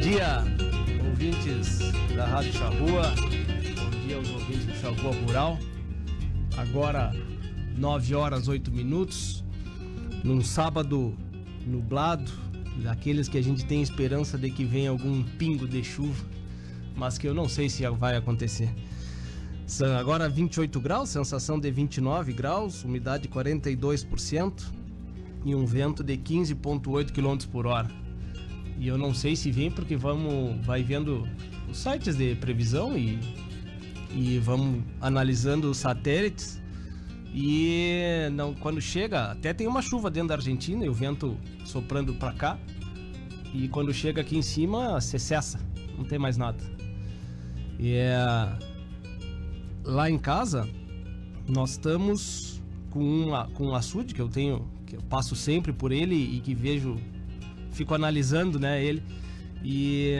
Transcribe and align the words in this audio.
dia, 0.00 0.44
ouvintes 1.04 1.80
da 2.14 2.24
Rádio 2.24 2.52
Charrua. 2.52 3.12
Bom 3.12 4.06
dia 4.06 4.16
aos 4.16 4.30
ouvintes 4.30 4.66
do 4.66 4.74
Charrua 4.76 5.12
Rural. 5.12 5.58
Agora, 6.56 7.12
9 7.76 8.14
horas 8.14 8.46
8 8.46 8.70
minutos, 8.70 9.44
num 10.22 10.40
sábado 10.42 11.16
nublado, 11.66 12.30
daqueles 12.82 13.28
que 13.28 13.38
a 13.38 13.42
gente 13.42 13.64
tem 13.64 13.82
esperança 13.82 14.38
de 14.38 14.50
que 14.50 14.64
venha 14.64 14.90
algum 14.90 15.24
pingo 15.24 15.66
de 15.66 15.82
chuva, 15.82 16.24
mas 16.96 17.18
que 17.18 17.26
eu 17.26 17.34
não 17.34 17.48
sei 17.48 17.68
se 17.68 17.84
vai 17.88 18.16
acontecer. 18.16 18.72
Agora 19.98 20.28
28 20.28 20.80
graus, 20.80 21.08
sensação 21.10 21.58
de 21.58 21.70
29 21.72 22.32
graus, 22.32 22.84
umidade 22.84 23.26
42% 23.28 24.62
e 25.44 25.56
um 25.56 25.66
vento 25.66 26.04
de 26.04 26.16
15,8 26.16 27.10
km 27.10 27.50
por 27.50 27.66
hora. 27.66 28.07
E 28.78 28.86
eu 28.86 28.96
não 28.96 29.12
sei 29.12 29.34
se 29.34 29.50
vem 29.50 29.70
porque 29.70 29.96
vamos 29.96 30.64
vai 30.64 30.82
vendo 30.82 31.26
os 31.68 31.78
sites 31.78 32.16
de 32.16 32.34
previsão 32.36 32.96
e, 32.96 33.18
e 34.14 34.38
vamos 34.38 34.84
analisando 35.00 35.70
os 35.70 35.78
satélites. 35.78 36.62
E 37.34 38.28
não, 38.32 38.54
quando 38.54 38.80
chega, 38.80 39.32
até 39.32 39.52
tem 39.52 39.66
uma 39.66 39.82
chuva 39.82 40.10
dentro 40.10 40.28
da 40.28 40.34
Argentina 40.36 40.84
e 40.84 40.88
o 40.88 40.94
vento 40.94 41.36
soprando 41.64 42.14
para 42.14 42.32
cá. 42.32 42.58
E 43.52 43.68
quando 43.68 43.92
chega 43.92 44.20
aqui 44.20 44.36
em 44.36 44.42
cima, 44.42 45.00
se 45.00 45.18
cessa, 45.18 45.60
não 45.96 46.04
tem 46.04 46.18
mais 46.18 46.36
nada. 46.36 46.62
E 47.78 47.92
é, 47.94 48.58
lá 49.84 50.08
em 50.08 50.18
casa, 50.18 50.68
nós 51.48 51.72
estamos 51.72 52.62
com, 52.90 53.00
uma, 53.00 53.48
com 53.48 53.68
um 53.68 53.74
açude 53.74 54.14
que 54.14 54.20
eu 54.20 54.28
tenho, 54.28 54.68
que 54.86 54.96
eu 54.96 55.02
passo 55.02 55.34
sempre 55.34 55.72
por 55.72 55.92
ele 55.92 56.14
e 56.14 56.40
que 56.40 56.54
vejo 56.54 56.96
fico 57.78 57.94
analisando, 57.94 58.58
né, 58.58 58.84
ele. 58.84 59.00
E 59.62 60.16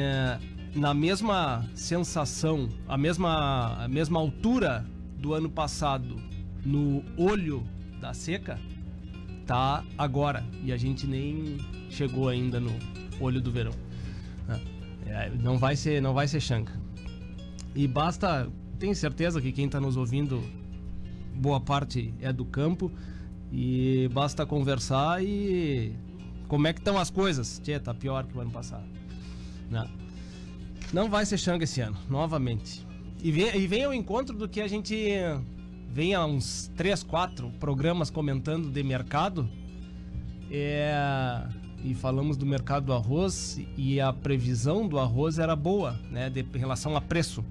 na 0.76 0.94
mesma 0.94 1.68
sensação, 1.74 2.68
a 2.86 2.96
mesma, 2.96 3.82
a 3.84 3.88
mesma 3.88 4.20
altura 4.20 4.86
do 5.18 5.34
ano 5.34 5.50
passado 5.50 6.16
no 6.64 7.04
olho 7.16 7.66
da 8.00 8.14
seca, 8.14 8.60
tá 9.44 9.84
agora. 9.96 10.44
E 10.62 10.72
a 10.72 10.76
gente 10.76 11.04
nem 11.04 11.58
chegou 11.90 12.28
ainda 12.28 12.60
no 12.60 12.70
olho 13.20 13.40
do 13.40 13.50
verão. 13.50 13.72
É, 15.04 15.30
não 15.42 15.58
vai 15.58 15.74
ser, 15.74 16.00
não 16.00 16.14
vai 16.14 16.28
ser 16.28 16.40
chanca. 16.40 16.72
E 17.74 17.88
basta, 17.88 18.48
tenho 18.78 18.94
certeza 18.94 19.40
que 19.40 19.50
quem 19.50 19.66
está 19.66 19.80
nos 19.80 19.96
ouvindo, 19.96 20.44
boa 21.34 21.60
parte 21.60 22.14
é 22.20 22.32
do 22.32 22.44
campo. 22.44 22.92
E 23.50 24.08
basta 24.12 24.46
conversar 24.46 25.24
e 25.24 25.96
como 26.48 26.66
é 26.66 26.72
que 26.72 26.80
estão 26.80 26.98
as 26.98 27.10
coisas? 27.10 27.60
Tchê, 27.62 27.78
tá 27.78 27.94
pior 27.94 28.24
que 28.24 28.36
o 28.36 28.40
ano 28.40 28.50
passado. 28.50 28.84
Não, 29.70 29.88
não 30.92 31.10
vai 31.10 31.26
ser 31.26 31.38
Xanga 31.38 31.64
esse 31.64 31.80
ano, 31.80 31.96
novamente. 32.08 32.86
E 33.22 33.30
vem, 33.30 33.56
e 33.56 33.66
vem 33.66 33.84
ao 33.84 33.92
encontro 33.92 34.36
do 34.36 34.48
que 34.48 34.60
a 34.60 34.66
gente 34.66 35.14
vem 35.90 36.14
há 36.14 36.24
uns 36.24 36.70
3, 36.76 37.02
4 37.02 37.50
programas 37.60 38.10
comentando 38.10 38.70
de 38.70 38.82
mercado. 38.82 39.48
É, 40.50 41.44
e 41.84 41.94
falamos 41.94 42.36
do 42.36 42.46
mercado 42.46 42.86
do 42.86 42.92
arroz 42.92 43.60
e 43.76 44.00
a 44.00 44.12
previsão 44.12 44.88
do 44.88 44.98
arroz 44.98 45.38
era 45.38 45.54
boa, 45.54 45.98
né, 46.10 46.30
de 46.30 46.40
em 46.40 46.58
relação 46.58 46.96
a 46.96 47.00
preço. 47.00 47.44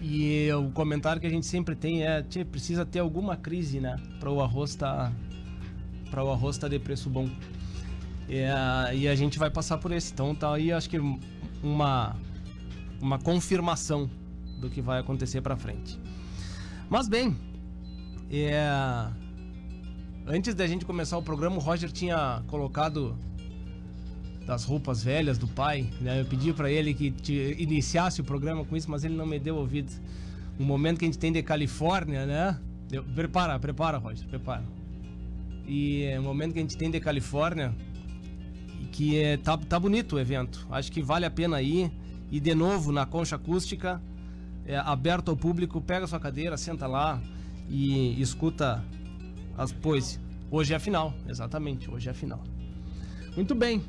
E 0.00 0.50
o 0.52 0.70
comentário 0.72 1.20
que 1.20 1.26
a 1.26 1.30
gente 1.30 1.46
sempre 1.46 1.76
tem 1.76 2.02
é, 2.02 2.22
tchê, 2.22 2.44
precisa 2.44 2.84
ter 2.84 2.98
alguma 2.98 3.36
crise, 3.36 3.78
né, 3.78 3.96
para 4.18 4.30
o 4.30 4.40
arroz 4.40 4.70
estar 4.70 5.10
tá 5.10 5.12
para 6.12 6.22
o 6.22 6.30
arroz 6.30 6.58
tá 6.58 6.68
de 6.68 6.78
preço 6.78 7.08
bom. 7.08 7.26
É, 8.28 8.94
e 8.94 9.08
a 9.08 9.14
gente 9.14 9.38
vai 9.38 9.50
passar 9.50 9.78
por 9.78 9.90
esse. 9.92 10.12
Então 10.12 10.34
tá 10.34 10.54
aí, 10.54 10.70
acho 10.70 10.88
que 10.90 10.98
uma, 11.62 12.14
uma 13.00 13.18
confirmação 13.18 14.10
do 14.60 14.68
que 14.68 14.82
vai 14.82 15.00
acontecer 15.00 15.40
para 15.40 15.56
frente. 15.56 15.98
Mas 16.90 17.08
bem, 17.08 17.34
é, 18.30 19.08
antes 20.26 20.54
da 20.54 20.66
gente 20.66 20.84
começar 20.84 21.16
o 21.16 21.22
programa, 21.22 21.56
o 21.56 21.60
Roger 21.60 21.90
tinha 21.90 22.42
colocado 22.46 23.16
das 24.46 24.64
roupas 24.64 25.02
velhas 25.02 25.38
do 25.38 25.48
pai. 25.48 25.88
Né? 25.98 26.20
Eu 26.20 26.26
pedi 26.26 26.52
para 26.52 26.70
ele 26.70 26.92
que 26.92 27.14
iniciasse 27.58 28.20
o 28.20 28.24
programa 28.24 28.66
com 28.66 28.76
isso, 28.76 28.90
mas 28.90 29.02
ele 29.02 29.14
não 29.14 29.26
me 29.26 29.38
deu 29.38 29.56
ouvido. 29.56 29.90
Um 30.60 30.64
momento 30.64 30.98
que 30.98 31.06
a 31.06 31.08
gente 31.08 31.18
tem 31.18 31.32
de 31.32 31.42
Califórnia, 31.42 32.26
né? 32.26 32.60
prepara, 33.14 33.58
prepara, 33.58 33.96
Roger, 33.96 34.28
prepara. 34.28 34.81
E 35.66 36.04
é 36.04 36.18
um 36.18 36.24
momento 36.24 36.52
que 36.52 36.58
a 36.58 36.62
gente 36.62 36.76
tem 36.76 36.90
de 36.90 37.00
Califórnia, 37.00 37.74
que 38.90 39.18
é, 39.18 39.36
tá, 39.36 39.56
tá 39.56 39.78
bonito 39.78 40.16
o 40.16 40.20
evento. 40.20 40.66
Acho 40.70 40.90
que 40.92 41.02
vale 41.02 41.24
a 41.24 41.30
pena 41.30 41.62
ir. 41.62 41.90
E 42.30 42.40
de 42.40 42.54
novo, 42.54 42.92
na 42.92 43.04
concha 43.04 43.36
acústica, 43.36 44.00
é, 44.64 44.76
aberto 44.76 45.30
ao 45.30 45.36
público, 45.36 45.80
pega 45.80 46.06
sua 46.06 46.20
cadeira, 46.20 46.56
senta 46.56 46.86
lá 46.86 47.20
e 47.68 48.20
escuta 48.20 48.84
as 49.56 49.72
poesias. 49.72 50.20
Hoje 50.50 50.72
é 50.72 50.76
a 50.76 50.80
final, 50.80 51.14
exatamente, 51.26 51.90
hoje 51.90 52.08
é 52.08 52.10
a 52.10 52.14
final. 52.14 52.42
Muito 53.34 53.54
bem. 53.54 53.82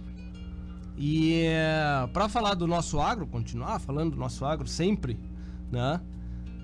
E 0.97 1.43
é, 1.45 2.07
para 2.13 2.29
falar 2.29 2.53
do 2.53 2.67
nosso 2.67 3.01
agro, 3.01 3.27
continuar 3.27 3.79
falando 3.79 4.11
do 4.11 4.17
nosso 4.17 4.45
agro 4.45 4.67
sempre, 4.67 5.19
né? 5.71 5.99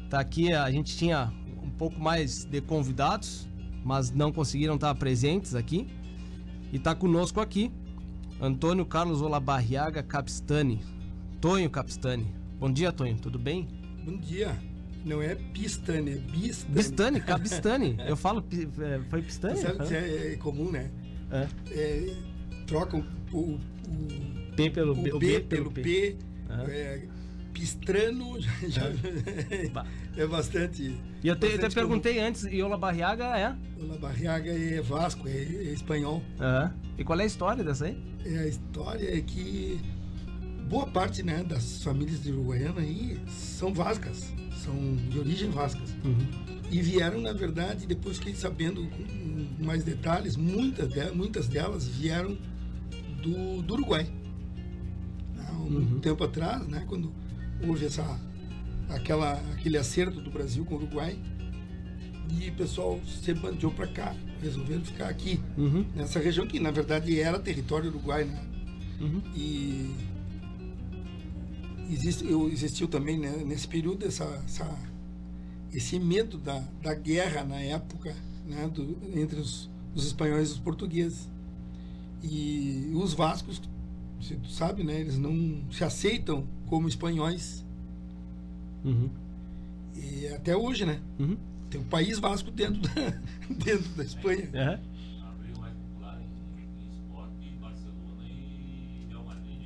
Tá 0.09 0.19
aqui, 0.19 0.53
a 0.53 0.71
gente 0.71 0.95
tinha 0.95 1.33
um 1.61 1.69
pouco 1.69 1.99
mais 1.99 2.45
de 2.45 2.61
convidados, 2.61 3.48
mas 3.83 4.11
não 4.11 4.31
conseguiram 4.31 4.75
estar 4.75 4.93
presentes 4.95 5.55
aqui. 5.55 5.87
E 6.71 6.77
está 6.77 6.93
conosco 6.93 7.41
aqui 7.41 7.71
Antônio 8.41 8.85
Carlos 8.85 9.21
Olabarriaga 9.21 10.01
Capistani. 10.03 10.79
Tonho 11.41 11.69
Capistani. 11.69 12.27
Bom 12.59 12.71
dia, 12.71 12.91
Tonho, 12.91 13.17
tudo 13.17 13.39
bem? 13.39 13.67
Bom 14.05 14.17
dia. 14.17 14.57
Não 15.05 15.21
é 15.21 15.35
Pistani, 15.35 16.11
é 16.11 16.15
Bistani. 16.15 16.75
Bistani, 16.75 17.21
Capistani. 17.21 17.97
Eu 18.05 18.17
falo, 18.17 18.43
é, 18.51 18.99
foi 19.09 19.21
Pistani? 19.21 19.57
Sabe, 19.57 19.93
é, 19.93 20.33
é, 20.33 20.35
comum, 20.35 20.71
né? 20.71 20.91
É. 21.31 21.47
é 21.71 22.15
trocam 22.67 23.03
o, 23.31 23.37
o, 23.37 23.59
P 24.55 24.69
pelo 24.69 24.91
o 24.91 24.95
B, 24.95 25.11
o 25.13 25.19
B, 25.19 25.27
B 25.27 25.39
pelo 25.41 25.71
P. 25.71 25.81
P 25.81 26.17
é, 26.67 27.07
pistrano 27.59 28.39
já, 28.69 28.85
é. 28.87 29.69
é 30.15 30.27
bastante. 30.27 30.97
E 31.21 31.27
eu, 31.27 31.35
te, 31.35 31.47
eu 31.47 31.59
te 31.69 31.75
perguntei 31.75 32.15
comum. 32.15 32.27
antes, 32.27 32.45
e 32.49 32.63
Ola 32.63 32.77
Barriaga 32.77 33.37
é? 33.37 33.55
Ola 33.83 33.97
Barriaga 33.97 34.49
é 34.49 34.81
Vasco, 34.81 35.27
é, 35.27 35.31
é 35.31 35.73
espanhol. 35.73 36.23
Uhum. 36.39 36.71
E 36.97 37.03
qual 37.03 37.19
é 37.19 37.23
a 37.23 37.25
história 37.25 37.63
dessa 37.63 37.85
aí? 37.85 38.01
É, 38.25 38.39
a 38.39 38.47
história 38.47 39.17
é 39.17 39.21
que 39.21 39.79
boa 40.69 40.87
parte 40.87 41.21
né, 41.21 41.43
das 41.43 41.83
famílias 41.83 42.23
de 42.23 42.31
Uruguaiana 42.31 42.79
aí 42.79 43.19
são 43.27 43.73
vascas, 43.73 44.33
são 44.63 44.95
de 45.09 45.19
origem 45.19 45.49
vascas. 45.49 45.89
Uhum. 46.05 46.59
E 46.71 46.81
vieram, 46.81 47.19
na 47.19 47.33
verdade, 47.33 47.85
depois 47.85 48.17
fiquei 48.17 48.35
sabendo 48.35 48.87
com 48.87 49.63
mais 49.65 49.83
detalhes, 49.83 50.37
muitas, 50.37 50.87
de, 50.87 51.11
muitas 51.11 51.47
delas 51.47 51.87
vieram 51.87 52.37
do, 53.21 53.61
do 53.63 53.73
Uruguai. 53.73 54.07
Há 55.39 55.51
um 55.53 55.65
uhum. 55.65 55.99
tempo 55.99 56.23
atrás, 56.23 56.65
né, 56.67 56.85
quando 56.87 57.11
houve 57.67 57.85
essa, 57.85 58.19
aquela, 58.89 59.33
aquele 59.53 59.77
acerto 59.77 60.21
do 60.21 60.29
Brasil 60.29 60.65
com 60.65 60.75
o 60.75 60.77
Uruguai 60.77 61.17
e 62.31 62.49
o 62.49 62.53
pessoal 62.53 62.99
se 63.05 63.33
bandeou 63.33 63.71
para 63.71 63.87
cá, 63.87 64.15
resolveram 64.41 64.83
ficar 64.83 65.09
aqui, 65.09 65.39
uhum. 65.57 65.85
nessa 65.95 66.19
região 66.19 66.45
que 66.45 66.59
na 66.59 66.71
verdade 66.71 67.19
era 67.19 67.39
território 67.39 67.89
uruguai, 67.89 68.23
né? 68.23 68.45
Uhum. 69.01 69.21
E 69.35 69.95
existe, 71.89 72.29
eu, 72.29 72.47
existiu 72.49 72.87
também 72.87 73.17
né, 73.17 73.43
nesse 73.45 73.67
período 73.67 74.05
essa, 74.05 74.25
essa, 74.45 74.77
esse 75.73 75.99
medo 75.99 76.37
da, 76.37 76.59
da 76.81 76.93
guerra 76.93 77.43
na 77.43 77.59
época 77.59 78.15
né, 78.45 78.67
do, 78.67 78.97
entre 79.15 79.39
os, 79.39 79.69
os 79.95 80.05
espanhóis 80.05 80.49
e 80.49 80.53
os 80.53 80.59
portugueses. 80.59 81.27
E 82.21 82.91
os 82.93 83.13
vascos 83.13 83.61
você 84.19 84.37
sabe, 84.49 84.83
né? 84.83 84.99
Eles 84.99 85.17
não 85.17 85.63
se 85.71 85.83
aceitam 85.83 86.45
como 86.69 86.87
espanhóis. 86.87 87.65
Uhum. 88.85 89.09
E 89.95 90.27
até 90.27 90.55
hoje, 90.55 90.85
né? 90.85 91.01
Uhum. 91.19 91.35
Tem 91.69 91.81
o 91.81 91.83
País 91.83 92.19
Vasco 92.19 92.49
dentro 92.51 92.81
da, 92.81 92.89
dentro 93.49 93.89
da 93.95 94.03
Espanha. 94.03 94.49
É. 94.53 94.79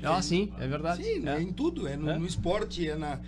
Ah, 0.06 0.22
sim, 0.22 0.52
é 0.60 0.68
verdade. 0.68 1.02
Sim, 1.02 1.26
é. 1.30 1.42
em 1.42 1.54
tudo, 1.54 1.88
é 1.88 1.96
no, 1.96 2.10
é 2.10 2.20
no, 2.20 2.26
esporte, 2.26 2.90
é 2.90 2.98
na. 2.98 3.22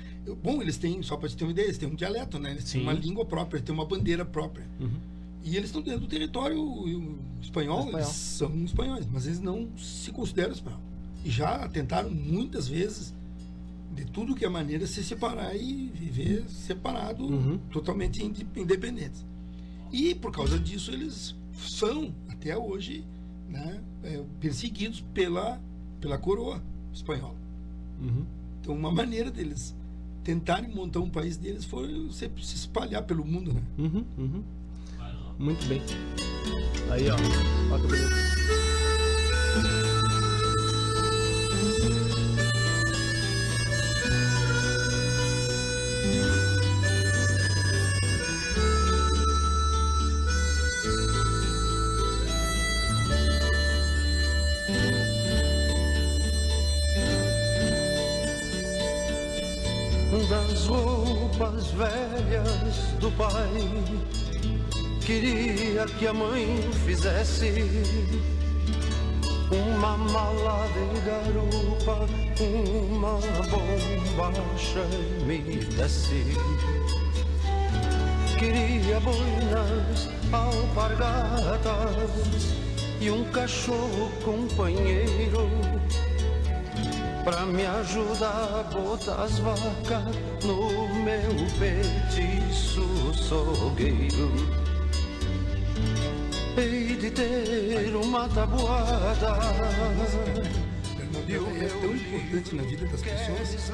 Bom, 0.44 0.62
eles 0.62 0.78
têm, 0.78 1.02
só 1.02 1.16
para 1.16 1.30
te 1.30 1.38
ter 1.38 1.46
uma 1.46 1.52
ideia, 1.52 1.68
eles 1.68 1.78
têm 1.78 1.88
um 1.88 1.96
dialeto, 1.96 2.38
né? 2.38 2.52
Eles 2.52 2.66
sim. 2.66 2.80
têm 2.80 2.82
uma 2.82 2.92
língua 2.92 3.24
própria, 3.24 3.60
eles 3.60 3.66
têm 3.66 3.74
uma 3.74 3.86
bandeira 3.86 4.26
própria. 4.26 4.68
Uhum. 4.78 5.00
E 5.42 5.56
eles 5.56 5.70
estão 5.70 5.82
dentro 5.82 6.02
do 6.02 6.08
território 6.08 6.58
espanhol, 7.42 7.80
espanhol, 7.80 7.90
eles 7.94 8.08
são 8.08 8.66
espanhóis, 8.66 9.08
mas 9.10 9.26
eles 9.26 9.40
não 9.40 9.70
se 9.78 10.12
consideram 10.12 10.52
espanhóis 10.52 10.84
já 11.26 11.68
tentaram 11.68 12.10
muitas 12.10 12.68
vezes 12.68 13.14
de 13.96 14.06
tudo 14.06 14.36
que 14.36 14.46
é 14.46 14.50
maneira 14.50 14.86
se 14.86 15.04
separar 15.04 15.56
e 15.56 15.90
viver 15.94 16.44
separado, 16.50 17.26
uhum. 17.26 17.58
totalmente 17.72 18.24
independentes. 18.24 19.26
E 19.92 20.14
por 20.14 20.32
causa 20.32 20.60
disso 20.60 20.92
eles 20.92 21.34
são 21.58 22.14
até 22.28 22.58
hoje 22.58 23.06
né, 23.50 23.82
é, 24.04 24.22
perseguidos 24.40 25.02
pela, 25.14 25.62
pela 26.02 26.18
coroa. 26.18 26.62
espanhola. 26.94 27.36
Uhum. 28.02 28.26
Então, 28.62 28.76
uma 28.76 28.92
maneira 28.92 29.32
deles 29.32 29.74
tentarem 30.24 30.70
montar 30.74 31.00
um 31.00 31.10
país 31.10 31.38
deles 31.38 31.64
foi 31.64 32.10
se, 32.12 32.30
se 32.42 32.56
espalhar 32.56 33.04
pelo 33.04 33.24
mundo, 33.24 33.54
né? 33.54 33.62
Uhum, 33.78 34.04
uhum. 34.18 34.44
Muito 35.38 35.66
bem. 35.68 35.82
Aí, 36.90 37.10
ó. 37.10 37.16
Toca 37.70 37.88
pai. 63.46 64.00
Queria 65.06 65.86
que 65.86 66.08
a 66.08 66.14
mãe 66.14 66.70
fizesse 66.86 67.66
uma 69.52 69.98
mala 69.98 70.68
de 70.74 71.02
garupa, 71.02 72.08
uma 72.40 73.20
bombacha 73.50 74.86
me 75.26 75.40
desse. 75.76 76.26
Queria 78.40 79.00
boinas, 79.00 80.10
alpargatas 80.32 81.72
e 83.00 83.10
um 83.10 83.24
cachorro 83.26 84.12
companheiro 84.24 85.50
Pra 87.24 87.46
me 87.46 87.66
ajudar 87.66 88.28
a 88.28 88.64
botar 88.72 89.24
as 89.24 89.40
vacas 89.40 90.16
no 90.44 90.88
meu 91.04 91.34
petiço 91.58 92.35
sogueiro 93.28 94.32
Hei 96.58 96.96
de 96.96 97.12
ter 97.12 97.96
uma 97.96 98.30
tabuada 98.30 99.40
é 101.28 101.68
tão 101.68 101.96
importante 101.96 102.56
na 102.56 102.64
vida 102.64 102.86
das 102.86 103.02
pessoas 103.02 103.72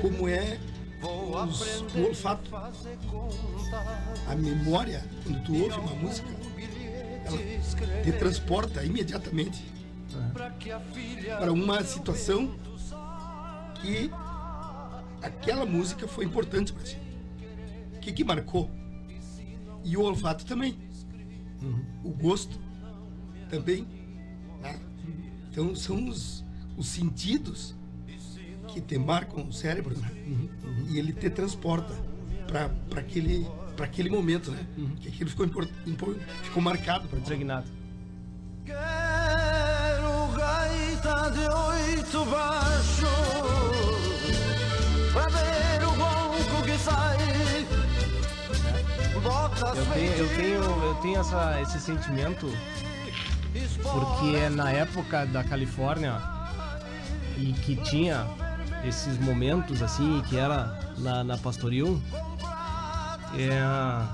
como 0.00 0.28
é 0.28 0.58
os, 1.02 1.82
o 1.94 2.06
olfato. 2.06 2.50
A 4.28 4.34
memória, 4.36 5.04
quando 5.24 5.44
tu 5.44 5.60
ouve 5.60 5.78
uma 5.78 5.94
música, 5.96 6.28
ela 7.24 8.02
te 8.02 8.12
transporta 8.12 8.84
imediatamente 8.84 9.64
para 11.38 11.52
uma 11.52 11.82
situação 11.82 12.54
que 13.82 14.10
aquela 15.20 15.66
música 15.66 16.06
foi 16.06 16.24
importante 16.24 16.72
para 16.72 16.84
ti. 16.84 16.98
O 17.96 18.00
que, 18.00 18.12
que 18.12 18.24
marcou? 18.24 18.70
E 19.84 19.96
o 19.96 20.02
olfato 20.02 20.44
também. 20.44 20.76
Uhum. 21.62 21.84
O 22.02 22.10
gosto 22.10 22.58
também. 23.48 23.86
Né? 24.60 24.80
Então 25.50 25.74
são 25.74 26.08
os, 26.08 26.44
os 26.76 26.86
sentidos 26.88 27.74
que 28.68 28.80
te 28.80 28.98
marcam 28.98 29.46
o 29.46 29.52
cérebro 29.52 29.96
né? 29.96 30.10
uhum. 30.26 30.48
Uhum. 30.64 30.86
e 30.88 30.98
ele 30.98 31.12
te 31.12 31.30
transporta 31.30 31.94
para 32.46 33.00
aquele, 33.00 33.46
aquele 33.80 34.10
momento, 34.10 34.50
né? 34.50 34.66
Uhum. 34.76 34.96
Que 34.96 35.08
aquilo 35.08 35.30
ficou, 35.30 35.46
import, 35.46 35.70
import, 35.86 36.18
ficou 36.42 36.62
marcado. 36.62 37.08
Impregnado. 37.16 37.66
Quero 38.64 40.36
gaita 40.36 41.30
de 41.30 41.40
oito 41.40 42.24
baixos 42.30 43.13
Eu 49.76 49.84
tenho, 49.92 50.12
eu 50.12 50.36
tenho, 50.36 50.62
eu 50.62 50.94
tenho 51.02 51.20
essa, 51.20 51.60
esse 51.60 51.80
sentimento 51.80 52.46
porque 53.82 54.48
na 54.50 54.70
época 54.70 55.26
da 55.26 55.42
Califórnia 55.42 56.22
e 57.36 57.52
que 57.52 57.74
tinha 57.76 58.26
esses 58.84 59.18
momentos 59.18 59.82
assim, 59.82 60.22
que 60.28 60.36
era 60.36 60.78
na, 60.98 61.24
na 61.24 61.38
Pastoril, 61.38 62.00
é, 63.36 63.58
a, 63.58 64.08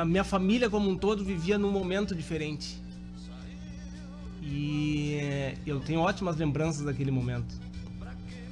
a 0.00 0.04
minha 0.04 0.24
família 0.24 0.68
como 0.68 0.90
um 0.90 0.96
todo 0.96 1.24
vivia 1.24 1.56
num 1.56 1.70
momento 1.70 2.14
diferente. 2.14 2.78
E 4.42 5.14
é, 5.14 5.54
eu 5.66 5.80
tenho 5.80 6.00
ótimas 6.00 6.36
lembranças 6.36 6.84
daquele 6.84 7.10
momento. 7.10 7.54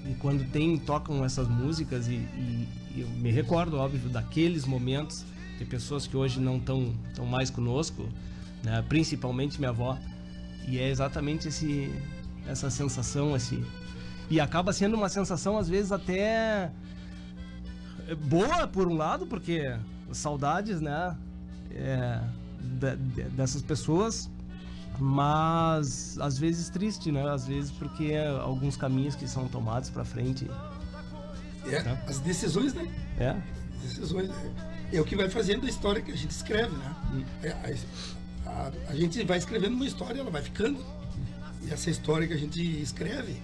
E 0.06 0.14
quando 0.14 0.49
tem, 0.50 0.78
tocam 0.78 1.25
essas 1.25 1.49
músicas, 1.49 2.08
e, 2.08 2.14
e 2.14 2.69
eu 3.00 3.09
me 3.09 3.31
recordo, 3.31 3.77
óbvio, 3.77 4.09
daqueles 4.09 4.65
momentos, 4.65 5.25
de 5.59 5.65
pessoas 5.65 6.06
que 6.06 6.17
hoje 6.17 6.41
não 6.41 6.56
estão 6.56 6.95
tão 7.15 7.27
mais 7.27 7.50
conosco, 7.50 8.09
né? 8.62 8.85
principalmente 8.89 9.59
minha 9.59 9.71
avó. 9.71 9.99
E 10.67 10.79
é 10.79 10.89
exatamente 10.89 11.49
esse, 11.49 11.91
essa 12.47 12.71
sensação, 12.71 13.35
esse. 13.35 13.62
E 14.31 14.39
acaba 14.41 14.73
sendo 14.73 14.97
uma 14.97 15.09
sensação, 15.09 15.59
às 15.59 15.69
vezes, 15.69 15.91
até 15.91 16.71
boa, 18.27 18.67
por 18.67 18.87
um 18.87 18.97
lado, 18.97 19.27
porque 19.27 19.75
saudades, 20.12 20.81
né? 20.81 21.17
É, 21.71 22.21
de, 22.61 22.97
de, 22.97 23.23
dessas 23.31 23.62
pessoas 23.62 24.31
mas 24.99 26.19
às 26.21 26.39
vezes 26.39 26.69
triste, 26.69 27.12
né? 27.12 27.29
Às 27.29 27.47
vezes 27.47 27.71
porque 27.71 28.06
é 28.06 28.27
alguns 28.29 28.77
caminhos 28.77 29.15
que 29.15 29.29
são 29.29 29.47
tomados 29.47 29.91
para 29.91 30.05
frente. 30.05 30.50
É, 31.75 31.82
né? 31.82 32.03
as 32.06 32.19
decisões, 32.19 32.75
né? 32.75 32.88
É. 33.19 33.31
As 33.31 33.82
decisões 33.82 34.29
né? 34.29 34.55
é 34.93 35.00
o 35.00 35.05
que 35.05 35.17
vai 35.17 35.29
fazendo 35.29 35.67
a 35.67 35.69
história 35.69 36.00
que 36.03 36.12
a 36.12 36.17
gente 36.17 36.31
escreve, 36.31 36.75
né? 36.76 36.97
Hum. 37.12 37.25
É, 37.43 37.50
a, 38.47 38.50
a, 38.50 38.73
a, 38.88 38.94
gente 38.94 39.23
vai 39.25 39.38
escrevendo 39.38 39.75
uma 39.75 39.87
história, 39.87 40.20
ela 40.20 40.31
vai 40.31 40.43
ficando. 40.43 40.85
E 41.62 41.73
essa 41.73 41.91
história 41.91 42.26
que 42.26 42.35
a 42.35 42.38
gente 42.38 42.61
escreve, 42.81 43.37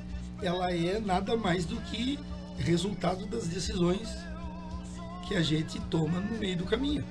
ela 0.42 0.72
é 0.72 1.00
nada 1.00 1.36
mais 1.36 1.64
do 1.64 1.76
que 1.82 2.18
resultado 2.58 3.26
das 3.26 3.46
decisões 3.48 4.08
que 5.26 5.34
a 5.34 5.42
gente 5.42 5.80
toma 5.82 6.20
no 6.20 6.38
meio 6.38 6.56
do 6.56 6.64
caminho. 6.64 7.04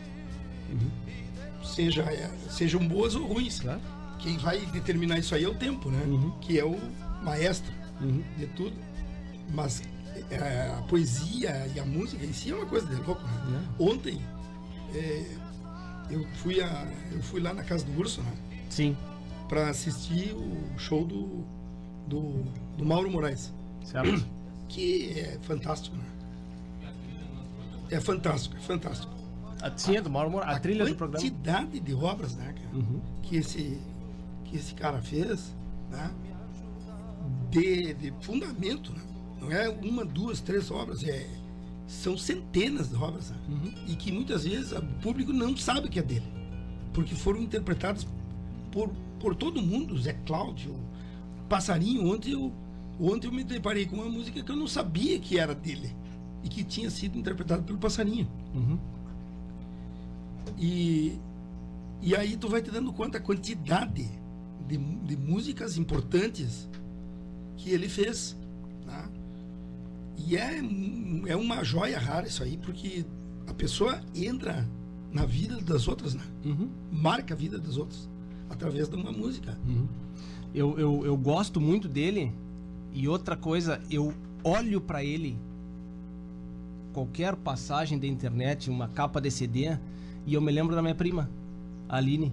Uhum. 0.71 1.63
Seja, 1.63 2.03
é, 2.03 2.29
sejam 2.49 2.85
boas 2.87 3.15
ou 3.15 3.25
ruins. 3.25 3.59
Claro 3.59 3.81
quem 4.23 4.37
vai 4.37 4.65
determinar 4.67 5.19
isso 5.19 5.35
aí 5.35 5.43
é 5.43 5.49
o 5.49 5.53
tempo, 5.53 5.91
né? 5.91 6.01
Uhum. 6.07 6.31
Que 6.39 6.57
é 6.57 6.63
o 6.63 6.79
maestro 7.21 7.71
uhum. 7.99 8.23
de 8.37 8.47
tudo. 8.47 8.75
Mas 9.53 9.83
é, 10.29 10.73
a 10.77 10.81
poesia 10.83 11.67
e 11.75 11.79
a 11.79 11.85
música 11.85 12.25
em 12.25 12.33
si 12.33 12.51
é 12.51 12.55
uma 12.55 12.65
coisa 12.65 12.85
de 12.87 12.95
louco. 13.01 13.21
Né? 13.23 13.67
Uhum. 13.79 13.91
Ontem 13.93 14.21
é, 14.93 15.25
eu, 16.09 16.25
fui 16.35 16.61
a, 16.61 16.87
eu 17.11 17.21
fui 17.23 17.41
lá 17.41 17.53
na 17.53 17.63
casa 17.63 17.85
do 17.85 17.99
Urso, 17.99 18.21
né? 18.21 18.33
Sim. 18.69 18.97
Para 19.47 19.69
assistir 19.69 20.33
o 20.33 20.77
show 20.77 21.05
do, 21.05 21.43
do, 22.07 22.43
do 22.77 22.85
Mauro 22.85 23.09
Moraes. 23.09 23.53
Certo. 23.83 24.25
Que 24.69 25.19
é 25.19 25.39
fantástico, 25.41 25.95
né? 25.95 26.05
É 27.91 27.99
fantástico, 27.99 28.55
é 28.55 28.59
fantástico. 28.59 29.13
A, 29.61 29.93
é 29.93 30.01
do 30.01 30.09
Mauro 30.09 30.31
Moraes, 30.31 30.53
a, 30.53 30.57
a 30.57 30.59
trilha 30.59 30.85
do 30.85 30.95
programa. 30.95 31.19
A 31.19 31.29
quantidade 31.29 31.79
de 31.79 31.93
obras, 31.93 32.35
né, 32.35 32.53
cara? 32.53 32.75
Uhum. 32.75 33.01
Que 33.21 33.37
esse 33.37 33.79
que 34.45 34.57
esse 34.57 34.73
cara 34.75 35.01
fez, 35.01 35.55
né? 35.89 36.11
De, 37.49 37.93
de 37.93 38.13
fundamento, 38.21 38.91
né? 38.91 39.01
Não 39.43 39.51
é 39.51 39.69
uma, 39.69 40.05
duas, 40.05 40.39
três 40.39 40.71
obras, 40.71 41.03
é, 41.03 41.27
são 41.87 42.17
centenas 42.17 42.89
de 42.89 42.95
obras, 42.95 43.31
uhum. 43.49 43.73
e 43.87 43.95
que 43.95 44.11
muitas 44.11 44.45
vezes 44.45 44.71
o 44.71 44.81
público 45.01 45.33
não 45.33 45.55
sabe 45.57 45.89
que 45.89 45.99
é 45.99 46.03
dele, 46.03 46.27
porque 46.93 47.13
foram 47.13 47.41
interpretadas 47.41 48.07
por, 48.71 48.89
por 49.19 49.35
todo 49.35 49.61
mundo, 49.61 49.97
Zé 49.99 50.13
Cláudio, 50.25 50.75
Passarinho, 51.49 52.09
ontem 52.11 52.31
eu, 52.31 52.51
ontem 52.99 53.27
eu 53.27 53.33
me 53.33 53.43
deparei 53.43 53.85
com 53.85 53.97
uma 53.97 54.09
música 54.09 54.41
que 54.41 54.51
eu 54.51 54.55
não 54.55 54.67
sabia 54.67 55.19
que 55.19 55.37
era 55.37 55.53
dele, 55.53 55.93
e 56.43 56.49
que 56.49 56.63
tinha 56.63 56.89
sido 56.89 57.17
interpretada 57.17 57.61
pelo 57.61 57.77
Passarinho. 57.77 58.27
Uhum. 58.53 58.77
E, 60.57 61.17
e 62.01 62.15
aí 62.15 62.35
tu 62.37 62.49
vai 62.49 62.61
te 62.61 62.69
dando 62.69 62.91
conta 62.91 63.17
a 63.17 63.21
quantidade 63.21 64.09
de, 64.67 64.77
de 64.77 65.17
músicas 65.17 65.77
importantes 65.77 66.67
que 67.57 67.69
ele 67.69 67.87
fez. 67.87 68.35
Né? 68.85 69.09
E 70.17 70.37
é, 70.37 70.59
é 71.27 71.35
uma 71.35 71.63
joia 71.63 71.99
rara 71.99 72.27
isso 72.27 72.43
aí, 72.43 72.57
porque 72.57 73.05
a 73.47 73.53
pessoa 73.53 73.99
entra 74.15 74.67
na 75.11 75.25
vida 75.25 75.59
das 75.61 75.87
outras, 75.87 76.13
né? 76.15 76.23
Uhum. 76.45 76.67
marca 76.91 77.33
a 77.33 77.37
vida 77.37 77.57
das 77.59 77.77
outras 77.77 78.09
através 78.49 78.87
de 78.89 78.95
uma 78.95 79.11
música. 79.11 79.57
Uhum. 79.67 79.87
Eu, 80.53 80.77
eu, 80.79 81.05
eu 81.05 81.17
gosto 81.17 81.59
muito 81.59 81.87
dele 81.87 82.31
e 82.93 83.07
outra 83.07 83.35
coisa, 83.35 83.81
eu 83.89 84.13
olho 84.43 84.79
para 84.79 85.03
ele 85.03 85.37
qualquer 86.93 87.35
passagem 87.35 87.97
da 87.97 88.05
internet, 88.05 88.69
uma 88.69 88.87
capa 88.87 89.19
de 89.19 89.31
CD, 89.31 89.77
e 90.25 90.33
eu 90.35 90.41
me 90.41 90.51
lembro 90.51 90.75
da 90.75 90.81
minha 90.81 90.93
prima, 90.95 91.29
a 91.89 91.97
Aline 91.97 92.31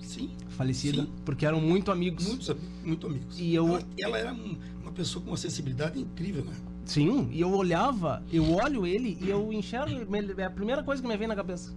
Sim. 0.00 0.30
falecida, 0.50 1.02
Sim. 1.02 1.08
porque 1.24 1.44
eram 1.44 1.60
muito 1.60 1.90
amigos. 1.90 2.26
Muitos, 2.28 2.54
muito 2.84 3.06
amigos. 3.08 3.38
E 3.38 3.54
eu- 3.54 3.66
ela, 3.66 3.82
ela 3.98 4.18
era 4.18 4.32
um- 4.32 4.56
uma 4.82 4.92
pessoa 4.92 5.22
com 5.24 5.32
uma 5.32 5.36
sensibilidade 5.36 5.98
incrível, 5.98 6.44
né? 6.44 6.54
Sim, 6.88 7.28
e 7.30 7.40
eu 7.40 7.52
olhava, 7.52 8.22
eu 8.32 8.50
olho 8.50 8.86
ele 8.86 9.18
e 9.20 9.28
eu 9.28 9.52
enxergo, 9.52 9.90
é 10.38 10.44
a 10.44 10.50
primeira 10.50 10.82
coisa 10.82 11.02
que 11.02 11.06
me 11.06 11.16
vem 11.18 11.28
na 11.28 11.36
cabeça. 11.36 11.70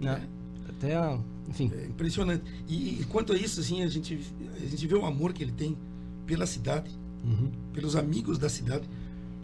Né? 0.00 0.26
Até, 0.68 0.94
enfim. 1.48 1.70
É 1.74 1.86
impressionante. 1.86 2.44
E, 2.68 3.00
e 3.00 3.04
quanto 3.10 3.32
a 3.32 3.36
isso, 3.36 3.60
assim, 3.60 3.82
a 3.82 3.88
gente, 3.88 4.20
a 4.56 4.66
gente 4.66 4.86
vê 4.86 4.94
o 4.94 5.04
amor 5.04 5.32
que 5.32 5.42
ele 5.42 5.52
tem 5.52 5.76
pela 6.26 6.46
cidade, 6.46 6.90
Uhum. 7.24 7.50
pelos 7.72 7.94
amigos 7.96 8.38
da 8.38 8.48
cidade. 8.48 8.88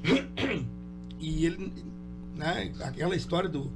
E 1.20 1.44
ele, 1.46 1.72
né, 2.36 2.72
aquela 2.80 3.16
história 3.16 3.48
do. 3.48 3.68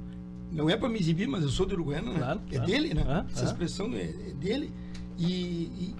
Não 0.49 0.69
é 0.69 0.77
para 0.77 0.87
me 0.87 0.97
exibir, 0.97 1.27
mas 1.27 1.43
eu 1.43 1.49
sou 1.49 1.65
do 1.65 1.73
Uruguaiana, 1.73 2.11
né? 2.13 2.17
Claro, 2.19 2.41
é 2.49 2.55
claro. 2.55 2.71
dele, 2.71 2.93
né? 2.93 3.03
É, 3.05 3.31
Essa 3.33 3.41
é. 3.41 3.45
expressão 3.47 3.93
é, 3.93 4.03
é 4.03 4.33
dele. 4.39 4.71
E, 5.17 5.27
e, 5.27 5.95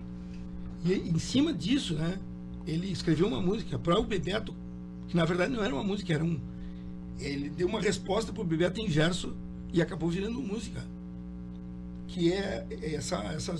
e 0.85 1.09
em 1.09 1.19
cima 1.19 1.53
disso, 1.53 1.95
né? 1.95 2.17
Ele 2.65 2.89
escreveu 2.89 3.27
uma 3.27 3.41
música 3.41 3.77
para 3.77 3.99
o 3.99 4.03
Bebeto, 4.03 4.55
que 5.07 5.15
na 5.15 5.25
verdade 5.25 5.51
não 5.53 5.63
era 5.63 5.73
uma 5.73 5.83
música, 5.83 6.13
era 6.13 6.23
um. 6.23 6.39
Ele 7.19 7.49
deu 7.49 7.67
uma 7.67 7.79
resposta 7.81 8.31
para 8.33 8.41
o 8.41 8.45
Bebeto 8.45 8.81
em 8.81 8.87
verso 8.87 9.35
e 9.71 9.81
acabou 9.81 10.09
virando 10.09 10.41
música. 10.41 10.83
Que 12.07 12.31
é 12.31 12.65
essa, 12.95 13.17
essa, 13.33 13.55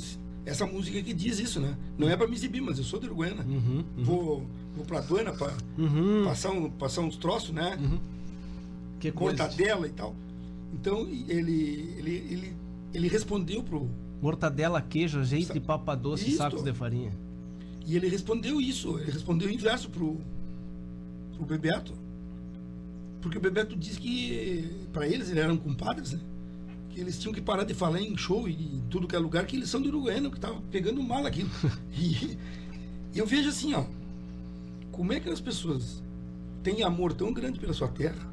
essa 0.46 0.66
música 0.66 1.02
que 1.02 1.14
diz 1.14 1.40
isso, 1.40 1.60
né? 1.60 1.78
Não 1.98 2.10
é 2.10 2.16
para 2.16 2.28
me 2.28 2.36
exibir, 2.36 2.62
mas 2.62 2.78
eu 2.78 2.84
sou 2.84 3.00
do 3.00 3.06
Uruguaiana. 3.08 3.44
Uhum, 3.44 3.84
uhum. 3.98 4.04
Vou, 4.04 4.48
vou 4.76 4.86
pra 4.86 5.02
Duana 5.02 5.32
para 5.34 5.54
Uhum. 5.78 6.24
passar, 6.26 6.52
um, 6.52 6.70
passar 6.70 7.02
uns 7.02 7.16
troços, 7.18 7.52
né? 7.52 7.78
Que 9.00 9.12
coisa. 9.12 9.44
Mortadela 9.44 9.88
e 9.88 9.92
tal. 9.92 10.16
Então 10.74 11.02
ele, 11.08 11.94
ele, 11.98 12.12
ele, 12.30 12.54
ele 12.94 13.08
respondeu 13.08 13.64
pro. 13.64 13.90
Mortadela, 14.22 14.82
queijo, 14.82 15.20
azeite, 15.20 15.48
Sa- 15.48 15.60
papa 15.62 15.96
doce, 15.96 16.26
Isto. 16.30 16.38
sacos 16.38 16.64
de 16.64 16.74
farinha. 16.74 17.12
E 17.86 17.96
ele 17.96 18.08
respondeu 18.08 18.62
isso, 18.62 18.98
ele 19.00 19.12
respondeu 19.12 19.50
em 19.50 19.58
verso 19.58 19.90
pro, 19.90 20.22
pro 21.36 21.46
Bebeto. 21.46 21.94
Porque 23.22 23.38
o 23.38 23.42
Bebeto 23.42 23.76
disse 23.76 24.00
que, 24.00 24.88
para 24.92 25.08
eles, 25.08 25.30
eles 25.30 25.44
eram 25.44 25.58
compadres, 25.58 26.12
né? 26.14 26.20
Que 26.90 27.00
eles 27.00 27.18
tinham 27.18 27.34
que 27.34 27.42
parar 27.42 27.64
de 27.64 27.74
falar 27.74 28.02
em 28.02 28.16
show 28.18 28.48
e 28.48 28.54
em 28.54 28.84
tudo 28.90 29.08
que 29.08 29.16
é 29.16 29.20
lugar, 29.20 29.46
que 29.46 29.56
eles 29.56 29.70
são 29.70 29.82
do 29.82 29.88
Uruguaiano, 29.88 30.30
que 30.30 30.40
tava 30.40 30.62
pegando 30.72 31.02
mal 31.02 31.26
aquilo. 31.26 31.50
E, 31.96 32.38
e 33.14 33.20
eu 33.20 33.26
vejo 33.26 33.50
assim, 33.50 33.74
ó, 33.74 33.86
como 34.92 35.14
é 35.14 35.20
que 35.20 35.30
as 35.30 35.40
pessoas 35.40 36.02
têm 36.64 36.84
amor 36.84 37.14
tão 37.14 37.32
grande 37.32 37.60
pela 37.60 37.74
sua 37.74 37.88
terra 37.88 38.28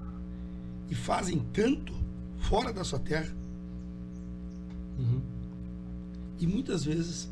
e 0.89 0.95
fazem 0.95 1.39
tanto 1.53 1.93
fora 2.39 2.73
da 2.73 2.83
sua 2.85 2.99
terra 2.99 3.31
Uhum. 4.99 5.21
e 6.39 6.47
muitas 6.47 6.85
vezes 6.85 7.31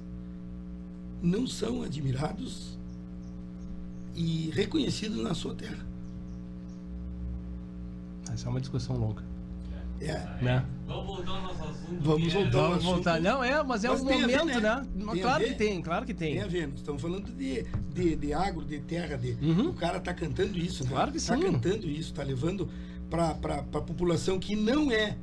não 1.22 1.46
são 1.46 1.82
admirados 1.82 2.77
e 4.18 4.50
reconhecidos 4.52 5.22
na 5.22 5.32
sua 5.34 5.54
terra. 5.54 5.86
Essa 8.32 8.46
é 8.46 8.50
uma 8.50 8.60
discussão 8.60 8.96
longa. 8.96 9.22
É, 10.00 10.12
Né? 10.44 10.64
Vamos 10.86 11.06
voltar 11.06 11.30
ao 11.32 11.42
nosso 11.42 11.62
assunto. 11.64 12.00
Vamos 12.00 12.28
é- 12.34 12.36
voltar. 12.42 12.58
ao 12.58 12.62
Vamos 12.62 12.76
assunto. 12.78 12.94
voltar. 12.94 13.20
Não, 13.20 13.42
é, 13.44 13.62
mas 13.64 13.84
é 13.84 13.88
Mas 13.88 14.00
um 14.00 14.04
a 14.04 14.08
ver, 14.08 14.20
momento, 14.20 14.46
né? 14.46 14.60
né? 14.60 14.86
Mas 14.96 15.12
Tem 15.14 15.20
a 15.20 15.26
claro 15.26 15.44
ver. 15.44 15.48
que 15.50 15.54
tem, 15.56 15.82
claro 15.82 16.06
que 16.06 16.14
tem. 16.14 16.34
tem 16.34 16.42
a 16.42 16.46
ver, 16.46 16.68
nós 16.68 16.76
estamos 16.78 17.02
falando 17.02 17.32
de, 17.34 17.64
de, 17.94 18.16
de 18.16 18.32
agro, 18.32 18.64
de 18.64 18.78
terra, 18.80 19.16
de, 19.16 19.32
Uhum. 19.44 19.70
o 19.70 19.74
cara 19.74 19.98
tá 19.98 20.14
cantando 20.14 20.56
isso, 20.58 20.84
né? 20.84 20.90
Claro 20.90 21.10
que 21.12 21.20
Tá 21.20 21.36
sim. 21.36 21.42
cantando 21.42 21.88
isso, 21.88 22.14
tá 22.14 22.22
levando 22.22 22.68
para 23.10 23.30
a 23.30 23.80
população 23.80 24.38
que 24.38 24.54
não 24.54 24.90
é 24.92 25.16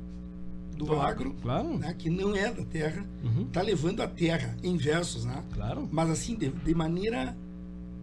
do 0.76 0.84
Do 0.84 1.00
agro, 1.00 1.34
claro. 1.40 1.78
né? 1.78 1.94
que 1.98 2.10
não 2.10 2.36
é 2.36 2.52
da 2.52 2.62
terra, 2.64 3.02
Uhum. 3.24 3.46
tá 3.46 3.62
levando 3.62 4.02
a 4.02 4.06
terra 4.08 4.54
em 4.62 4.76
versos, 4.76 5.24
né? 5.24 5.42
Claro. 5.54 5.88
Mas 5.90 6.10
assim, 6.10 6.34
de, 6.36 6.50
de 6.50 6.74
maneira 6.74 7.34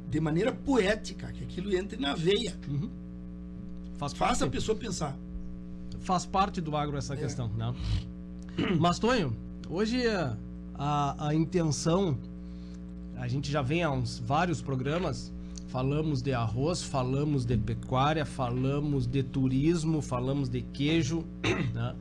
de 0.10 0.20
maneira 0.20 0.52
poética, 0.52 1.32
que 1.32 1.44
aquilo 1.44 1.76
entre 1.76 2.00
na 2.00 2.14
veia. 2.16 2.56
Uhum. 2.68 2.90
Faz 3.98 4.14
Faça 4.14 4.44
a 4.46 4.48
parte, 4.48 4.52
pessoa 4.52 4.78
pensar. 4.78 5.16
faz 6.02 6.26
parte 6.26 6.60
do 6.62 6.76
agro 6.76 6.96
É. 6.96 7.00
essa 7.00 7.16
questão, 7.16 7.48
né? 7.50 7.74
Mas, 8.80 9.00
Tonho, 9.00 9.36
hoje 9.70 10.04
a, 10.76 11.28
a 11.28 11.34
intenção, 11.34 12.18
a 13.18 13.28
gente 13.28 13.52
já 13.52 13.62
vem 13.62 13.84
há 13.84 13.92
uns 13.92 14.20
vários 14.20 14.62
programas, 14.62 15.32
falamos 15.68 16.22
de 16.22 16.34
arroz, 16.34 16.84
falamos 16.84 17.46
de 17.46 17.58
pecuária, 17.58 18.26
falamos 18.26 19.08
de 19.08 19.24
turismo, 19.24 20.02
falamos 20.02 20.50
de 20.50 20.62
queijo, 20.62 21.24
né? 21.74 21.96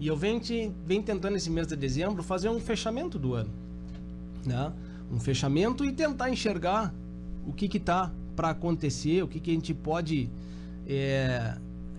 E 0.00 0.06
eu 0.06 0.16
venho, 0.16 0.38
te, 0.38 0.70
venho 0.86 1.02
tentando 1.02 1.36
esse 1.36 1.50
mês 1.50 1.66
de 1.66 1.74
dezembro 1.74 2.22
fazer 2.22 2.48
um 2.48 2.60
fechamento 2.60 3.18
do 3.18 3.34
ano, 3.34 3.50
né? 4.46 4.72
Um 5.10 5.18
fechamento 5.18 5.84
e 5.84 5.92
tentar 5.92 6.30
enxergar 6.30 6.94
o 7.48 7.52
que 7.52 7.66
que 7.66 7.80
tá 7.80 8.12
para 8.36 8.50
acontecer, 8.50 9.22
o 9.24 9.26
que 9.26 9.40
que 9.40 9.50
a 9.50 9.54
gente 9.54 9.72
pode 9.72 10.30
é, 10.86 11.56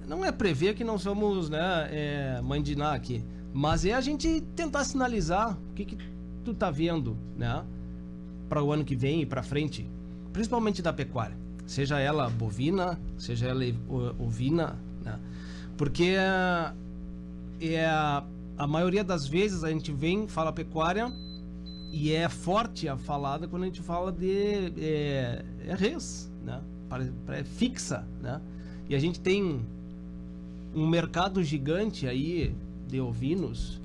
não 0.08 0.24
é 0.24 0.32
prever 0.32 0.76
que 0.76 0.84
não 0.84 0.98
somos 0.98 1.50
né, 1.50 1.90
é, 1.92 2.42
Ná 2.78 2.94
aqui, 2.94 3.24
mas 3.52 3.84
é 3.84 3.94
a 3.94 4.02
gente 4.02 4.42
tentar 4.56 4.84
sinalizar 4.84 5.58
o 5.72 5.74
que, 5.74 5.86
que 5.86 5.98
tu 6.46 6.54
tá 6.54 6.70
vendo 6.70 7.18
né, 7.36 7.64
para 8.48 8.64
o 8.64 8.72
ano 8.72 8.86
que 8.86 8.96
vem 8.96 9.22
e 9.22 9.26
para 9.26 9.42
frente, 9.42 9.90
principalmente 10.32 10.82
da 10.82 10.94
pecuária, 10.94 11.36
seja 11.66 12.00
ela 12.00 12.30
bovina, 12.30 13.00
seja 13.18 13.48
ela 13.48 13.66
ovina, 14.20 14.78
né, 15.04 15.20
porque 15.76 16.16
é 17.60 17.86
a, 17.86 18.24
a 18.58 18.68
maioria 18.68 19.04
das 19.04 19.28
vezes 19.28 19.64
a 19.64 19.70
gente 19.70 19.92
vem 19.92 20.28
fala 20.28 20.54
pecuária 20.54 21.12
e 21.92 22.12
é 22.12 22.30
forte 22.30 22.88
a 22.88 22.98
falada 22.98 23.48
quando 23.48 23.64
a 23.64 23.66
gente 23.66 23.82
fala 23.82 24.12
de 24.12 24.72
é, 24.78 25.44
é 25.68 25.76
res, 25.76 26.32
né? 26.46 26.62
Pare- 26.88 27.12
pare- 27.26 27.44
fixa, 27.44 28.06
né? 28.22 28.40
E 28.88 28.96
a 28.96 29.00
gente 29.00 29.20
tem 29.20 29.62
um 30.74 30.88
mercado 30.88 31.44
gigante 31.44 32.08
aí 32.08 32.54
de 32.88 33.00
ovinos, 33.00 33.80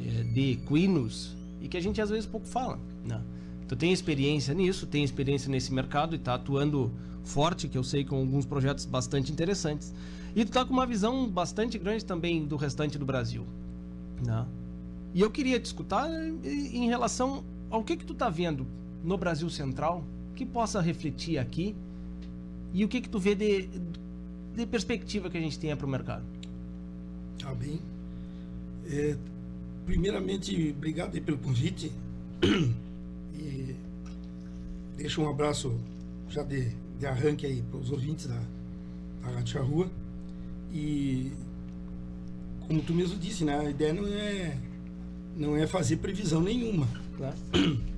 eh, 0.00 0.22
de 0.24 0.52
equinos, 0.52 1.36
e 1.60 1.68
que 1.68 1.76
a 1.76 1.80
gente 1.80 2.00
às 2.00 2.10
vezes 2.10 2.26
pouco 2.26 2.46
fala, 2.46 2.78
né? 3.04 3.20
Tu 3.68 3.76
tem 3.76 3.92
experiência 3.92 4.52
nisso, 4.54 4.86
tem 4.86 5.02
experiência 5.02 5.50
nesse 5.50 5.72
mercado 5.72 6.14
e 6.14 6.18
tá 6.18 6.34
atuando 6.34 6.90
forte, 7.24 7.68
que 7.68 7.78
eu 7.78 7.84
sei 7.84 8.04
com 8.04 8.16
alguns 8.16 8.44
projetos 8.44 8.84
bastante 8.84 9.32
interessantes. 9.32 9.94
E 10.34 10.44
tu 10.44 10.50
tá 10.50 10.64
com 10.64 10.72
uma 10.72 10.86
visão 10.86 11.28
bastante 11.28 11.78
grande 11.78 12.04
também 12.04 12.44
do 12.44 12.56
restante 12.56 12.98
do 12.98 13.04
Brasil, 13.04 13.46
né? 14.24 14.44
E 15.14 15.20
eu 15.20 15.30
queria 15.30 15.60
te 15.60 15.66
escutar 15.66 16.10
eh, 16.10 16.50
em 16.72 16.88
relação 16.88 17.44
ao 17.70 17.82
que 17.82 17.96
que 17.96 18.04
tu 18.04 18.14
tá 18.14 18.28
vendo 18.28 18.66
no 19.04 19.16
Brasil 19.16 19.48
Central 19.50 20.04
que 20.34 20.46
possa 20.46 20.80
refletir 20.80 21.38
aqui 21.38 21.74
e 22.72 22.84
o 22.84 22.88
que 22.88 23.00
que 23.00 23.08
tu 23.08 23.18
vê 23.18 23.34
de, 23.34 23.68
de 24.56 24.66
perspectiva 24.66 25.28
que 25.28 25.36
a 25.36 25.40
gente 25.40 25.58
tenha 25.58 25.76
para 25.76 25.86
o 25.86 25.90
mercado. 25.90 26.24
Tá 27.38 27.54
bem. 27.54 27.80
É, 28.90 29.16
primeiramente, 29.84 30.74
obrigado 30.76 31.20
pelo 31.20 31.38
convite. 31.38 31.92
E 33.34 33.74
deixo 34.96 35.22
um 35.22 35.28
abraço 35.28 35.74
já 36.28 36.42
de, 36.42 36.70
de 36.98 37.06
arranque 37.06 37.46
aí 37.46 37.62
para 37.62 37.80
os 37.80 37.90
ouvintes 37.90 38.26
da, 38.26 38.40
da 39.22 39.30
Rádio 39.30 39.54
Charrua. 39.54 39.90
E 40.72 41.32
como 42.68 42.82
tu 42.82 42.92
mesmo 42.92 43.18
disse, 43.18 43.42
né, 43.44 43.58
a 43.58 43.70
ideia 43.70 43.92
não 43.92 44.06
é, 44.06 44.56
não 45.36 45.56
é 45.56 45.66
fazer 45.66 45.96
previsão 45.98 46.40
nenhuma. 46.42 46.88
Claro. 47.16 47.36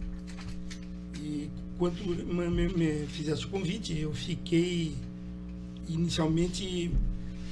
E 1.27 1.49
quando 1.79 1.97
me, 2.05 2.49
me, 2.51 2.69
me 2.69 3.07
fizesse 3.07 3.47
o 3.47 3.49
convite, 3.49 3.99
eu 3.99 4.13
fiquei 4.13 4.95
inicialmente 5.89 6.91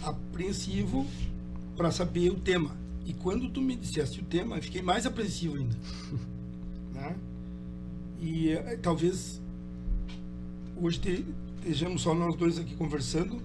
apreensivo 0.03 1.07
para 1.75 1.91
saber 1.91 2.31
o 2.31 2.35
tema. 2.35 2.77
E 3.07 3.15
quando 3.15 3.49
tu 3.49 3.63
me 3.63 3.75
disseste 3.75 4.21
o 4.21 4.25
tema, 4.25 4.57
eu 4.57 4.63
fiquei 4.63 4.83
mais 4.83 5.07
apreensivo 5.07 5.57
ainda. 5.57 5.75
né? 6.93 7.17
E 8.21 8.51
eh, 8.51 8.79
talvez 8.83 9.41
hoje 10.77 11.01
te- 11.01 11.25
estejamos 11.61 12.03
só 12.03 12.15
nós 12.15 12.37
dois 12.37 12.59
aqui 12.59 12.75
conversando, 12.77 13.41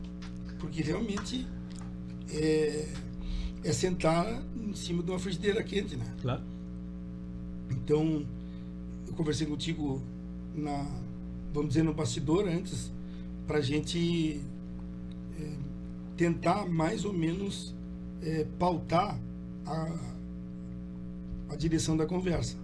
porque 0.59 0.81
realmente 0.81 1.47
é, 2.29 2.85
é 3.63 3.73
sentar 3.73 4.41
em 4.55 4.73
cima 4.73 5.03
de 5.03 5.11
uma 5.11 5.19
frigideira 5.19 5.63
quente, 5.63 5.95
né? 5.95 6.05
Claro. 6.21 6.41
Então, 7.69 8.25
eu 9.07 9.13
conversei 9.13 9.47
contigo 9.47 10.01
na, 10.55 10.85
vamos 11.53 11.69
dizer, 11.69 11.83
no 11.83 11.93
bastidor 11.93 12.47
antes, 12.47 12.91
para 13.45 13.57
a 13.59 13.61
gente 13.61 14.41
eh, 15.39 15.57
tentar 16.15 16.65
mais 16.67 17.05
ou 17.05 17.13
menos 17.13 17.73
eh, 18.21 18.45
pautar 18.57 19.19
a, 19.65 19.99
a 21.49 21.55
direção 21.55 21.95
da 21.95 22.05
conversa. 22.05 22.57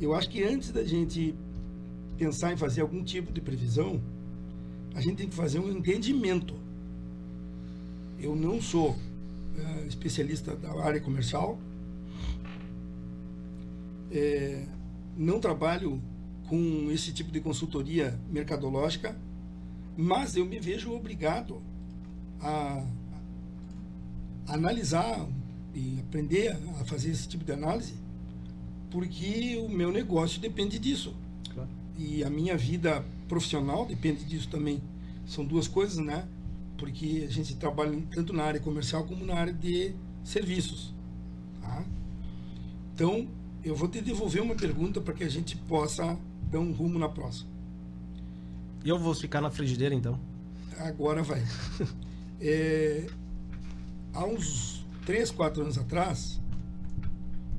Eu 0.00 0.14
acho 0.14 0.28
que 0.28 0.42
antes 0.42 0.70
da 0.70 0.84
gente 0.84 1.34
pensar 2.18 2.52
em 2.52 2.56
fazer 2.56 2.82
algum 2.82 3.02
tipo 3.02 3.32
de 3.32 3.40
previsão, 3.40 4.00
a 4.94 5.00
gente 5.00 5.16
tem 5.16 5.28
que 5.28 5.34
fazer 5.34 5.58
um 5.58 5.70
entendimento. 5.70 6.54
Eu 8.18 8.34
não 8.34 8.60
sou 8.60 8.96
eh, 9.58 9.86
especialista 9.86 10.54
da 10.54 10.72
área 10.82 11.00
comercial, 11.00 11.58
é, 14.10 14.64
não 15.16 15.40
trabalho 15.40 16.00
com 16.48 16.90
esse 16.90 17.12
tipo 17.12 17.30
de 17.30 17.40
consultoria 17.40 18.18
mercadológica, 18.30 19.16
mas 19.96 20.36
eu 20.36 20.44
me 20.44 20.60
vejo 20.60 20.92
obrigado 20.92 21.60
a, 22.40 22.84
a 24.46 24.54
analisar 24.54 25.26
e 25.74 25.98
aprender 26.00 26.56
a 26.80 26.84
fazer 26.84 27.10
esse 27.10 27.28
tipo 27.28 27.44
de 27.44 27.52
análise, 27.52 27.94
porque 28.90 29.56
o 29.58 29.68
meu 29.68 29.90
negócio 29.90 30.40
depende 30.40 30.78
disso. 30.78 31.14
Claro. 31.52 31.68
E 31.98 32.22
a 32.22 32.30
minha 32.30 32.56
vida 32.56 33.04
profissional 33.28 33.84
depende 33.84 34.24
disso 34.24 34.48
também. 34.48 34.82
São 35.26 35.44
duas 35.44 35.66
coisas, 35.66 35.98
né? 35.98 36.26
Porque 36.76 37.26
a 37.28 37.32
gente 37.32 37.56
trabalha 37.56 38.00
tanto 38.10 38.32
na 38.32 38.44
área 38.44 38.60
comercial 38.60 39.04
como 39.04 39.24
na 39.24 39.34
área 39.34 39.52
de 39.52 39.94
serviços. 40.22 40.94
Tá? 41.60 41.84
Então, 42.94 43.28
eu 43.64 43.74
vou 43.74 43.88
te 43.88 44.00
devolver 44.00 44.42
uma 44.42 44.54
pergunta 44.54 45.00
para 45.00 45.14
que 45.14 45.24
a 45.24 45.28
gente 45.28 45.56
possa 45.56 46.18
dar 46.50 46.60
um 46.60 46.72
rumo 46.72 46.98
na 46.98 47.08
próxima. 47.08 47.50
Eu 48.84 48.98
vou 48.98 49.14
ficar 49.14 49.40
na 49.40 49.50
frigideira 49.50 49.94
então. 49.94 50.18
Agora 50.78 51.22
vai. 51.22 51.42
É, 52.38 53.06
há 54.12 54.26
uns 54.26 54.84
3, 55.06 55.30
4 55.30 55.62
anos 55.62 55.78
atrás, 55.78 56.38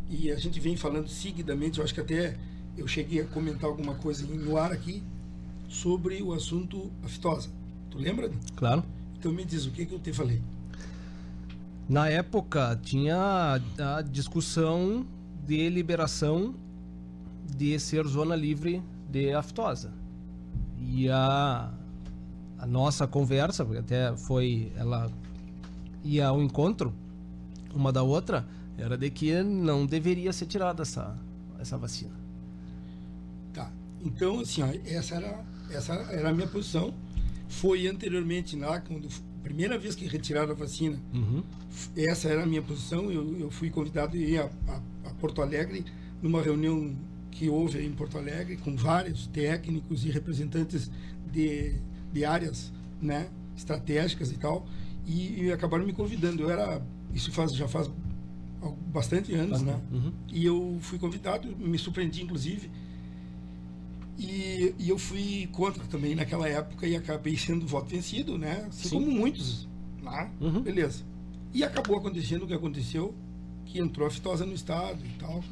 e 0.07 0.31
a 0.31 0.35
gente 0.35 0.59
vem 0.59 0.77
falando 0.77 1.07
seguidamente, 1.07 1.79
eu 1.79 1.83
acho 1.83 1.95
que 1.95 1.99
até 1.99 2.37
eu 2.77 2.87
cheguei 2.87 3.21
a 3.21 3.25
comentar 3.25 3.67
alguma 3.67 3.95
coisa 3.95 4.23
no 4.27 4.55
ar 4.55 4.71
aqui, 4.71 5.01
sobre 5.67 6.21
o 6.21 6.31
assunto 6.31 6.91
aftosa. 7.03 7.49
Tu 7.89 7.97
lembra? 7.97 8.31
Claro. 8.55 8.83
Então 9.19 9.31
me 9.31 9.43
diz, 9.43 9.65
o 9.65 9.71
que, 9.71 9.85
que 9.85 9.93
eu 9.93 9.99
te 9.99 10.13
falei? 10.13 10.41
Na 11.89 12.09
época 12.09 12.79
tinha 12.83 13.59
a 13.79 14.01
discussão 14.01 15.05
de 15.45 15.69
liberação 15.69 16.53
de 17.55 17.79
ser 17.79 18.05
zona 18.05 18.35
livre 18.35 18.83
de 19.09 19.33
aftosa. 19.33 19.91
E 20.77 21.09
a, 21.09 21.71
a 22.59 22.65
nossa 22.67 23.07
conversa, 23.07 23.63
porque 23.63 23.79
até 23.79 24.15
foi 24.17 24.71
ela 24.75 25.09
ia 26.03 26.27
ao 26.27 26.41
encontro 26.41 26.93
uma 27.73 27.91
da 27.91 28.03
outra, 28.03 28.45
era 28.77 28.97
de 28.97 29.09
que 29.09 29.41
não 29.41 29.85
deveria 29.85 30.31
ser 30.33 30.45
tirada 30.45 30.83
essa, 30.83 31.15
essa 31.59 31.77
vacina. 31.77 32.15
Tá. 33.53 33.71
Então, 34.01 34.41
assim, 34.41 34.61
ó, 34.61 34.67
essa 34.85 35.15
era, 35.15 35.45
essa 35.69 35.93
era 35.93 36.29
a 36.29 36.33
minha 36.33 36.47
posição. 36.47 36.93
Foi 37.47 37.87
anteriormente 37.87 38.55
lá, 38.55 38.79
quando 38.81 39.07
primeira 39.43 39.77
vez 39.77 39.95
que 39.95 40.05
retiraram 40.07 40.51
a 40.51 40.55
vacina, 40.55 40.99
Uhum. 41.13 41.41
essa 41.95 42.27
era 42.27 42.43
a 42.43 42.45
minha 42.45 42.61
posição. 42.61 43.09
Eu, 43.11 43.37
eu 43.39 43.49
fui 43.51 43.69
convidado 43.69 44.15
a 44.17 44.19
ir 44.19 44.39
a, 44.39 44.49
a, 44.67 44.81
a 45.05 45.13
Porto 45.15 45.41
Alegre 45.41 45.85
numa 46.21 46.41
reunião 46.41 46.95
que 47.31 47.47
houve 47.49 47.83
em 47.85 47.91
Porto 47.91 48.17
Alegre 48.17 48.57
com 48.57 48.75
vários 48.75 49.27
técnicos 49.27 50.03
e 50.03 50.09
representantes 50.09 50.91
de, 51.31 51.75
de 52.11 52.25
áreas 52.25 52.73
né, 53.01 53.29
estratégicas 53.55 54.31
e 54.31 54.37
tal. 54.37 54.67
E, 55.05 55.43
e 55.45 55.51
acabaram 55.51 55.85
me 55.85 55.93
convidando. 55.93 56.41
Eu 56.43 56.49
era. 56.49 56.81
Isso 57.13 57.31
faz, 57.31 57.53
já 57.53 57.67
faz 57.67 57.89
bastante 58.91 59.33
anos, 59.33 59.61
né? 59.61 59.79
Uhum. 59.91 60.11
E 60.33 60.45
eu 60.45 60.77
fui 60.81 60.99
convidado, 60.99 61.47
me 61.57 61.77
surpreendi 61.77 62.23
inclusive. 62.23 62.69
E, 64.17 64.73
e 64.79 64.89
eu 64.89 64.97
fui 64.97 65.47
contra 65.51 65.83
também 65.85 66.15
naquela 66.15 66.47
época 66.49 66.87
e 66.87 66.95
acabei 66.95 67.37
sendo 67.37 67.67
voto 67.67 67.87
vencido, 67.89 68.37
né? 68.37 68.65
Assim 68.67 68.89
Sim. 68.89 68.99
como 68.99 69.11
muitos. 69.11 69.67
Né? 70.01 70.31
Uhum. 70.41 70.61
Beleza. 70.61 71.03
E 71.53 71.63
acabou 71.63 71.97
acontecendo 71.97 72.43
o 72.43 72.47
que 72.47 72.53
aconteceu, 72.53 73.13
que 73.65 73.79
entrou 73.79 74.07
a 74.07 74.09
fitosa 74.09 74.45
no 74.45 74.53
estado 74.53 74.99
e 75.05 75.09
tal. 75.19 75.43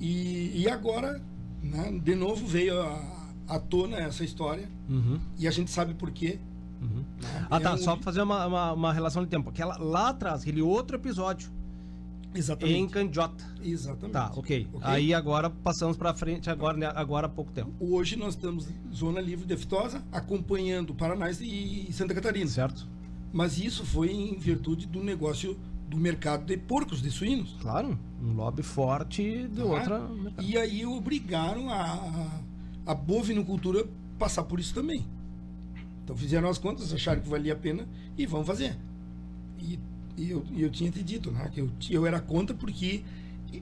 E, 0.00 0.62
e 0.62 0.68
agora, 0.68 1.20
né, 1.62 1.98
de 2.02 2.14
novo 2.14 2.46
veio 2.46 2.80
a- 2.80 3.28
à 3.48 3.58
tona 3.58 3.96
essa 3.98 4.24
história 4.24 4.68
Uhum. 4.88 5.18
e 5.38 5.48
a 5.48 5.50
gente 5.50 5.70
sabe 5.70 5.94
por 5.94 6.10
quê. 6.10 6.38
Uhum. 6.80 7.02
né? 7.20 7.46
Ah, 7.50 7.56
É 7.56 7.60
tá. 7.60 7.74
um- 7.74 7.78
Só 7.78 7.94
pra 7.96 8.04
fazer 8.04 8.22
uma, 8.22 8.46
uma, 8.46 8.72
uma 8.72 8.92
relação 8.92 9.22
de 9.24 9.28
tempo. 9.28 9.50
Aquela, 9.50 9.76
lá 9.78 10.10
atrás, 10.10 10.42
aquele 10.42 10.62
outro 10.62 10.96
episódio, 10.96 11.50
em 12.34 12.38
Exatamente. 12.38 12.92
Candiota. 12.92 13.44
Exatamente. 13.62 14.12
Tá, 14.12 14.32
ok. 14.36 14.68
Ok? 14.72 14.80
Aí 14.82 15.14
agora 15.14 15.48
passamos 15.50 15.96
pra 15.96 16.14
frente, 16.14 16.50
agora, 16.50 16.76
né, 16.76 16.90
agora 16.94 17.26
há 17.26 17.30
pouco 17.30 17.50
tempo. 17.52 17.72
Hoje 17.80 18.16
nós 18.16 18.34
estamos 18.34 18.68
zona 18.94 19.20
livre 19.20 19.46
de 19.46 19.54
aftosa, 19.54 20.02
acompanhando 20.12 20.94
Paraná 20.94 21.30
e 21.30 21.88
Santa 21.92 22.14
Catarina. 22.14 22.48
Certo? 22.48 22.86
Mas 23.32 23.58
isso 23.58 23.84
foi 23.84 24.10
em 24.10 24.38
virtude 24.38 24.86
do 24.86 25.02
negócio 25.02 25.58
do 25.88 25.96
mercado 25.96 26.44
de 26.44 26.56
porcos, 26.56 27.00
de 27.00 27.10
suínos. 27.10 27.56
Claro. 27.60 27.98
Um 28.22 28.34
lobby 28.34 28.62
forte 28.62 29.48
de 29.48 29.56
Tá? 29.56 29.64
outra. 29.64 30.10
E 30.40 30.56
aí 30.56 30.84
obrigaram 30.84 31.70
a, 31.70 31.82
a, 32.86 32.92
a 32.92 32.94
bovinocultura 32.94 33.86
passar 34.18 34.44
por 34.44 34.60
isso 34.60 34.74
também. 34.74 35.06
Então 36.04 36.16
fizeram 36.16 36.48
as 36.48 36.58
contas, 36.58 36.92
acharam 36.92 37.20
que 37.22 37.28
valia 37.28 37.52
a 37.54 37.56
pena 37.56 37.86
e 38.16 38.26
vão 38.26 38.44
fazer. 38.44 38.76
E, 39.58 39.78
e 40.18 40.30
eu, 40.30 40.44
eu 40.56 40.70
tinha 40.70 40.90
te 40.90 41.02
dito, 41.02 41.30
né? 41.30 41.48
Que 41.52 41.60
eu, 41.60 41.70
eu 41.90 42.06
era 42.06 42.20
contra 42.20 42.54
porque 42.54 43.02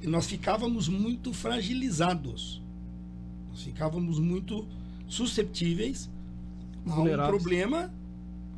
nós 0.05 0.27
ficávamos 0.27 0.89
muito 0.89 1.33
fragilizados. 1.33 2.63
Nós 3.51 3.63
ficávamos 3.63 4.19
muito 4.19 4.67
susceptíveis 5.07 6.09
a 6.87 6.91
um 6.91 6.95
Vulneráveis. 6.97 7.29
problema 7.43 7.93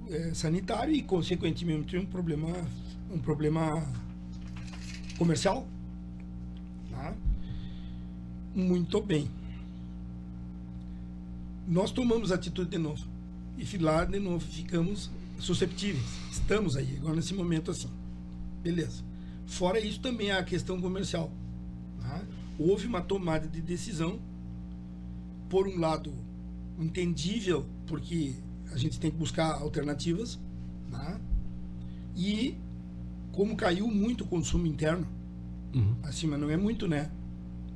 eh, 0.08 0.30
sanitário 0.32 0.94
e, 0.94 1.02
consequentemente, 1.02 1.96
um 1.96 2.06
problema, 2.06 2.48
um 3.12 3.18
problema 3.18 3.84
comercial. 5.18 5.66
Tá? 6.90 7.14
Muito 8.54 9.00
bem. 9.02 9.28
Nós 11.66 11.90
tomamos 11.90 12.30
atitude 12.32 12.70
de 12.70 12.78
novo. 12.78 13.04
E 13.58 13.76
lá 13.78 14.04
de 14.04 14.20
novo 14.20 14.40
ficamos 14.46 15.10
susceptíveis. 15.38 16.27
Estamos 16.40 16.76
aí, 16.76 16.96
agora 16.98 17.16
nesse 17.16 17.34
momento 17.34 17.70
assim. 17.70 17.88
Beleza. 18.62 19.02
Fora 19.46 19.78
isso, 19.80 20.00
também 20.00 20.30
há 20.30 20.38
a 20.38 20.44
questão 20.44 20.80
comercial. 20.80 21.30
tá? 22.00 22.22
Houve 22.58 22.86
uma 22.86 23.00
tomada 23.00 23.46
de 23.46 23.60
decisão, 23.60 24.18
por 25.48 25.66
um 25.66 25.78
lado, 25.78 26.12
entendível, 26.78 27.66
porque 27.86 28.34
a 28.72 28.76
gente 28.76 28.98
tem 29.00 29.10
que 29.10 29.16
buscar 29.16 29.52
alternativas, 29.54 30.38
tá? 30.90 31.18
e 32.16 32.56
como 33.32 33.56
caiu 33.56 33.86
muito 33.88 34.24
o 34.24 34.26
consumo 34.26 34.66
interno, 34.66 35.06
Uhum. 35.74 35.94
acima 36.02 36.36
não 36.38 36.48
é 36.50 36.56
muito, 36.56 36.88
né? 36.88 37.10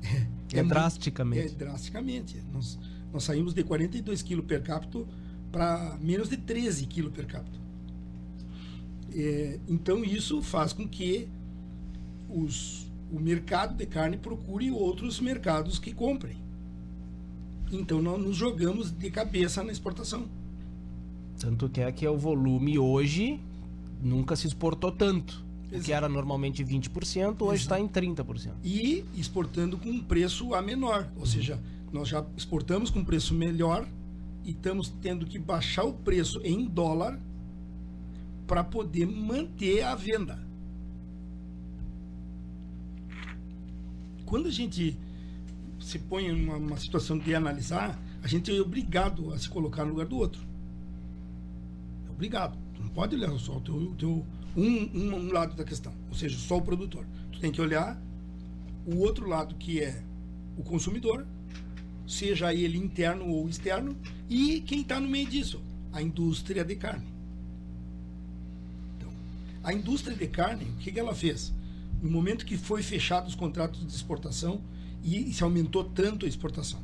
É, 0.03 0.27
muito- 0.57 0.68
drasticamente. 0.68 1.53
é 1.55 1.57
drasticamente. 1.57 2.42
Nós, 2.53 2.79
nós 3.12 3.22
saímos 3.22 3.55
de 3.55 3.62
42 3.62 4.22
quilos 4.22 4.44
per 4.46 4.62
capita 4.62 5.05
para 5.53 5.96
menos 6.01 6.29
de 6.29 6.37
13 6.38 6.87
quilos 6.87 7.12
per 7.12 7.27
capita. 7.27 7.61
É, 9.14 9.59
então 9.68 10.05
isso 10.05 10.42
faz 10.42 10.72
com 10.72 10.88
que 10.88 11.29
os, 12.29 12.87
o 13.12 13.20
mercado 13.20 13.77
de 13.77 13.87
carne 13.87 14.16
procure 14.16 14.70
outros 14.70 15.20
mercados 15.20 15.79
que 15.79 15.92
comprem. 15.92 16.37
Então 17.70 18.03
nós 18.03 18.20
nos 18.20 18.37
jogamos 18.37 18.90
de 18.90 19.11
cabeça 19.11 19.62
na 19.62 19.72
exportação. 19.72 20.27
Tanto 21.38 21.68
que 21.68 21.81
é 21.81 21.90
que 21.90 22.07
o 22.07 22.16
volume 22.16 22.79
hoje 22.79 23.40
nunca 24.03 24.37
se 24.37 24.46
exportou 24.46 24.92
tanto. 24.92 25.44
O 25.72 25.81
que 25.81 25.90
era 25.90 26.07
normalmente 26.07 26.62
20%, 26.62 27.40
hoje 27.40 27.62
está 27.62 27.81
em 27.81 27.88
30%. 27.88 28.51
e 28.62 29.05
exportando 29.16 29.79
com 29.79 29.88
um 29.88 30.03
preço 30.03 30.55
a 30.55 30.61
menor, 30.61 31.09
ou 31.16 31.25
seja, 31.25 31.59
nós 31.90 32.09
já 32.09 32.22
exportamos 32.37 32.90
com 32.90 33.03
preço 33.03 33.35
melhor 33.35 33.88
e 34.44 34.51
estamos 34.51 34.92
tendo 35.01 35.25
que 35.25 35.38
baixar 35.38 35.85
o 35.85 35.94
preço 35.94 36.40
em 36.44 36.66
dólar 36.66 37.18
para 38.53 38.62
poder 38.62 39.07
manter 39.07 39.81
a 39.83 39.95
venda. 39.95 40.38
Quando 44.27 44.49
a 44.49 44.51
gente 44.51 44.95
se 45.81 45.99
põe 45.99 46.27
em 46.27 46.47
uma, 46.47 46.77
situação 46.77 47.19
de 47.19 47.35
analisar, 47.35 47.99
a 48.23 48.27
gente 48.29 48.55
é 48.55 48.61
obrigado 48.61 49.33
a 49.33 49.38
se 49.38 49.49
colocar 49.49 49.87
no 49.87 49.93
lugar 49.93 50.05
do 50.05 50.19
outro. 50.19 50.43
É 52.07 52.11
obrigado. 52.11 52.59
Tu 52.75 52.83
não 52.83 52.91
pode 52.91 53.17
olhar 53.17 53.31
só 53.38 53.57
o 53.57 53.61
teu, 53.62 53.95
teu- 53.97 54.27
um, 54.55 54.99
um, 54.99 55.15
um 55.15 55.33
lado 55.33 55.57
da 55.57 55.65
questão, 55.65 55.95
ou 56.11 56.15
seja, 56.15 56.37
só 56.37 56.59
o 56.59 56.62
produtor. 56.62 57.07
Tu 57.33 57.41
tem 57.41 57.51
que 57.51 57.61
olhar 57.62 57.99
o 58.85 58.99
outro 58.99 59.27
lado 59.27 59.55
que 59.55 59.81
é 59.81 60.05
o 60.59 60.62
consumidor, 60.62 61.27
seja 62.07 62.53
ele 62.53 62.77
interno 62.77 63.27
ou 63.29 63.49
externo, 63.49 63.97
e 64.29 64.61
quem 64.61 64.83
está 64.83 65.01
no 65.01 65.09
meio 65.09 65.27
disso, 65.27 65.59
a 65.91 66.03
indústria 66.03 66.62
de 66.62 66.77
carne. 66.77 67.12
A 69.62 69.72
indústria 69.72 70.16
de 70.16 70.27
carne, 70.27 70.64
o 70.64 70.77
que, 70.79 70.90
que 70.90 70.98
ela 70.98 71.14
fez? 71.14 71.53
No 72.03 72.11
momento 72.11 72.44
que 72.44 72.57
foi 72.57 72.83
fechado 72.83 73.29
os 73.29 73.35
contratos 73.35 73.87
de 73.87 73.92
exportação 73.92 74.61
e, 75.03 75.31
e 75.31 75.33
se 75.33 75.44
aumentou 75.44 75.85
tanto 75.85 76.27
a 76.27 76.29
exportação, 76.29 76.81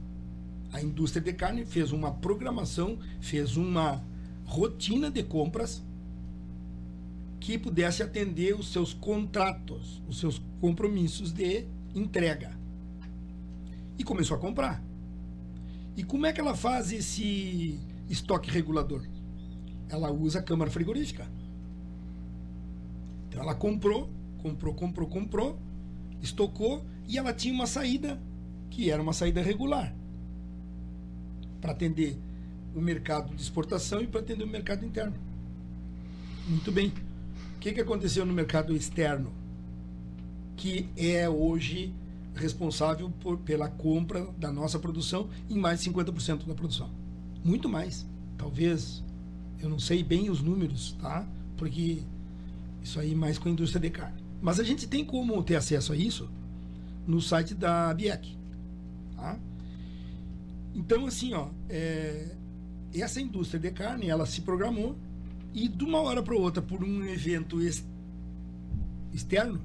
a 0.73 0.81
indústria 0.81 1.23
de 1.23 1.33
carne 1.33 1.65
fez 1.65 1.93
uma 1.93 2.13
programação, 2.13 2.99
fez 3.21 3.57
uma 3.57 4.05
rotina 4.45 5.11
de 5.11 5.23
compras 5.23 5.83
que 7.41 7.59
pudesse 7.59 8.03
atender 8.03 8.55
os 8.55 8.71
seus 8.71 8.93
contratos, 8.93 10.03
os 10.09 10.19
seus 10.19 10.41
compromissos 10.61 11.33
de 11.33 11.65
entrega. 11.95 12.57
e 13.99 14.05
começou 14.05 14.37
a 14.37 14.41
comprar. 14.41 14.83
E 15.97 16.05
como 16.05 16.27
é 16.27 16.33
que 16.33 16.41
ela 16.41 16.55
faz 16.55 16.93
esse 16.93 17.81
estoque 18.09 18.49
regulador? 18.51 19.03
Ela 19.89 20.13
usa 20.13 20.39
a 20.39 20.43
câmara 20.43 20.71
frigorífica. 20.71 21.29
Então 23.39 23.45
ela 23.49 23.55
comprou, 23.55 24.11
comprou, 24.39 24.75
comprou, 24.75 25.09
comprou, 25.09 25.59
estocou 26.21 26.85
e 27.07 27.17
ela 27.17 27.33
tinha 27.33 27.55
uma 27.55 27.69
saída 27.69 28.21
que 28.69 28.91
era 28.91 29.01
uma 29.01 29.13
saída 29.13 29.41
regular 29.41 29.95
para 31.61 31.71
atender 31.71 32.19
o 32.75 32.81
mercado 32.81 33.33
de 33.33 33.41
exportação 33.41 34.01
e 34.01 34.09
para 34.09 34.19
atender 34.19 34.43
o 34.43 34.49
mercado 34.49 34.85
interno. 34.85 35.15
Muito 36.49 36.73
bem. 36.73 36.93
O 37.55 37.61
que, 37.61 37.73
que 37.73 37.81
aconteceu 37.81 38.27
no 38.27 38.33
mercado 38.33 38.75
externo? 38.75 39.33
Que 40.57 40.89
é 40.97 41.29
hoje 41.29 41.95
responsável 42.35 43.09
por, 43.21 43.39
pela 43.39 43.69
compra 43.69 44.27
da 44.37 44.51
nossa 44.51 44.81
produção 44.81 45.29
em 45.49 45.57
mais 45.57 45.81
de 45.81 45.89
50% 45.91 46.45
da 46.45 46.55
produção. 46.55 46.91
Muito 47.45 47.69
mais. 47.69 48.05
Talvez, 48.37 49.05
eu 49.61 49.69
não 49.69 49.79
sei 49.79 50.03
bem 50.03 50.29
os 50.29 50.43
números, 50.43 50.97
tá? 51.01 51.25
Porque 51.57 52.03
isso 52.89 52.99
aí 52.99 53.15
mais 53.15 53.39
com 53.39 53.49
a 53.49 53.53
indústria 53.53 53.81
de 53.81 53.91
carne. 53.91 54.23
Mas 54.41 54.59
a 54.59 54.65
gente 54.65 54.87
tem 54.89 55.05
como 55.05 55.43
ter 55.43 55.57
acesso 55.57 55.93
a 55.93 55.97
isso 55.97 56.29
no 57.07 57.21
site 57.21 57.55
da 57.55 57.93
BIEC. 57.93 58.37
Tá? 59.15 59.39
Então, 60.75 61.07
assim, 61.07 61.35
ó, 61.35 61.49
é, 61.69 62.35
essa 62.95 63.21
indústria 63.21 63.61
de 63.61 63.71
carne, 63.71 64.09
ela 64.09 64.25
se 64.25 64.41
programou 64.41 64.97
e 65.53 65.69
de 65.69 65.85
uma 65.85 66.01
hora 66.01 66.23
para 66.23 66.35
outra, 66.35 66.63
por 66.63 66.83
um 66.83 67.05
evento 67.05 67.61
ex 67.61 67.85
externo, 69.13 69.61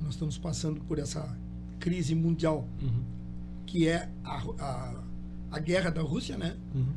nós 0.00 0.14
estamos 0.14 0.38
passando 0.38 0.80
por 0.82 0.98
essa 0.98 1.36
crise 1.78 2.14
mundial, 2.14 2.66
uhum. 2.80 3.02
que 3.66 3.86
é 3.86 4.08
a, 4.24 4.42
a, 4.58 5.02
a, 5.50 5.58
guerra 5.58 5.90
da 5.90 6.02
Rússia, 6.02 6.38
né? 6.38 6.56
Uhum. 6.74 6.92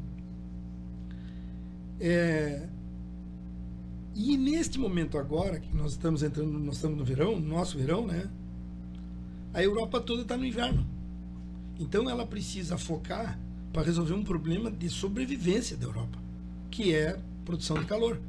É, 1.99 2.69
e 4.15 4.37
neste 4.37 4.77
momento 4.77 5.17
agora, 5.17 5.59
que 5.59 5.75
nós 5.75 5.93
estamos 5.93 6.21
entrando, 6.21 6.51
nós 6.59 6.75
estamos 6.75 6.97
no 6.97 7.03
verão, 7.03 7.39
no 7.39 7.47
nosso 7.47 7.77
verão, 7.77 8.05
né? 8.05 8.29
A 9.53 9.61
Europa 9.63 9.99
toda 9.99 10.21
está 10.21 10.37
no 10.37 10.45
inverno. 10.45 10.85
Então 11.79 12.09
ela 12.09 12.25
precisa 12.25 12.77
focar 12.77 13.39
para 13.71 13.81
resolver 13.81 14.13
um 14.13 14.23
problema 14.23 14.69
de 14.69 14.87
sobrevivência 14.89 15.75
da 15.75 15.85
Europa, 15.85 16.19
que 16.69 16.93
é 16.93 17.19
produção 17.43 17.77
de 17.79 17.85
calor. 17.85 18.21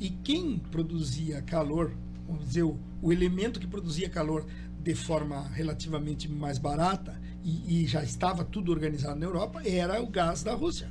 E 0.00 0.10
quem 0.10 0.58
produzia 0.58 1.42
calor, 1.42 1.92
vamos 2.28 2.46
dizer, 2.46 2.62
o, 2.62 2.78
o 3.02 3.12
elemento 3.12 3.58
que 3.58 3.66
produzia 3.66 4.08
calor 4.08 4.46
de 4.80 4.94
forma 4.94 5.48
relativamente 5.48 6.28
mais 6.28 6.58
barata 6.58 7.20
e, 7.42 7.82
e 7.82 7.86
já 7.86 8.04
estava 8.04 8.44
tudo 8.44 8.70
organizado 8.70 9.18
na 9.18 9.26
Europa, 9.26 9.60
era 9.64 10.00
o 10.00 10.06
gás 10.06 10.44
da 10.44 10.54
Rússia. 10.54 10.88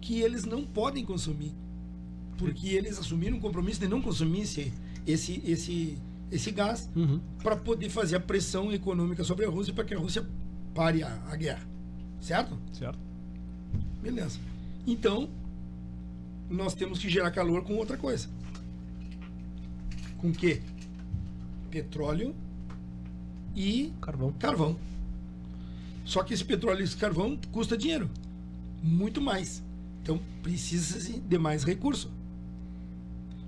Que 0.00 0.20
eles 0.20 0.44
não 0.44 0.64
podem 0.64 1.04
consumir 1.04 1.52
porque 2.36 2.68
eles 2.68 2.98
assumiram 2.98 3.36
um 3.36 3.40
compromisso 3.40 3.80
de 3.80 3.88
não 3.88 4.00
consumir 4.00 4.42
esse, 4.42 4.72
esse, 5.06 5.42
esse, 5.44 5.98
esse 6.30 6.50
gás 6.50 6.88
uhum. 6.94 7.20
para 7.42 7.56
poder 7.56 7.88
fazer 7.88 8.16
a 8.16 8.20
pressão 8.20 8.72
econômica 8.72 9.24
sobre 9.24 9.44
a 9.44 9.48
Rússia 9.48 9.72
para 9.72 9.84
que 9.84 9.94
a 9.94 9.98
Rússia 9.98 10.26
pare 10.74 11.02
a, 11.02 11.22
a, 11.30 11.36
guerra. 11.36 11.66
Certo? 12.20 12.58
Certo. 12.72 12.98
Beleza. 14.02 14.38
Então, 14.86 15.28
nós 16.50 16.74
temos 16.74 16.98
que 16.98 17.08
gerar 17.08 17.30
calor 17.30 17.62
com 17.62 17.74
outra 17.76 17.96
coisa. 17.96 18.28
Com 20.18 20.32
que? 20.32 20.62
Petróleo 21.70 22.34
e 23.54 23.92
carvão. 24.00 24.32
carvão. 24.32 24.76
Só 26.04 26.22
que 26.22 26.34
esse 26.34 26.44
petróleo 26.44 26.80
e 26.80 26.84
esse 26.84 26.96
carvão 26.96 27.38
custa 27.50 27.76
dinheiro. 27.76 28.10
Muito 28.82 29.20
mais. 29.20 29.62
Então 30.02 30.20
precisa 30.42 31.18
de 31.18 31.38
mais 31.38 31.64
recurso. 31.64 32.10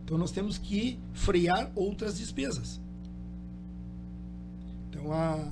Então 0.06 0.16
nós 0.16 0.30
temos 0.30 0.56
que 0.56 1.00
frear 1.12 1.68
outras 1.74 2.16
despesas. 2.16 2.80
Então 4.88 5.12
a, 5.12 5.50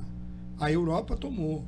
a 0.60 0.70
Europa 0.70 1.16
tomou 1.16 1.64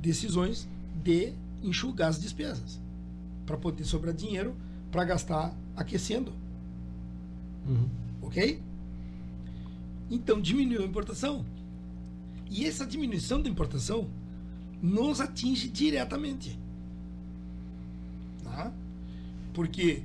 decisões 0.00 0.68
de 1.02 1.32
enxugar 1.60 2.08
as 2.08 2.20
despesas 2.20 2.80
para 3.44 3.56
poder 3.56 3.82
sobrar 3.82 4.14
dinheiro 4.14 4.54
para 4.92 5.04
gastar 5.04 5.52
aquecendo. 5.74 6.32
Uhum. 7.66 7.88
Ok? 8.22 8.62
Então 10.08 10.40
diminuiu 10.40 10.82
a 10.82 10.86
importação. 10.86 11.44
E 12.48 12.64
essa 12.64 12.86
diminuição 12.86 13.42
da 13.42 13.48
importação 13.48 14.08
nos 14.80 15.20
atinge 15.20 15.66
diretamente. 15.66 16.56
Tá? 18.44 18.72
Porque 19.52 20.04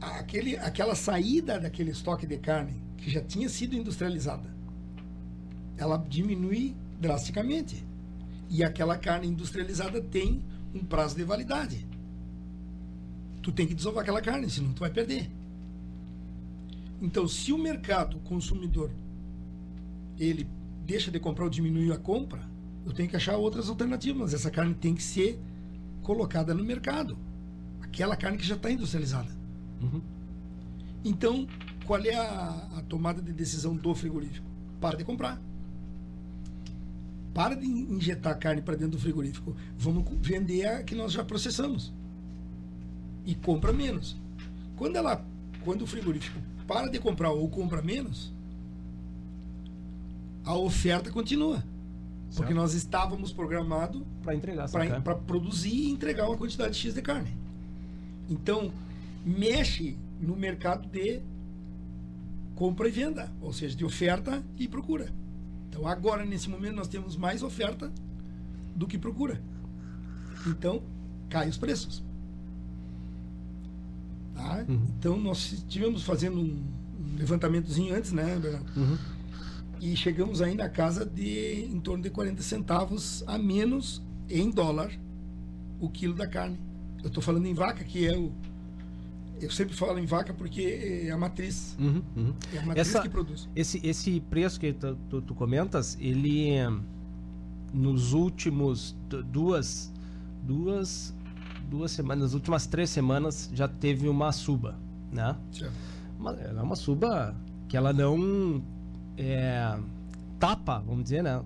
aquele, 0.00 0.56
aquela 0.56 0.94
saída 0.94 1.58
daquele 1.58 1.90
estoque 1.90 2.26
de 2.26 2.38
carne 2.38 2.82
que 2.96 3.10
já 3.10 3.20
tinha 3.20 3.48
sido 3.48 3.74
industrializada, 3.74 4.54
ela 5.76 5.96
diminui 5.96 6.74
drasticamente. 7.00 7.84
E 8.48 8.62
aquela 8.62 8.96
carne 8.96 9.26
industrializada 9.26 10.00
tem 10.00 10.44
um 10.74 10.84
prazo 10.84 11.16
de 11.16 11.24
validade. 11.24 11.86
Tu 13.42 13.52
tem 13.52 13.66
que 13.66 13.74
desovar 13.74 14.02
aquela 14.02 14.20
carne, 14.20 14.48
senão 14.48 14.72
tu 14.72 14.80
vai 14.80 14.90
perder. 14.90 15.30
Então, 17.00 17.26
se 17.28 17.52
o 17.52 17.58
mercado 17.58 18.18
consumidor 18.20 18.90
ele 20.18 20.48
deixa 20.86 21.10
de 21.10 21.18
comprar 21.18 21.44
ou 21.44 21.50
diminui 21.50 21.92
a 21.92 21.98
compra, 21.98 22.40
eu 22.86 22.92
tenho 22.92 23.08
que 23.08 23.16
achar 23.16 23.36
outras 23.36 23.68
alternativas. 23.68 24.32
Essa 24.32 24.50
carne 24.50 24.74
tem 24.74 24.94
que 24.94 25.02
ser 25.02 25.38
colocada 26.02 26.54
no 26.54 26.62
mercado. 26.64 27.18
Aquela 27.80 28.16
carne 28.16 28.38
que 28.38 28.46
já 28.46 28.54
está 28.54 28.70
industrializada. 28.70 29.33
Uhum. 29.84 30.00
Então, 31.04 31.46
qual 31.84 32.00
é 32.00 32.14
a, 32.14 32.68
a, 32.78 32.82
tomada 32.88 33.20
de 33.20 33.32
decisão 33.32 33.76
do 33.76 33.94
frigorífico? 33.94 34.46
Para 34.80 34.96
de 34.96 35.04
comprar. 35.04 35.40
Para 37.34 37.54
de 37.54 37.66
injetar 37.66 38.38
carne 38.38 38.62
para 38.62 38.74
dentro 38.74 38.92
do 38.92 38.98
frigorífico. 38.98 39.54
Vamos 39.76 40.04
vender 40.20 40.66
a 40.66 40.82
que 40.82 40.94
nós 40.94 41.12
já 41.12 41.24
processamos. 41.24 41.92
E 43.26 43.34
compra 43.34 43.72
menos. 43.72 44.16
Quando 44.76 44.96
ela, 44.96 45.24
quando 45.64 45.82
o 45.82 45.86
frigorífico 45.86 46.38
para 46.66 46.88
de 46.88 46.98
comprar 46.98 47.30
ou 47.30 47.48
compra 47.48 47.82
menos, 47.82 48.32
a 50.44 50.54
oferta 50.54 51.10
continua. 51.10 51.56
Certo. 51.56 52.36
Porque 52.36 52.54
nós 52.54 52.74
estávamos 52.74 53.32
programados 53.32 54.02
para 54.22 54.34
entregar 54.34 54.68
para 55.02 55.14
produzir 55.14 55.74
e 55.74 55.90
entregar 55.90 56.26
uma 56.26 56.36
quantidade 56.36 56.76
X 56.76 56.94
de 56.94 57.02
carne. 57.02 57.36
Então, 58.28 58.72
mexe 59.24 59.96
no 60.20 60.36
mercado 60.36 60.88
de 60.88 61.20
compra 62.54 62.88
e 62.88 62.90
venda, 62.90 63.32
ou 63.40 63.52
seja, 63.52 63.76
de 63.76 63.84
oferta 63.84 64.44
e 64.58 64.68
procura. 64.68 65.12
Então, 65.68 65.86
agora, 65.86 66.24
nesse 66.24 66.48
momento, 66.48 66.76
nós 66.76 66.88
temos 66.88 67.16
mais 67.16 67.42
oferta 67.42 67.90
do 68.76 68.86
que 68.86 68.96
procura. 68.96 69.40
Então, 70.46 70.82
cai 71.28 71.48
os 71.48 71.56
preços. 71.56 72.02
Tá? 74.34 74.64
Uhum. 74.68 74.82
Então, 74.98 75.16
nós 75.18 75.52
estivemos 75.52 76.04
fazendo 76.04 76.38
um, 76.38 76.62
um 77.00 77.16
levantamentozinho 77.16 77.94
antes, 77.94 78.12
né? 78.12 78.36
Uhum. 78.76 78.98
E 79.80 79.96
chegamos 79.96 80.40
aí 80.40 80.54
na 80.54 80.68
casa 80.68 81.04
de 81.04 81.64
em 81.64 81.80
torno 81.80 82.02
de 82.02 82.10
40 82.10 82.42
centavos 82.42 83.24
a 83.26 83.36
menos 83.36 84.02
em 84.28 84.50
dólar 84.50 84.90
o 85.80 85.90
quilo 85.90 86.14
da 86.14 86.26
carne. 86.26 86.58
Eu 87.02 87.08
estou 87.08 87.22
falando 87.22 87.46
em 87.46 87.54
vaca, 87.54 87.84
que 87.84 88.06
é 88.06 88.16
o, 88.16 88.32
eu 89.44 89.50
sempre 89.50 89.74
falo 89.74 89.98
em 89.98 90.06
vaca 90.06 90.32
porque 90.32 91.04
é 91.06 91.10
a 91.10 91.18
matriz. 91.18 91.76
Uhum, 91.78 92.02
uhum. 92.16 92.34
É 92.52 92.58
a 92.58 92.66
matriz 92.66 92.88
Essa, 92.88 93.02
que 93.02 93.08
produz. 93.08 93.48
Esse, 93.54 93.80
esse 93.86 94.20
preço 94.20 94.58
que 94.58 94.72
tu, 94.72 94.96
tu, 95.08 95.22
tu, 95.22 95.34
comentas, 95.34 95.96
ele 96.00 96.54
nos 97.72 98.12
últimos 98.12 98.96
duas 99.26 99.92
duas 100.42 101.14
duas 101.68 101.90
semanas, 101.90 102.22
nas 102.22 102.34
últimas 102.34 102.66
três 102.66 102.90
semanas 102.90 103.50
já 103.52 103.66
teve 103.66 104.08
uma 104.08 104.30
suba, 104.32 104.78
né? 105.10 105.36
Certo. 105.50 105.74
É 106.56 106.62
uma 106.62 106.76
suba 106.76 107.34
que 107.68 107.76
ela 107.76 107.92
não 107.92 108.62
é, 109.16 109.76
tapa, 110.38 110.78
vamos 110.78 111.04
dizer, 111.04 111.22
né? 111.22 111.42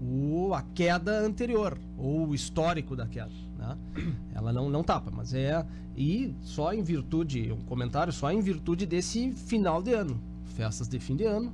O, 0.00 0.52
a 0.52 0.62
queda 0.74 1.20
anterior 1.20 1.78
ou 1.96 2.28
o 2.28 2.34
histórico 2.34 2.96
da 2.96 3.06
queda. 3.06 3.30
Né? 3.56 3.78
Ela 4.34 4.52
não, 4.52 4.68
não 4.68 4.82
tapa, 4.82 5.10
mas 5.14 5.32
é. 5.32 5.64
E 5.96 6.34
só 6.42 6.72
em 6.72 6.82
virtude, 6.82 7.52
um 7.52 7.62
comentário, 7.62 8.12
só 8.12 8.30
em 8.32 8.40
virtude 8.40 8.86
desse 8.86 9.32
final 9.32 9.82
de 9.82 9.92
ano. 9.92 10.20
Festas 10.56 10.88
de 10.88 10.98
fim 10.98 11.16
de 11.16 11.24
ano, 11.24 11.52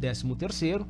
13 0.00 0.34
terceiro, 0.34 0.86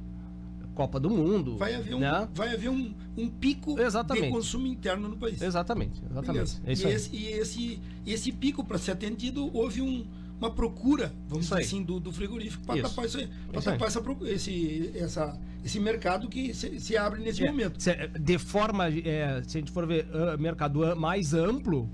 Copa 0.75 0.99
do 0.99 1.11
Mundo. 1.11 1.57
Vai 1.57 1.75
haver 1.75 1.95
um, 1.95 1.99
né? 1.99 2.29
vai 2.35 2.55
haver 2.55 2.71
um, 2.71 2.95
um 3.17 3.29
pico 3.29 3.79
exatamente. 3.79 4.27
de 4.27 4.33
consumo 4.33 4.67
interno 4.67 5.09
no 5.09 5.17
país. 5.17 5.43
Exatamente, 5.43 6.01
exatamente. 6.11 6.61
É 6.65 6.71
e, 6.71 6.73
esse, 6.73 7.17
e 7.17 7.27
esse, 7.29 7.81
esse 8.07 8.33
pico, 8.33 8.65
para 8.65 8.79
ser 8.79 8.93
atendido, 8.93 9.51
houve 9.55 9.83
um, 9.83 10.07
uma 10.41 10.51
procura, 10.51 11.13
vamos 11.29 11.45
Isso 11.45 11.55
dizer 11.55 11.57
aí. 11.57 11.65
assim, 11.65 11.83
do, 11.83 12.01
do 12.01 12.13
frigorífico 12.13 12.65
para 12.65 12.81
tapar 12.83 13.05
isso 13.05 13.19
Isso 13.19 13.29
tapar 13.63 13.89
essa, 13.89 14.03
esse, 14.25 14.91
essa, 14.95 15.39
esse 15.63 15.79
mercado 15.79 16.29
que 16.29 16.55
se, 16.55 16.81
se 16.81 16.97
abre 16.97 17.21
nesse 17.21 17.45
É, 17.45 17.47
momento. 17.47 17.79
de 18.19 18.39
forma, 18.39 18.89
é, 18.89 19.43
se 19.47 19.59
a 19.59 19.61
gente 19.61 19.71
for 19.71 19.87
ver 19.87 20.09
ah, 20.15 20.37
mercado 20.39 20.97
mais 20.97 21.35
amplo, 21.35 21.91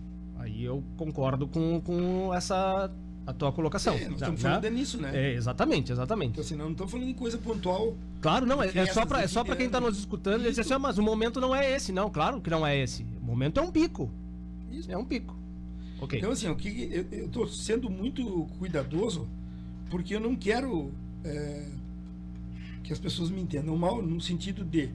aí 0.46 0.64
eu 0.64 0.82
concordo 0.96 1.46
com, 1.46 1.80
com 1.80 2.32
essa 2.34 2.90
a 3.26 3.32
tua 3.32 3.50
colocação. 3.52 3.94
É, 3.94 4.04
nós 4.04 4.12
estamos 4.14 4.40
falando 4.40 4.70
nisso, 4.70 5.00
né? 5.00 5.10
É, 5.12 5.34
exatamente, 5.34 5.90
exatamente. 5.90 6.30
Então, 6.30 6.44
assim, 6.44 6.54
não 6.54 6.70
estamos 6.70 6.92
falando 6.92 7.08
em 7.08 7.14
coisa 7.14 7.36
pontual. 7.36 7.96
Claro, 8.20 8.46
não, 8.46 8.62
é, 8.62 8.68
é 8.68 8.86
só 8.86 9.04
pra, 9.04 9.22
é 9.22 9.26
de 9.26 9.32
só 9.32 9.42
pra 9.42 9.56
quem 9.56 9.68
tá 9.68 9.78
inverno. 9.78 9.88
nos 9.88 9.98
escutando 9.98 10.44
e 10.46 10.48
dizer 10.48 10.60
assim. 10.60 10.74
"Ah, 10.74 10.78
mas 10.78 10.96
o 10.96 11.02
momento 11.02 11.40
não 11.40 11.54
é 11.54 11.70
esse. 11.72 11.90
Não, 11.92 12.08
claro 12.08 12.40
que 12.40 12.48
não 12.48 12.64
é 12.64 12.78
esse. 12.78 13.04
O 13.20 13.24
momento 13.24 13.58
é 13.58 13.62
um 13.62 13.72
pico. 13.72 14.08
Isso. 14.70 14.90
É 14.90 14.96
um 14.96 15.04
pico. 15.04 15.36
Ok. 16.00 16.18
Então, 16.18 16.30
assim, 16.30 16.48
o 16.48 16.54
que 16.54 17.06
eu, 17.10 17.28
tô 17.28 17.46
sendo 17.48 17.90
muito 17.90 18.46
cuidadoso 18.58 19.26
porque 19.90 20.14
eu 20.14 20.20
não 20.20 20.36
quero 20.36 20.92
é, 21.24 21.66
que 22.84 22.92
as 22.92 22.98
pessoas 22.98 23.30
me 23.30 23.40
entendam 23.40 23.76
mal 23.76 24.00
no 24.00 24.20
sentido 24.20 24.64
de 24.64 24.90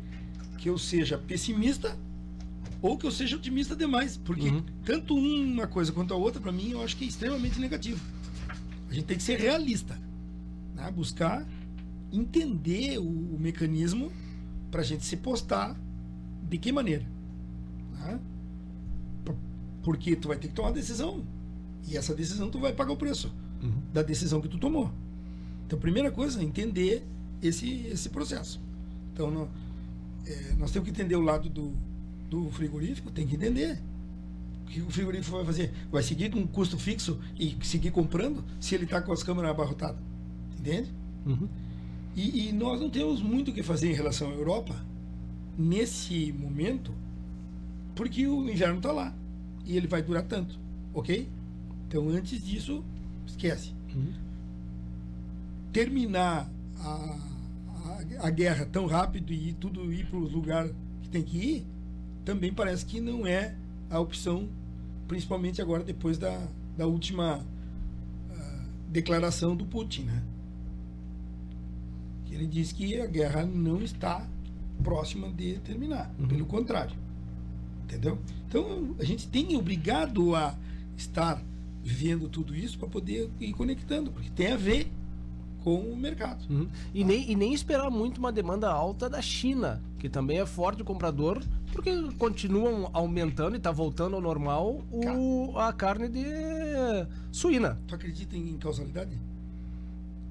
que 0.58 0.70
eu 0.70 0.78
seja 0.78 1.18
pessimista 1.18 1.98
ou 2.82 2.98
que 2.98 3.06
eu 3.06 3.12
seja 3.12 3.36
otimista 3.36 3.76
demais, 3.76 4.17
porque 4.17 4.50
Uhum. 4.50 4.63
tanto 4.86 5.15
uma 5.15 5.67
coisa 5.67 5.91
quanto 5.91 6.13
a 6.13 6.17
outra 6.17 6.41
para 6.41 6.52
mim 6.52 6.72
eu 6.72 6.82
acho 6.82 6.98
que 6.98 7.06
é 7.06 7.08
extremamente 7.08 7.60
negativo. 7.60 8.02
A 8.89 8.94
gente 8.94 9.06
tem 9.06 9.17
que 9.17 9.24
ser 9.24 9.39
realista, 9.39 9.98
né? 10.76 10.91
buscar 10.91 11.46
entender 12.12 12.98
o, 12.98 13.04
o 13.04 13.38
mecanismo 13.39 14.12
para 14.70 14.82
a 14.82 14.84
gente 14.84 15.06
se 15.06 15.15
postar 15.17 15.78
de 16.50 16.58
que 16.58 16.72
maneira, 16.72 17.06
né? 17.94 18.20
Porque 19.84 20.15
tu 20.15 20.28
vai 20.28 20.38
ter 20.38 20.48
que 20.48 20.54
tomar 20.54 20.70
uma 20.70 20.74
decisão 20.76 21.24
e 21.88 21.98
essa 21.98 22.13
decisão 22.13 22.50
tu 22.50 22.60
vai 22.60 22.74
pagar 22.74 22.91
o 22.94 22.98
preço 22.98 23.32
Uhum. 23.63 23.72
da 23.94 24.02
decisão 24.02 24.41
que 24.41 24.48
tu 24.50 24.58
tomou. 24.58 24.91
Então, 25.67 25.78
primeira 25.80 26.10
coisa, 26.12 26.44
entender 26.44 27.06
esse, 27.44 27.86
esse 27.88 28.10
processo. 28.10 28.60
Então, 29.13 29.48
é, 30.26 30.54
nós 30.58 30.72
temos 30.72 30.86
que 30.89 30.91
entender 30.91 31.15
o 31.15 31.22
lado 31.22 31.48
do, 31.48 31.72
do 32.32 32.50
frigorífico, 32.50 33.12
tem 33.12 33.28
que 33.28 33.36
entender. 33.36 33.78
O 34.63 34.65
que 34.65 34.82
o 34.82 34.89
frigorífico 34.89 35.36
vai 35.36 35.46
fazer? 35.46 35.74
Vai 35.91 36.02
seguir 36.02 36.32
com 36.32 36.39
um 36.39 36.48
custo 36.48 36.78
fixo 36.78 37.20
e 37.38 37.58
seguir 37.62 37.91
comprando 37.91 38.41
se 38.58 38.74
ele 38.74 38.86
está 38.86 39.02
com 39.02 39.12
as 39.12 39.22
câmeras 39.22 39.52
abarrotadas. 39.52 40.02
Entende? 40.58 40.89
Uhum. 41.26 41.50
E, 42.15 42.48
e 42.48 42.52
nós 42.54 42.80
não 42.80 42.89
temos 42.89 43.22
muito 43.22 43.52
o 43.52 43.54
que 43.54 43.62
fazer 43.62 43.91
em 43.91 43.94
relação 43.94 44.32
à 44.32 44.34
Europa 44.34 44.74
nesse 45.58 46.32
momento, 46.32 46.94
porque 47.96 48.26
o 48.26 48.50
inverno 48.50 48.78
está 48.78 48.94
lá 48.94 49.13
e 49.65 49.76
ele 49.76 49.88
vai 49.88 50.02
durar 50.02 50.24
tanto, 50.24 50.58
ok? 50.94 51.28
Então, 51.88 52.08
antes 52.10 52.41
disso, 52.41 52.82
esquece. 53.28 53.74
Uhum. 53.94 54.13
Terminar 55.74 56.50
a, 56.80 57.20
a, 58.20 58.28
a 58.28 58.30
guerra 58.30 58.65
tão 58.65 58.86
rápido 58.86 59.34
e 59.34 59.52
tudo 59.54 59.91
ir 59.91 60.06
para 60.06 60.17
o 60.17 60.28
lugar 60.28 60.70
que 61.02 61.10
tem 61.10 61.24
que 61.24 61.38
ir, 61.38 61.65
também 62.25 62.53
parece 62.53 62.86
que 62.86 62.99
não 62.99 63.25
é 63.25 63.55
a 63.89 63.99
opção, 63.99 64.47
principalmente 65.07 65.62
agora 65.62 65.84
depois 65.84 66.17
da, 66.17 66.47
da 66.77 66.88
última 66.88 67.45
ah, 68.31 68.65
declaração 68.89 69.55
do 69.55 69.65
Putin, 69.65 70.03
né? 70.03 70.23
Ele 72.31 72.47
diz 72.47 72.71
que 72.71 72.99
a 72.99 73.05
guerra 73.05 73.45
não 73.45 73.81
está 73.81 74.25
próxima 74.84 75.29
de 75.29 75.60
terminar, 75.60 76.12
Uhum. 76.17 76.27
pelo 76.27 76.45
contrário, 76.45 76.95
entendeu? 77.84 78.17
Então 78.47 78.95
a 78.99 79.03
gente 79.03 79.27
tem 79.27 79.55
obrigado 79.57 80.34
a 80.36 80.55
estar 80.97 81.43
vivendo 81.84 82.29
tudo 82.29 82.55
isso 82.55 82.79
para 82.79 82.88
poder 82.88 83.29
ir 83.39 83.53
conectando, 83.53 84.12
porque 84.12 84.29
tem 84.29 84.53
a 84.53 84.57
ver 84.57 84.89
com 85.63 85.75
o 85.75 85.95
mercado. 85.95 86.43
Uhum. 86.49 86.67
E, 86.93 87.03
nem, 87.03 87.29
e 87.29 87.36
nem 87.36 87.53
esperar 87.53 87.91
muito 87.91 88.17
uma 88.17 88.31
demanda 88.31 88.71
alta 88.71 89.10
da 89.10 89.21
China, 89.21 89.81
que 89.99 90.10
também 90.10 90.39
é 90.39 90.45
forte 90.45 90.84
comprador, 90.84 91.43
porque 91.71 91.91
continuam 92.17 92.89
aumentando 92.93 93.55
e 93.55 93.60
tá 93.60 93.71
voltando 93.71 94.15
ao 94.15 94.21
normal 94.21 94.84
o, 94.91 95.57
a 95.57 95.71
carne 95.73 96.10
de 96.10 96.25
suína. 97.31 97.79
Tu 97.88 97.95
acredita 97.95 98.36
em 98.36 98.57
causalidade? 98.57 99.17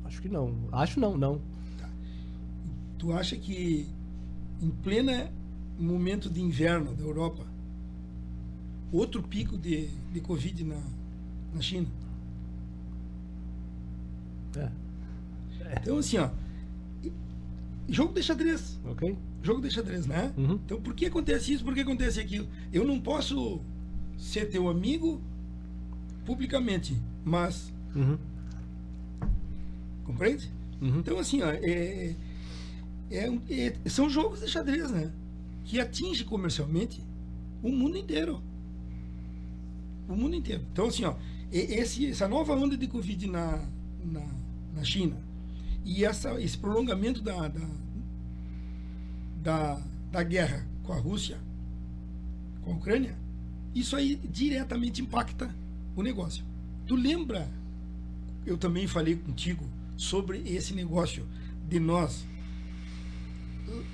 Acho 0.04 0.20
que 0.20 0.28
não. 0.28 0.54
Acho 0.72 1.00
não, 1.00 1.16
não. 1.16 1.40
Tu 2.98 3.12
acha 3.12 3.36
que 3.36 3.88
em 4.60 4.70
plena 4.70 5.30
momento 5.78 6.28
de 6.28 6.40
inverno 6.42 6.94
da 6.94 7.02
Europa, 7.02 7.46
outro 8.92 9.22
pico 9.22 9.56
de, 9.56 9.88
de 10.12 10.20
Covid 10.20 10.64
na, 10.64 10.82
na 11.54 11.60
China? 11.62 11.86
É, 14.56 14.68
Então, 15.80 15.98
assim, 15.98 16.18
ó. 16.18 16.28
Jogo 17.88 18.12
de 18.12 18.22
xadrez. 18.22 18.78
ok? 18.84 19.16
Jogo 19.42 19.62
de 19.62 19.70
xadrez, 19.70 20.06
né? 20.06 20.32
Uhum. 20.36 20.54
Então, 20.64 20.80
por 20.80 20.94
que 20.94 21.06
acontece 21.06 21.52
isso? 21.54 21.64
Por 21.64 21.74
que 21.74 21.80
acontece 21.80 22.20
aquilo? 22.20 22.46
Eu 22.72 22.84
não 22.84 23.00
posso 23.00 23.60
ser 24.18 24.50
teu 24.50 24.68
amigo 24.68 25.20
publicamente, 26.26 26.96
mas. 27.24 27.72
Uhum. 27.94 28.18
Compreende? 30.04 30.50
Uhum. 30.80 30.98
Então, 30.98 31.18
assim, 31.18 31.42
ó, 31.42 31.50
é, 31.50 32.14
é 33.10 33.30
um- 33.30 33.40
é- 33.48 33.76
são 33.88 34.08
jogos 34.10 34.40
de 34.40 34.48
xadrez, 34.48 34.90
né? 34.90 35.10
Que 35.64 35.80
atinge 35.80 36.24
comercialmente 36.24 37.02
o 37.62 37.70
mundo 37.70 37.96
inteiro. 37.96 38.42
O 40.08 40.14
mundo 40.16 40.34
inteiro. 40.34 40.64
Então, 40.72 40.86
assim, 40.88 41.04
ó, 41.04 41.14
esse, 41.52 42.06
essa 42.10 42.28
nova 42.28 42.54
onda 42.54 42.76
de 42.76 42.86
Covid 42.86 43.26
na, 43.26 43.64
na, 44.04 44.26
na 44.74 44.84
China 44.84 45.16
e 45.84 46.04
essa, 46.04 46.40
esse 46.40 46.58
prolongamento 46.58 47.22
da, 47.22 47.48
da, 47.48 47.60
da, 49.42 49.80
da 50.10 50.22
guerra 50.22 50.66
com 50.82 50.92
a 50.92 50.96
Rússia, 50.96 51.38
com 52.62 52.72
a 52.72 52.74
Ucrânia, 52.74 53.16
isso 53.74 53.96
aí 53.96 54.20
diretamente 54.30 55.00
impacta 55.00 55.54
o 55.96 56.02
negócio. 56.02 56.44
Tu 56.86 56.94
lembra? 56.94 57.48
Eu 58.44 58.56
também 58.56 58.86
falei 58.86 59.16
contigo 59.16 59.64
sobre 59.96 60.38
esse 60.46 60.74
negócio 60.74 61.26
de 61.68 61.78
nós 61.78 62.24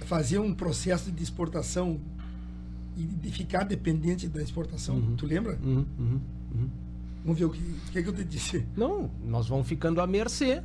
fazer 0.07 0.39
um 0.39 0.55
processo 0.55 1.11
de 1.11 1.23
exportação 1.23 2.01
e 2.97 3.03
de 3.03 3.31
ficar 3.31 3.65
dependente 3.65 4.29
da 4.29 4.43
exportação. 4.43 4.97
Uhum. 4.97 5.17
Tu 5.17 5.27
lembra? 5.27 5.59
Uhum. 5.63 5.85
Uhum. 5.99 6.21
Uhum. 6.55 6.71
Vamos 7.23 7.39
ver 7.39 7.45
o 7.45 7.51
que, 7.51 7.61
o 7.61 7.93
que, 7.93 8.03
que 8.03 8.09
eu 8.09 8.15
te 8.15 8.25
disse. 8.25 8.65
Não, 8.77 9.11
nós 9.25 9.49
vamos 9.49 9.67
ficando 9.67 10.01
à 10.01 10.07
mercê 10.07 10.63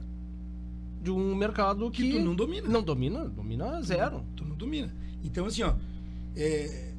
de 1.01 1.09
um 1.09 1.33
mercado 1.35 1.89
que, 1.89 2.03
Que 2.03 2.11
tu 2.11 2.19
não 2.23 2.35
domina. 2.35 2.67
Não 2.69 2.83
domina, 2.83 3.25
domina 3.25 3.81
zero. 3.81 4.23
Tu 4.35 4.45
não 4.45 4.55
domina. 4.55 4.93
Então, 5.23 5.45
assim, 5.45 5.63
ó. 5.63 5.73
é, 6.35 6.93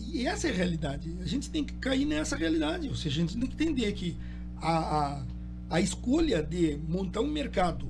E 0.00 0.26
essa 0.26 0.48
é 0.48 0.50
a 0.50 0.54
realidade. 0.54 1.14
A 1.20 1.26
gente 1.26 1.50
tem 1.50 1.62
que 1.64 1.74
cair 1.74 2.04
nessa 2.06 2.36
realidade. 2.36 2.88
Ou 2.88 2.94
seja, 2.94 3.22
a 3.22 3.26
gente 3.26 3.38
tem 3.38 3.46
que 3.48 3.54
entender 3.54 3.92
que 3.92 4.16
a, 4.56 4.78
a, 5.18 5.24
a 5.70 5.80
escolha 5.80 6.42
de 6.42 6.78
montar 6.88 7.20
um 7.20 7.30
mercado 7.30 7.86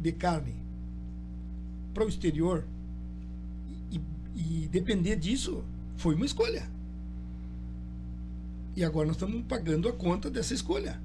de 0.00 0.12
carne 0.12 0.54
para 1.92 2.04
o 2.04 2.08
exterior 2.08 2.64
e, 3.90 4.00
e 4.36 4.68
depender 4.68 5.16
disso 5.16 5.64
foi 5.96 6.14
uma 6.14 6.26
escolha. 6.26 6.70
E 8.76 8.84
agora 8.84 9.08
nós 9.08 9.16
estamos 9.16 9.42
pagando 9.48 9.88
a 9.88 9.92
conta 9.92 10.30
dessa 10.30 10.54
escolha. 10.54 11.00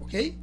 Ok? 0.00 0.36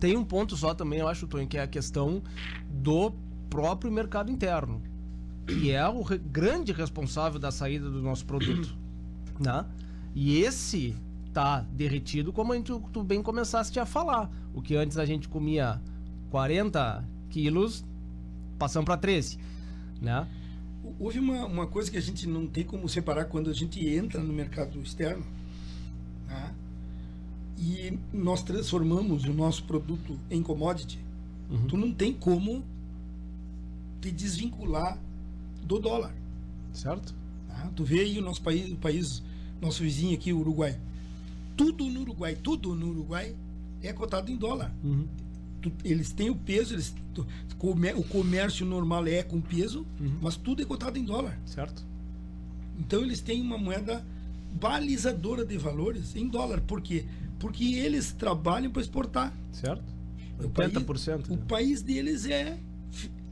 Tem 0.00 0.16
um 0.16 0.24
ponto 0.24 0.56
só 0.56 0.74
também, 0.74 1.00
eu 1.00 1.08
acho, 1.08 1.26
Tony, 1.26 1.46
que 1.46 1.58
é 1.58 1.62
a 1.62 1.66
questão 1.68 2.22
do 2.68 3.12
próprio 3.50 3.92
mercado 3.92 4.30
interno. 4.32 4.82
Que 5.46 5.70
é 5.72 5.86
o 5.86 6.02
re- 6.02 6.18
grande 6.18 6.72
responsável 6.72 7.38
da 7.38 7.50
saída 7.50 7.90
do 7.90 8.00
nosso 8.00 8.24
produto. 8.24 8.74
né? 9.38 9.66
E 10.14 10.38
esse 10.38 10.96
tá 11.32 11.60
derretido, 11.72 12.32
como 12.32 12.54
gente, 12.54 12.72
tu 12.92 13.04
bem 13.04 13.22
começaste 13.22 13.78
a 13.78 13.86
falar. 13.86 14.30
O 14.54 14.62
que 14.62 14.74
antes 14.74 14.96
a 14.96 15.04
gente 15.04 15.28
comia 15.28 15.80
40 16.30 17.04
quilos, 17.28 17.84
passamos 18.58 18.86
para 18.86 18.96
13. 18.96 19.38
Né? 20.00 20.26
Houve 20.98 21.18
uma, 21.18 21.46
uma 21.46 21.66
coisa 21.66 21.90
que 21.90 21.98
a 21.98 22.02
gente 22.02 22.26
não 22.26 22.46
tem 22.46 22.64
como 22.64 22.88
separar 22.88 23.26
quando 23.26 23.50
a 23.50 23.52
gente 23.52 23.86
entra 23.86 24.20
no 24.20 24.32
mercado 24.32 24.80
externo. 24.80 25.24
E 27.60 27.98
nós 28.12 28.42
transformamos 28.42 29.24
o 29.24 29.32
nosso 29.34 29.62
produto 29.64 30.18
em 30.30 30.42
commodity. 30.42 30.98
Uhum. 31.50 31.66
Tu 31.66 31.76
não 31.76 31.92
tem 31.92 32.12
como 32.12 32.64
te 34.00 34.10
desvincular 34.10 34.98
do 35.62 35.78
dólar. 35.78 36.14
Certo? 36.72 37.14
tá? 37.48 37.70
Tu 37.76 37.84
vê 37.84 38.00
aí 38.00 38.18
o 38.18 38.22
nosso 38.22 38.40
país, 38.40 38.70
o 38.72 38.76
país, 38.76 39.22
nosso 39.60 39.82
vizinho 39.82 40.14
aqui, 40.14 40.32
o 40.32 40.38
Uruguai. 40.38 40.78
Tudo 41.56 41.84
no 41.86 42.00
Uruguai, 42.00 42.34
tudo 42.34 42.74
no 42.74 42.88
Uruguai 42.90 43.34
é 43.82 43.92
cotado 43.92 44.30
em 44.30 44.36
dólar. 44.36 44.72
Uhum. 44.82 45.06
Tu- 45.60 45.72
eles 45.84 46.10
têm 46.12 46.30
o 46.30 46.34
peso, 46.36 46.74
eles, 46.74 46.94
tu- 47.12 47.26
come- 47.58 47.92
o 47.92 48.02
comércio 48.04 48.64
normal 48.64 49.06
é 49.06 49.22
com 49.22 49.38
peso, 49.40 49.84
Uhum. 50.00 50.12
mas 50.22 50.36
tudo 50.36 50.62
é 50.62 50.64
cotado 50.64 50.98
em 50.98 51.04
dólar. 51.04 51.38
Certo? 51.44 51.84
Então 52.78 53.02
eles 53.02 53.20
têm 53.20 53.42
uma 53.42 53.58
moeda 53.58 54.02
balizadora 54.58 55.44
de 55.44 55.58
valores 55.58 56.16
em 56.16 56.26
dólar. 56.26 56.60
Por 56.62 56.80
quê? 56.80 57.04
Porque 57.40 57.64
eles 57.64 58.12
trabalham 58.12 58.70
para 58.70 58.82
exportar. 58.82 59.32
Certo? 59.50 59.82
O 60.38 60.48
80%. 60.48 60.84
país, 60.84 61.08
o 61.28 61.32
né? 61.36 61.42
país 61.48 61.82
deles 61.82 62.26
é 62.26 62.56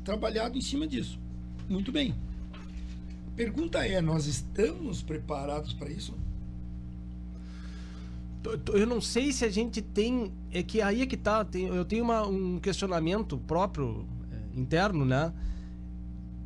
trabalhado 0.02 0.58
em 0.58 0.60
cima 0.60 0.86
disso. 0.88 1.20
Muito 1.68 1.92
bem. 1.92 2.14
Pergunta 3.36 3.86
é: 3.86 4.00
nós 4.00 4.26
estamos 4.26 5.02
preparados 5.02 5.72
para 5.72 5.88
isso? 5.90 6.12
Eu 8.72 8.86
não 8.86 9.00
sei 9.00 9.30
se 9.32 9.44
a 9.44 9.50
gente 9.50 9.82
tem. 9.82 10.32
É 10.50 10.62
que 10.62 10.80
aí 10.80 11.02
é 11.02 11.06
que 11.06 11.16
tá. 11.16 11.44
tem- 11.44 11.66
eu 11.66 11.84
tenho 11.84 12.02
uma- 12.02 12.26
um 12.26 12.58
questionamento 12.58 13.36
próprio, 13.36 14.06
é, 14.32 14.58
interno, 14.58 15.04
né? 15.04 15.32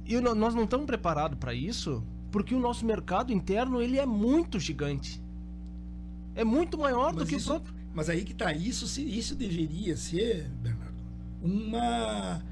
E 0.05 0.18
nó- 0.20 0.35
nós 0.35 0.53
não 0.55 0.64
estamos 0.64 0.87
preparados 0.87 1.38
para 1.38 1.55
isso 1.55 2.03
porque 2.33 2.55
o 2.55 2.59
nosso 2.61 2.85
mercado 2.85 3.33
interno 3.33 3.81
ele 3.81 3.98
é 3.98 4.07
muito 4.07 4.59
gigante. 4.59 5.22
É 6.35 6.45
muito 6.45 6.79
maior 6.79 7.12
do 7.12 7.21
Mas 7.21 7.29
que 7.29 7.37
isso- 7.37 7.51
o 7.55 7.61
próprio. 7.61 7.75
Mas 7.95 8.09
aí 8.09 8.25
que 8.25 8.33
tá, 8.33 8.53
isso, 8.53 8.87
se- 8.88 9.03
isso 9.03 9.35
deveria 9.35 9.97
ser, 9.97 10.49
Bernardo, 10.62 10.95
uma, 11.42 12.42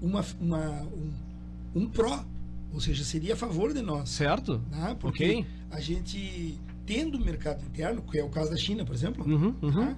uma, 0.00 0.24
uma- 0.40 0.82
um, 0.84 1.12
um 1.74 1.86
pró, 1.88 2.24
ou 2.72 2.80
seja, 2.80 3.04
seria 3.04 3.34
a 3.34 3.36
favor 3.36 3.74
de 3.74 3.82
nós. 3.82 4.08
Certo? 4.08 4.62
Né? 4.70 4.96
Porque 4.98 5.24
Ok. 5.24 5.46
a 5.70 5.80
gente, 5.80 6.58
tendo 6.86 7.18
mercado 7.20 7.62
interno, 7.66 8.00
que 8.02 8.18
é 8.18 8.24
o 8.24 8.30
caso 8.30 8.50
da 8.50 8.56
China, 8.56 8.84
por 8.86 8.94
exemplo, 8.94 9.24
Uhum, 9.26 9.54
uhum. 9.60 9.72
tá? 9.72 9.96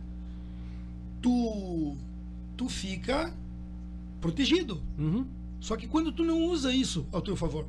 tu, 1.22 1.96
tu 2.57 2.68
fica 2.68 3.33
protegido. 4.20 4.81
Uhum. 4.98 5.27
Só 5.61 5.77
que 5.77 5.87
quando 5.87 6.11
tu 6.12 6.24
não 6.24 6.42
usa 6.44 6.72
isso 6.72 7.07
ao 7.12 7.20
teu 7.20 7.37
favor. 7.37 7.66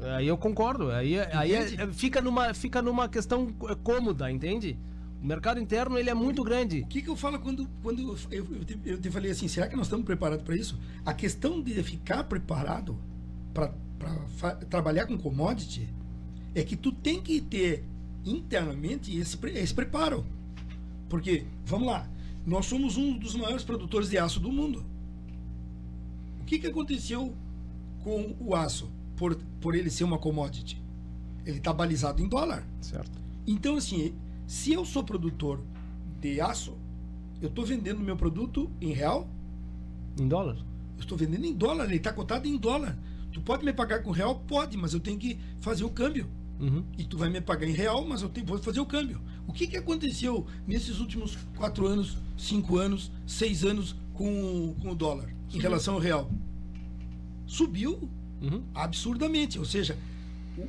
Aí 0.00 0.28
eu 0.28 0.36
concordo. 0.36 0.90
Aí, 0.90 1.14
é- 1.14 1.30
aí 1.34 1.52
é- 1.52 1.92
fica, 1.92 2.20
numa, 2.20 2.54
fica 2.54 2.80
numa 2.80 3.08
questão 3.08 3.52
cômoda, 3.82 4.30
entende? 4.30 4.78
O 5.22 5.26
mercado 5.26 5.58
interno 5.60 5.98
ele 5.98 6.08
é 6.08 6.14
muito 6.14 6.44
grande. 6.44 6.80
O 6.80 6.86
que, 6.86 7.02
que 7.02 7.08
eu 7.08 7.16
falo 7.16 7.38
quando, 7.40 7.68
quando 7.82 8.00
eu, 8.00 8.16
eu, 8.30 8.64
te, 8.64 8.78
eu 8.84 9.00
te 9.00 9.10
falei 9.10 9.32
assim, 9.32 9.48
será 9.48 9.66
que 9.66 9.74
nós 9.74 9.86
estamos 9.86 10.06
preparados 10.06 10.44
para 10.44 10.54
isso? 10.54 10.78
A 11.04 11.12
questão 11.12 11.60
de 11.60 11.82
ficar 11.82 12.24
preparado 12.24 12.96
para 13.52 13.72
trabalhar 14.70 15.06
com 15.06 15.18
commodity 15.18 15.88
é 16.54 16.62
que 16.62 16.76
tu 16.76 16.92
tem 16.92 17.20
que 17.20 17.40
ter 17.40 17.84
internamente 18.24 19.16
esse, 19.18 19.36
esse 19.54 19.74
preparo. 19.74 20.24
Porque, 21.08 21.44
vamos 21.64 21.88
lá, 21.88 22.08
nós 22.46 22.66
somos 22.66 22.96
um 22.96 23.18
dos 23.18 23.34
maiores 23.34 23.64
produtores 23.64 24.08
de 24.08 24.18
aço 24.18 24.38
do 24.38 24.52
mundo. 24.52 24.84
O 26.40 26.44
que, 26.44 26.60
que 26.60 26.66
aconteceu 26.68 27.34
com 28.04 28.36
o 28.38 28.54
aço 28.54 28.88
por, 29.18 29.34
por 29.60 29.74
ele 29.74 29.90
ser 29.90 30.04
uma 30.04 30.16
commodity? 30.18 30.80
Ele 31.44 31.58
está 31.58 31.72
balizado 31.72 32.22
em 32.22 32.28
dólar. 32.28 32.64
Certo. 32.80 33.10
Então, 33.46 33.76
assim, 33.76 34.14
se 34.46 34.72
eu 34.72 34.84
sou 34.84 35.02
produtor 35.02 35.60
de 36.20 36.40
aço, 36.40 36.74
eu 37.40 37.48
estou 37.48 37.64
vendendo 37.64 38.00
meu 38.00 38.16
produto 38.16 38.70
em 38.80 38.92
real, 38.92 39.28
Em 40.18 40.28
dólar? 40.28 40.56
eu 40.96 41.02
estou 41.02 41.16
vendendo 41.16 41.44
em 41.44 41.52
dólar, 41.54 41.84
ele 41.86 41.96
está 41.96 42.12
cotado 42.12 42.46
em 42.46 42.56
dólar. 42.56 42.98
Tu 43.32 43.40
pode 43.40 43.64
me 43.64 43.72
pagar 43.72 44.02
com 44.02 44.10
real? 44.10 44.36
Pode, 44.46 44.76
mas 44.76 44.94
eu 44.94 45.00
tenho 45.00 45.18
que 45.18 45.38
fazer 45.60 45.84
o 45.84 45.90
câmbio. 45.90 46.26
Uhum. 46.58 46.82
E 46.96 47.04
tu 47.04 47.16
vai 47.16 47.30
me 47.30 47.40
pagar 47.40 47.66
em 47.68 47.72
real, 47.72 48.04
mas 48.06 48.22
eu 48.22 48.28
tenho, 48.28 48.46
vou 48.46 48.58
fazer 48.58 48.80
o 48.80 48.86
câmbio. 48.86 49.20
O 49.46 49.52
que, 49.52 49.66
que 49.66 49.76
aconteceu 49.76 50.46
nesses 50.66 50.98
últimos 50.98 51.36
quatro 51.56 51.86
anos, 51.86 52.18
cinco 52.36 52.76
anos, 52.76 53.12
seis 53.26 53.64
anos 53.64 53.94
com, 54.12 54.74
com 54.80 54.90
o 54.90 54.94
dólar 54.94 55.32
em 55.52 55.58
relação 55.58 55.94
ao 55.94 56.00
real? 56.00 56.30
Subiu 57.46 58.08
Uhum. 58.40 58.62
absurdamente. 58.74 59.58
Ou 59.58 59.64
seja, 59.64 59.96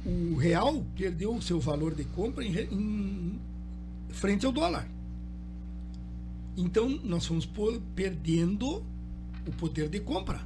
o, 0.05 0.34
o 0.34 0.36
real 0.38 0.84
perdeu 0.95 1.34
o 1.36 1.41
seu 1.41 1.60
valor 1.60 1.93
de 1.95 2.03
compra 2.03 2.43
em, 2.43 2.53
em 2.71 3.39
frente 4.10 4.45
ao 4.45 4.51
dólar. 4.51 4.88
Então, 6.58 6.89
nós 7.03 7.25
fomos 7.25 7.45
po- 7.45 7.79
perdendo 7.95 8.84
o 9.47 9.51
poder 9.58 9.88
de 9.89 9.99
compra 9.99 10.41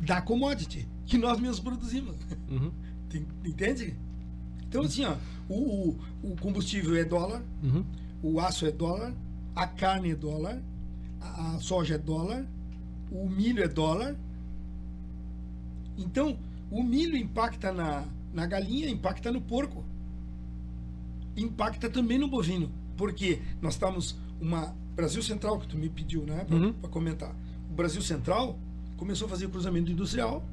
da 0.00 0.20
commodity 0.20 0.86
que 1.06 1.16
nós 1.18 1.38
mesmos 1.40 1.60
produzimos. 1.60 2.16
Uhum. 2.48 2.70
Entende? 3.44 3.94
Então, 4.68 4.82
assim, 4.82 5.04
ó, 5.04 5.16
o, 5.48 5.90
o, 6.22 6.32
o 6.32 6.36
combustível 6.36 6.94
é 6.96 7.04
dólar, 7.04 7.42
Uhum. 7.62 7.84
o 8.22 8.38
aço 8.40 8.66
é 8.66 8.70
dólar, 8.70 9.12
a 9.54 9.66
carne 9.66 10.10
é 10.12 10.14
dólar, 10.14 10.60
a, 11.20 11.54
a 11.56 11.60
soja 11.60 11.94
é 11.96 11.98
dólar, 11.98 12.46
o 13.10 13.28
milho 13.28 13.62
é 13.62 13.68
dólar. 13.68 14.16
Então, 16.02 16.38
o 16.70 16.82
milho 16.82 17.16
impacta 17.16 17.72
na, 17.72 18.04
na 18.32 18.46
galinha, 18.46 18.88
impacta 18.88 19.30
no 19.30 19.40
porco. 19.40 19.84
Impacta 21.36 21.88
também 21.88 22.18
no 22.18 22.28
bovino. 22.28 22.70
Porque 22.96 23.40
nós 23.62 23.74
estamos 23.74 24.16
uma 24.40 24.74
Brasil 24.96 25.22
Central 25.22 25.58
que 25.58 25.66
tu 25.68 25.76
me 25.78 25.88
pediu, 25.88 26.22
né, 26.24 26.44
para 26.44 26.56
Uhum. 26.56 26.72
comentar. 26.90 27.34
O 27.70 27.74
Brasil 27.74 28.02
Central 28.02 28.58
começou 28.96 29.26
a 29.26 29.28
fazer 29.30 29.48
cruzamento 29.48 29.90
industrial 29.90 30.44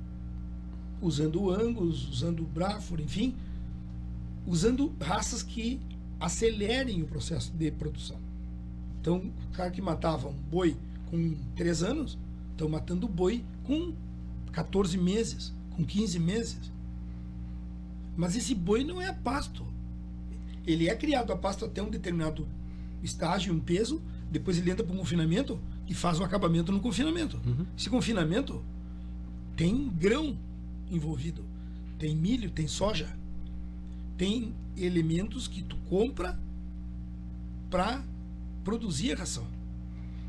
usando 1.01 1.41
o 1.41 1.51
Angus, 1.51 2.07
usando 2.10 2.41
o 2.41 2.45
Braford, 2.45 3.03
enfim, 3.03 3.36
usando 4.45 4.93
raças 5.01 5.43
que 5.43 5.79
acelerem 6.19 7.01
o 7.03 7.07
processo 7.07 7.51
de 7.53 7.69
produção. 7.71 8.17
Então, 9.01 9.17
o 9.49 9.51
cara 9.55 9.69
que 9.69 9.81
matava 9.81 10.29
um 10.29 10.33
boi 10.33 10.75
com 11.10 11.36
3 11.55 11.83
anos, 11.83 12.17
estão 12.51 12.67
matando 12.69 13.07
boi 13.07 13.43
com 13.63 13.93
14 14.57 14.97
meses, 14.97 15.53
com 15.75 15.85
15 15.85 16.17
meses. 16.17 16.71
Mas 18.15 18.35
esse 18.35 18.55
boi 18.55 18.83
não 18.83 18.99
é 18.99 19.07
a 19.07 19.13
pasto. 19.13 19.63
Ele 20.65 20.89
é 20.89 20.95
criado 20.95 21.31
a 21.31 21.37
pasto 21.37 21.63
até 21.63 21.81
um 21.83 21.91
determinado 21.91 22.47
estágio, 23.03 23.53
um 23.53 23.59
peso, 23.59 24.01
depois 24.31 24.57
ele 24.57 24.71
entra 24.71 24.83
para 24.83 24.95
um 24.95 24.97
confinamento 24.97 25.59
e 25.87 25.93
faz 25.93 26.19
o 26.19 26.23
acabamento 26.23 26.71
no 26.71 26.79
confinamento. 26.79 27.39
Esse 27.77 27.87
confinamento 27.87 28.63
tem 29.55 29.87
grão 29.89 30.35
envolvido, 30.89 31.45
tem 31.99 32.15
milho, 32.15 32.49
tem 32.49 32.67
soja, 32.67 33.15
tem 34.17 34.55
elementos 34.75 35.47
que 35.47 35.61
tu 35.61 35.77
compra 35.87 36.37
para 37.69 38.03
produzir 38.63 39.13
a 39.13 39.17
ração. 39.17 39.45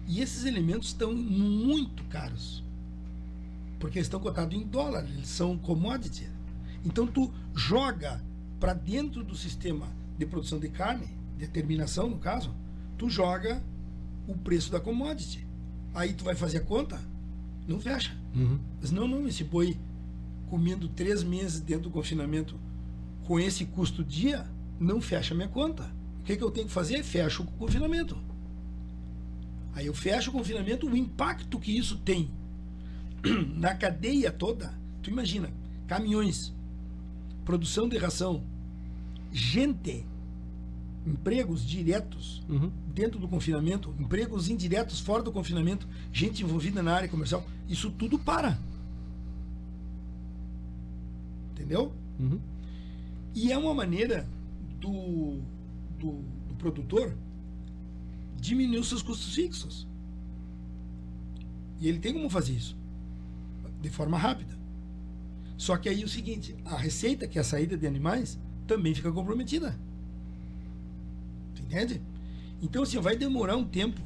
E 0.07 0.21
esses 0.21 0.45
elementos 0.45 0.89
estão 0.89 1.15
muito 1.15 2.05
caros. 2.05 2.68
Porque 3.79 3.99
eles 3.99 4.07
estão 4.07 4.21
cotados 4.21 4.57
em 4.57 4.67
dólar, 4.67 5.05
eles 5.05 5.29
são 5.29 5.57
commodity. 5.57 6.29
Então 6.85 7.07
tu 7.07 7.33
joga 7.55 8.23
para 8.59 8.73
dentro 8.73 9.23
do 9.23 9.37
sistema 9.37 9.87
de 10.17 10.27
produção 10.27 10.59
de 10.59 10.69
carne, 10.69 11.07
determinação 11.37 12.11
no 12.11 12.19
caso, 12.19 12.53
tu 12.97 13.09
joga 13.09 13.63
o 14.27 14.37
preço 14.37 14.71
da 14.71 14.81
commodity. 14.81 15.47
Aí 15.95 16.13
tu 16.13 16.25
vai 16.25 16.35
fazer 16.35 16.59
a 16.59 16.63
conta, 16.63 17.01
não 17.67 17.81
fecha. 17.81 18.17
Uhum. 18.35 18.59
Mas 18.81 18.91
não, 18.91 19.07
não, 19.07 19.27
esse 19.29 19.45
boi 19.45 19.77
comendo 20.49 20.89
três 20.89 21.23
meses 21.23 21.61
dentro 21.61 21.85
do 21.85 21.91
confinamento 21.91 22.59
com 23.25 23.39
esse 23.39 23.67
custo 23.67 24.03
dia, 24.03 24.47
não 24.81 25.01
fecha 25.01 25.35
a 25.35 25.37
minha 25.37 25.49
conta. 25.49 25.85
O 26.21 26.23
que, 26.25 26.37
que 26.37 26.43
eu 26.43 26.51
tenho 26.51 26.67
que 26.67 26.73
fazer? 26.73 27.03
Fecho 27.03 27.43
o 27.43 27.47
confinamento. 27.47 28.17
Aí 29.75 29.87
eu 29.87 29.95
fecho 29.95 30.31
o 30.31 30.33
confinamento, 30.33 30.89
o 30.89 30.97
impacto 30.97 31.59
que 31.59 31.77
isso 31.77 31.99
tem 31.99 32.31
na 33.55 33.75
cadeia 33.75 34.31
toda, 34.31 34.75
tu 35.03 35.11
imagina, 35.11 35.51
caminhões, 35.87 36.53
produção 37.45 37.89
de 37.89 37.97
ração, 37.97 38.43
gente, 39.33 40.05
empregos 41.07 41.65
diretos 41.67 42.43
Uhum. 42.49 42.71
dentro 42.95 43.19
do 43.19 43.29
confinamento, 43.29 43.95
empregos 43.99 44.49
indiretos 44.49 45.01
fora 45.01 45.23
do 45.23 45.33
confinamento, 45.33 45.87
gente 46.13 46.43
envolvida 46.43 46.83
na 46.83 46.95
área 46.95 47.09
comercial, 47.09 47.47
isso 47.69 47.91
tudo 47.91 48.19
para. 48.19 48.59
Entendeu? 51.53 51.93
Uhum. 52.19 52.41
E 53.35 53.53
é 53.53 53.59
uma 53.59 53.75
maneira 53.75 54.27
do, 54.81 55.41
do, 55.99 56.23
do 56.49 56.55
produtor 56.59 57.15
diminuir 58.41 58.79
os 58.79 58.89
seus 58.89 59.03
custos 59.03 59.35
fixos. 59.35 59.87
E 61.81 61.89
ele 61.89 61.99
tem 61.99 62.13
como 62.13 62.31
fazer 62.31 62.55
isso 62.55 62.78
de 63.81 63.89
forma 63.89 64.19
rápida. 64.19 64.57
Só 65.57 65.77
que 65.77 65.89
aí 65.89 66.03
é 66.03 66.05
o 66.05 66.09
seguinte, 66.09 66.57
a 66.65 66.77
receita, 66.77 67.27
que 67.27 67.39
é 67.39 67.41
a 67.41 67.45
saída 67.45 67.77
de 67.77 67.87
animais, 67.87 68.39
também 68.67 68.95
fica 68.95 69.11
comprometida. 69.11 69.79
Entende? 71.61 72.01
Então, 72.63 72.83
assim, 72.83 72.99
vai 73.01 73.17
demorar 73.17 73.57
um 73.57 73.65
tempo, 73.65 74.01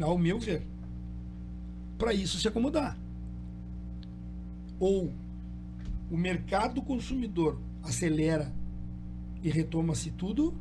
ao 0.00 0.18
meu 0.18 0.38
ver, 0.38 0.66
para 1.98 2.12
isso 2.12 2.38
se 2.38 2.46
acomodar. 2.46 2.98
Ou 4.78 5.12
o 6.10 6.16
mercado 6.16 6.82
consumidor 6.82 7.58
acelera 7.82 8.52
e 9.42 9.50
retoma-se 9.50 10.10
tudo, 10.10 10.54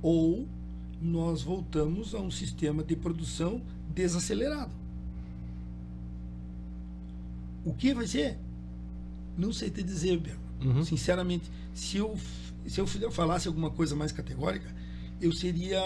ou 0.00 0.48
nós 1.00 1.42
voltamos 1.42 2.14
a 2.14 2.20
um 2.20 2.30
sistema 2.30 2.82
de 2.82 2.96
produção 2.96 3.62
desacelerado. 3.92 4.81
O 7.64 7.72
que 7.72 7.94
vai 7.94 8.06
ser? 8.06 8.38
Não 9.36 9.52
sei 9.52 9.70
te 9.70 9.82
dizer, 9.82 10.18
Belo. 10.18 10.40
Uhum. 10.64 10.84
Sinceramente, 10.84 11.50
se 11.74 11.96
eu, 11.96 12.16
se 12.66 12.80
eu 12.80 13.10
falasse 13.10 13.48
alguma 13.48 13.70
coisa 13.70 13.96
mais 13.96 14.12
categórica, 14.12 14.72
eu 15.20 15.32
seria 15.32 15.80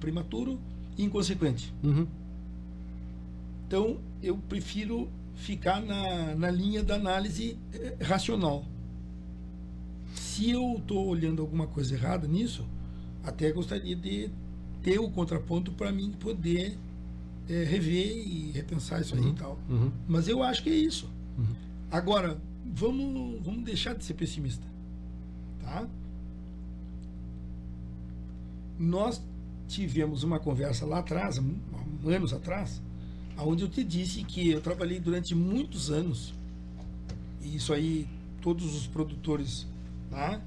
prematuro 0.00 0.58
e 0.96 1.04
inconsequente. 1.04 1.72
Uhum. 1.82 2.06
Então, 3.66 3.98
eu 4.22 4.36
prefiro 4.36 5.08
ficar 5.34 5.80
na, 5.80 6.34
na 6.34 6.50
linha 6.50 6.82
da 6.82 6.94
análise 6.94 7.56
eh, 7.72 7.96
racional. 8.02 8.64
Se 10.14 10.50
eu 10.50 10.76
estou 10.78 11.06
olhando 11.06 11.40
alguma 11.40 11.66
coisa 11.66 11.94
errada 11.94 12.28
nisso, 12.28 12.66
até 13.24 13.50
gostaria 13.50 13.96
de 13.96 14.30
ter 14.82 14.98
o 14.98 15.10
contraponto 15.10 15.72
para 15.72 15.90
mim 15.90 16.12
poder 16.12 16.76
eh, 17.48 17.64
rever 17.64 18.16
e 18.26 18.50
repensar 18.52 19.00
isso 19.00 19.14
aí 19.14 19.26
e 19.26 19.32
tal. 19.32 19.58
Uhum. 19.68 19.90
Mas 20.06 20.28
eu 20.28 20.42
acho 20.42 20.62
que 20.62 20.70
é 20.70 20.74
isso. 20.74 21.08
Agora, 21.90 22.38
vamos, 22.64 23.42
vamos 23.42 23.64
deixar 23.64 23.94
de 23.94 24.04
ser 24.04 24.14
pessimista. 24.14 24.66
Tá? 25.60 25.86
Nós 28.78 29.22
tivemos 29.68 30.22
uma 30.22 30.38
conversa 30.38 30.84
lá 30.84 30.98
atrás, 30.98 31.40
anos 32.06 32.32
atrás, 32.32 32.80
onde 33.38 33.62
eu 33.62 33.68
te 33.68 33.82
disse 33.84 34.22
que 34.24 34.50
eu 34.50 34.60
trabalhei 34.60 35.00
durante 35.00 35.34
muitos 35.34 35.90
anos, 35.90 36.34
e 37.40 37.56
isso 37.56 37.72
aí 37.72 38.08
todos 38.40 38.74
os 38.74 38.86
produtores 38.86 39.66
tá, 40.10 40.40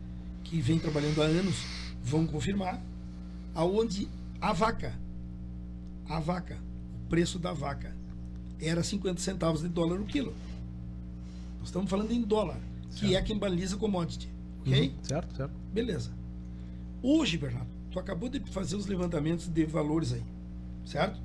que 0.43 0.61
vêm 0.61 0.77
trabalhando 0.77 1.21
há 1.21 1.25
anos 1.25 1.63
vão 2.03 2.27
confirmar, 2.27 2.81
aonde 3.53 4.07
a 4.39 4.53
vaca, 4.53 4.93
a 6.07 6.19
vaca, 6.19 6.57
o 7.03 7.09
preço 7.09 7.39
da 7.39 7.53
vaca 7.53 7.95
era 8.61 8.83
50 8.83 9.19
centavos 9.19 9.61
de 9.61 9.67
dólar 9.67 9.99
o 9.99 10.05
quilo. 10.05 10.33
Nós 11.65 11.69
estamos 11.69 11.89
falando 11.89 12.11
em 12.11 12.21
dólar, 12.21 12.59
que 12.91 13.15
é 13.15 13.21
quem 13.23 13.39
baliza 13.39 13.75
commodity, 13.75 14.29
ok? 14.61 14.87
Uhum. 14.87 14.93
Certo, 15.01 15.35
certo. 15.35 15.53
Beleza. 15.73 16.11
Hoje, 17.01 17.39
Bernardo, 17.39 17.71
tu 17.89 17.97
acabou 17.97 18.29
de 18.29 18.39
fazer 18.51 18.75
os 18.75 18.85
levantamentos 18.85 19.47
de 19.47 19.65
valores 19.65 20.13
aí, 20.13 20.23
certo? 20.85 21.19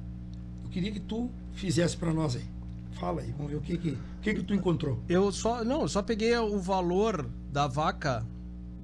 Eu 0.65 0.71
queria 0.71 0.91
que 0.91 0.99
tu 0.99 1.29
fizesse 1.53 1.95
para 1.95 2.11
nós 2.15 2.37
aí. 2.37 2.45
Fala 2.93 3.21
aí, 3.21 3.31
vamos 3.33 3.53
ver 3.53 3.59
o 3.59 3.61
que 3.61 3.77
que, 3.77 3.91
o 3.91 4.21
que 4.23 4.33
que 4.33 4.43
tu 4.43 4.55
encontrou. 4.55 4.99
Eu 5.11 5.31
só, 5.31 5.63
não, 5.63 5.83
eu 5.83 5.89
só 5.89 6.01
peguei 6.01 6.35
o 6.39 6.59
valor 6.59 7.29
da 7.53 7.67
vaca 7.67 8.25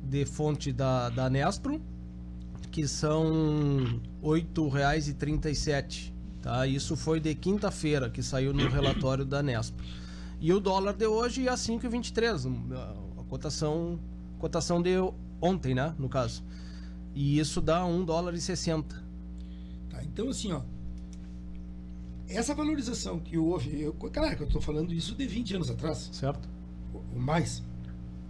de 0.02 0.26
fonte 0.26 0.72
da, 0.72 1.08
da 1.08 1.30
Nespro, 1.30 1.80
que 2.70 2.86
são 2.86 3.22
R$ 4.22 4.42
8,37, 4.44 6.12
tá? 6.42 6.66
Isso 6.66 6.94
foi 6.98 7.18
de 7.18 7.34
quinta-feira 7.34 8.10
que 8.10 8.22
saiu 8.22 8.52
no 8.52 8.68
relatório 8.68 9.24
da 9.24 9.42
Nespro. 9.42 9.82
E 10.40 10.52
o 10.52 10.60
dólar 10.60 10.94
de 10.94 11.06
hoje 11.06 11.46
é 11.46 11.50
a 11.50 11.54
5,23, 11.54 12.46
um, 12.46 13.20
a 13.20 13.24
cotação 13.24 13.98
cotação 14.38 14.82
de 14.82 14.90
ontem, 15.40 15.74
né, 15.74 15.94
no 15.98 16.08
caso. 16.08 16.44
E 17.14 17.38
isso 17.38 17.60
dá 17.60 17.84
1 17.84 18.04
dólar 18.04 18.34
e 18.34 18.40
60. 18.40 19.02
Tá? 19.88 20.04
Então, 20.04 20.28
assim, 20.28 20.52
ó, 20.52 20.60
essa 22.28 22.54
valorização 22.54 23.18
que 23.18 23.38
houve, 23.38 23.80
eu, 23.80 23.92
claro 23.94 24.36
que 24.36 24.42
eu 24.42 24.46
estou 24.46 24.60
falando 24.60 24.92
isso 24.92 25.14
de 25.14 25.26
20 25.26 25.56
anos 25.56 25.70
atrás, 25.70 26.10
Certo? 26.12 26.48
ou 26.92 27.02
mais, 27.18 27.62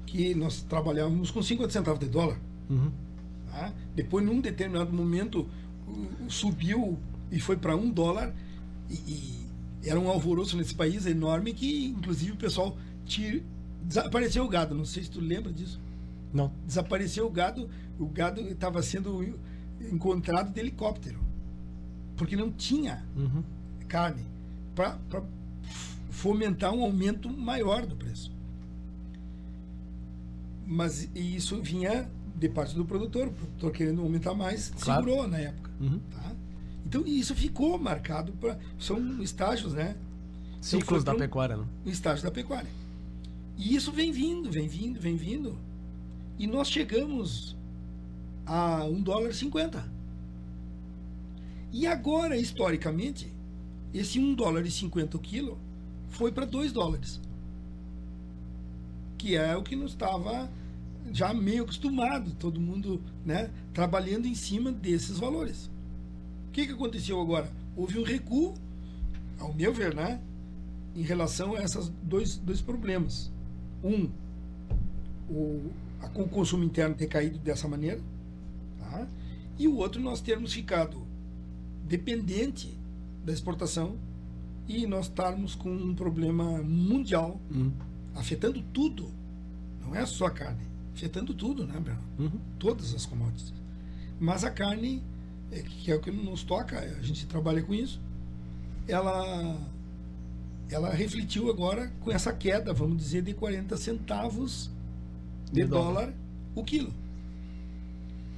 que 0.07 0.34
nós 0.34 0.62
trabalhávamos 0.62 1.30
com 1.30 1.42
50 1.42 1.70
centavos 1.72 1.98
de 2.00 2.09
dólar. 2.09 2.38
Uhum. 2.70 2.90
tá? 3.50 3.72
Depois, 3.94 4.24
num 4.24 4.40
determinado 4.40 4.92
momento, 4.92 5.48
subiu 6.28 6.98
e 7.30 7.40
foi 7.40 7.57
para 7.57 7.74
um 7.76 7.90
dólar 7.90 8.34
e, 8.88 8.94
e 8.94 9.45
era 9.89 9.99
um 10.01 10.09
alvoroço 10.09 10.57
nesse 10.57 10.74
país 10.74 11.07
enorme 11.07 11.53
que, 11.55 11.87
inclusive, 11.87 12.32
o 12.32 12.37
pessoal 12.37 12.76
tira, 13.05 13.43
desapareceu 13.82 14.45
o 14.45 14.49
gado. 14.49 14.74
Não 14.74 14.84
sei 14.84 15.03
se 15.05 15.11
tu 15.11 15.20
lembra 15.20 15.53
disso. 15.53 15.80
Não. 16.32 16.51
Desapareceu 16.66 17.26
o 17.26 17.30
gado, 17.30 17.68
o 17.99 18.07
gado 18.07 18.41
estava 18.41 18.82
sendo 18.82 19.34
encontrado 19.93 20.53
de 20.53 20.61
helicóptero, 20.61 21.18
porque 22.16 22.34
não 22.37 22.51
tinha 22.51 23.05
Uhum. 23.16 23.43
carne 23.89 24.22
para 24.74 24.99
fomentar 26.11 26.72
um 26.74 26.82
aumento 26.82 27.28
maior 27.30 27.87
do 27.87 27.95
preço. 27.97 28.32
Mas 30.66 31.09
e 31.14 31.37
isso 31.37 31.61
vinha 31.62 32.09
de 32.34 32.49
parte 32.49 32.74
do 32.74 32.84
produtor, 32.84 33.28
o 33.28 33.32
produtor 33.32 33.72
querendo 33.72 34.03
aumentar 34.03 34.34
mais, 34.34 34.70
Claro. 34.80 35.05
segurou 35.05 35.28
na 35.28 35.39
época. 35.39 35.70
Uhum. 35.80 36.01
Tá? 36.11 36.32
Então 36.87 37.05
isso 37.05 37.34
ficou 37.34 37.76
marcado 37.80 38.30
para 38.34 38.57
são 38.78 39.20
estágios, 39.20 39.74
né? 39.74 39.97
Ciclos 40.61 41.03
da 41.03 41.16
pecuária, 41.16 41.57
né? 41.57 41.66
o 41.84 41.91
estágio 41.91 42.22
da 42.22 42.30
pecuária. 42.30 42.70
E 43.57 43.74
isso 43.74 43.91
vem 43.91 44.12
vindo, 44.12 44.49
vem 44.53 44.68
vindo, 44.68 45.01
vem 45.01 45.16
vindo. 45.16 45.59
E 46.39 46.47
nós 46.47 46.68
chegamos 46.68 47.57
a 48.47 48.84
um 48.84 49.03
dólar 49.03 49.30
e 49.30 49.34
50. 49.34 49.84
E 51.72 51.89
agora, 51.89 52.37
historicamente, 52.37 53.32
esse 53.93 54.20
um 54.20 54.32
dólar 54.32 54.64
e 54.64 54.70
50 54.70 55.16
o 55.16 55.20
quilo 55.20 55.59
foi 56.09 56.30
para 56.30 56.45
2 56.45 56.72
dólares. 56.72 57.20
Que 59.18 59.34
é 59.34 59.57
o 59.57 59.62
que 59.64 59.74
nos 59.74 59.91
estava 59.91 60.49
já 61.11 61.34
meio 61.34 61.64
acostumado, 61.64 62.30
todo 62.39 62.61
mundo 62.61 63.03
né, 63.24 63.51
trabalhando 63.74 64.26
em 64.26 64.34
cima 64.37 64.70
desses 64.70 65.18
valores. 65.18 65.68
O 66.57 66.59
que, 66.59 66.68
que 66.68 66.72
aconteceu 66.72 67.20
agora? 67.20 67.52
Houve 67.76 67.98
um 67.98 68.02
recuo, 68.02 68.54
ao 69.38 69.52
meu 69.52 69.74
ver, 69.74 69.94
né? 69.94 70.18
em 70.94 71.02
relação 71.02 71.54
a 71.54 71.62
esses 71.62 71.92
dois, 72.02 72.38
dois 72.38 72.62
problemas. 72.62 73.30
Um, 73.84 74.09
o, 75.28 75.70
a- 76.00 76.07
o 76.18 76.26
consumo 76.26 76.64
interno 76.64 76.94
ter 76.94 77.09
caído 77.09 77.36
dessa 77.40 77.68
maneira, 77.68 78.00
tá? 78.78 79.07
e 79.59 79.68
o 79.68 79.76
outro, 79.76 80.00
nós 80.00 80.22
termos 80.22 80.54
ficado 80.54 81.02
dependente 81.86 82.74
da 83.22 83.34
exportação 83.34 83.94
e 84.66 84.86
nós 84.86 85.09
estarmos 85.09 85.54
com 85.54 85.68
um 85.70 85.94
problema 85.94 86.62
mundial 86.62 87.38
Uhum. 87.50 87.70
afetando 88.14 88.62
tudo. 88.72 89.11
Não 89.82 89.94
é 89.94 90.07
só 90.07 90.24
a 90.24 90.30
carne, 90.30 90.62
afetando 90.94 91.34
tudo, 91.34 91.66
né, 91.66 91.74
Bernardo? 91.74 92.02
Uhum. 92.18 92.40
Todas 92.59 92.94
as 92.94 93.04
commodities. 93.04 93.52
Mas 94.18 94.42
a 94.42 94.50
carne, 94.50 95.02
é, 95.53 95.62
que 95.62 95.90
é 95.90 95.94
o 95.94 96.01
que 96.01 96.11
nos 96.11 96.42
toca, 96.42 96.78
a 96.78 97.03
gente 97.03 97.26
trabalha 97.26 97.62
com 97.62 97.72
isso, 97.74 98.01
ela, 98.88 99.59
ela 100.70 100.90
refletiu 100.92 101.51
agora 101.51 101.92
com 102.01 102.11
essa 102.11 102.32
queda, 102.32 102.72
vamos 102.72 102.97
dizer, 102.99 103.22
de 103.22 103.32
40 103.34 103.76
centavos 103.76 104.70
de, 105.53 105.62
De 105.62 105.64
dólar. 105.66 106.07
dólar. 106.07 106.14
o 106.55 106.64
quilo. 106.64 106.92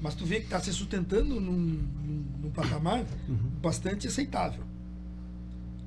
Mas 0.01 0.15
tu 0.15 0.25
vê 0.25 0.37
que 0.39 0.45
está 0.45 0.61
se 0.61 0.73
sustentando 0.73 1.41
num, 1.41 1.51
num, 1.51 2.25
num 2.43 2.51
patamar 2.51 3.05
bastante 3.61 4.07
aceitável. 4.07 4.63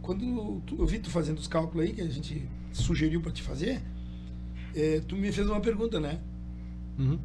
Quando 0.01 0.61
tu- 0.65 0.76
eu 0.80 0.86
vi 0.86 0.99
tu 0.99 1.09
fazendo 1.09 1.38
os 1.38 1.47
cálculos 1.47 1.86
aí, 1.88 1.93
que 1.93 2.01
a 2.01 2.09
gente 2.09 2.45
sugeriu 2.74 3.22
para 3.22 3.32
te 3.32 3.41
fazer, 3.41 3.82
é, 4.76 4.99
tu 5.07 5.15
me 5.15 5.32
fez 5.32 5.47
uma 5.47 5.61
pergunta, 5.61 5.99
né? 5.99 6.19
Uhum. 6.99 7.19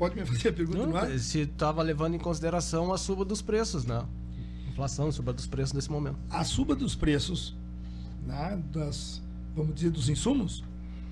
Pode 0.00 0.16
me 0.16 0.24
fazer 0.24 0.48
a 0.48 0.52
pergunta? 0.54 0.86
Não, 0.86 1.18
se 1.18 1.40
estava 1.40 1.82
levando 1.82 2.14
em 2.14 2.18
consideração 2.18 2.90
a 2.90 2.96
suba 2.96 3.22
dos 3.22 3.42
preços, 3.42 3.84
né? 3.84 4.02
Inflação, 4.70 5.12
suba 5.12 5.30
dos 5.30 5.46
preços 5.46 5.74
nesse 5.74 5.90
momento. 5.90 6.16
a 6.30 6.42
suba 6.42 6.74
dos 6.74 6.94
preços 6.94 7.54
né, 8.26 8.62
das, 8.72 9.20
vamos 9.54 9.74
dizer, 9.74 9.90
dos 9.90 10.08
insumos, 10.08 10.64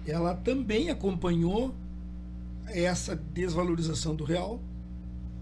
ela 0.07 0.35
também 0.35 0.89
acompanhou 0.89 1.75
essa 2.65 3.15
desvalorização 3.15 4.17
do 4.17 4.25
real, 4.25 4.59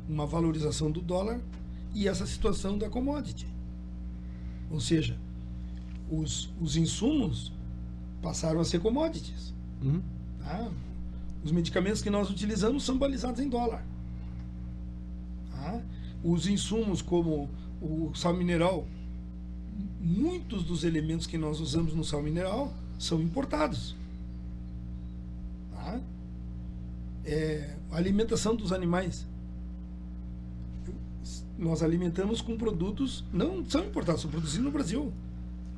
uma 0.08 0.26
valorização 0.26 0.90
do 0.90 1.00
dólar 1.00 1.40
e 1.94 2.08
essa 2.08 2.26
situação 2.26 2.76
da 2.76 2.90
commodity. 2.90 3.46
Ou 4.72 4.80
seja, 4.80 5.16
os, 6.10 6.52
os 6.60 6.76
insumos 6.76 7.52
passaram 8.20 8.58
a 8.58 8.64
ser 8.64 8.80
commodities. 8.80 9.54
Uhum. 9.80 10.02
tá? 10.40 10.68
Os 11.44 11.52
medicamentos 11.52 12.02
que 12.02 12.10
nós 12.10 12.28
utilizamos 12.30 12.84
são 12.84 12.98
balizados 12.98 13.40
em 13.40 13.48
dólar. 13.48 13.84
tá? 15.50 15.80
Os 16.24 16.46
insumos 16.46 17.00
como 17.02 17.48
o 17.80 18.12
sal 18.14 18.34
mineral, 18.34 18.86
muitos 20.00 20.64
dos 20.64 20.82
elementos 20.84 21.26
que 21.26 21.38
nós 21.38 21.60
usamos 21.60 21.94
no 21.94 22.04
sal 22.04 22.22
mineral 22.22 22.72
são 22.98 23.20
importados. 23.20 23.94
Tá? 25.72 26.00
É, 27.24 27.76
a 27.90 27.96
alimentação 27.96 28.54
dos 28.56 28.72
animais. 28.72 29.26
Nós 31.58 31.82
alimentamos 31.82 32.40
com 32.40 32.56
produtos, 32.56 33.24
não 33.32 33.64
são 33.68 33.84
importados, 33.84 34.22
são 34.22 34.30
produzidos 34.30 34.64
no 34.64 34.70
Brasil. 34.70 35.12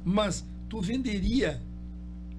Mas 0.04 0.44
tu 0.68 0.80
venderia 0.80 1.60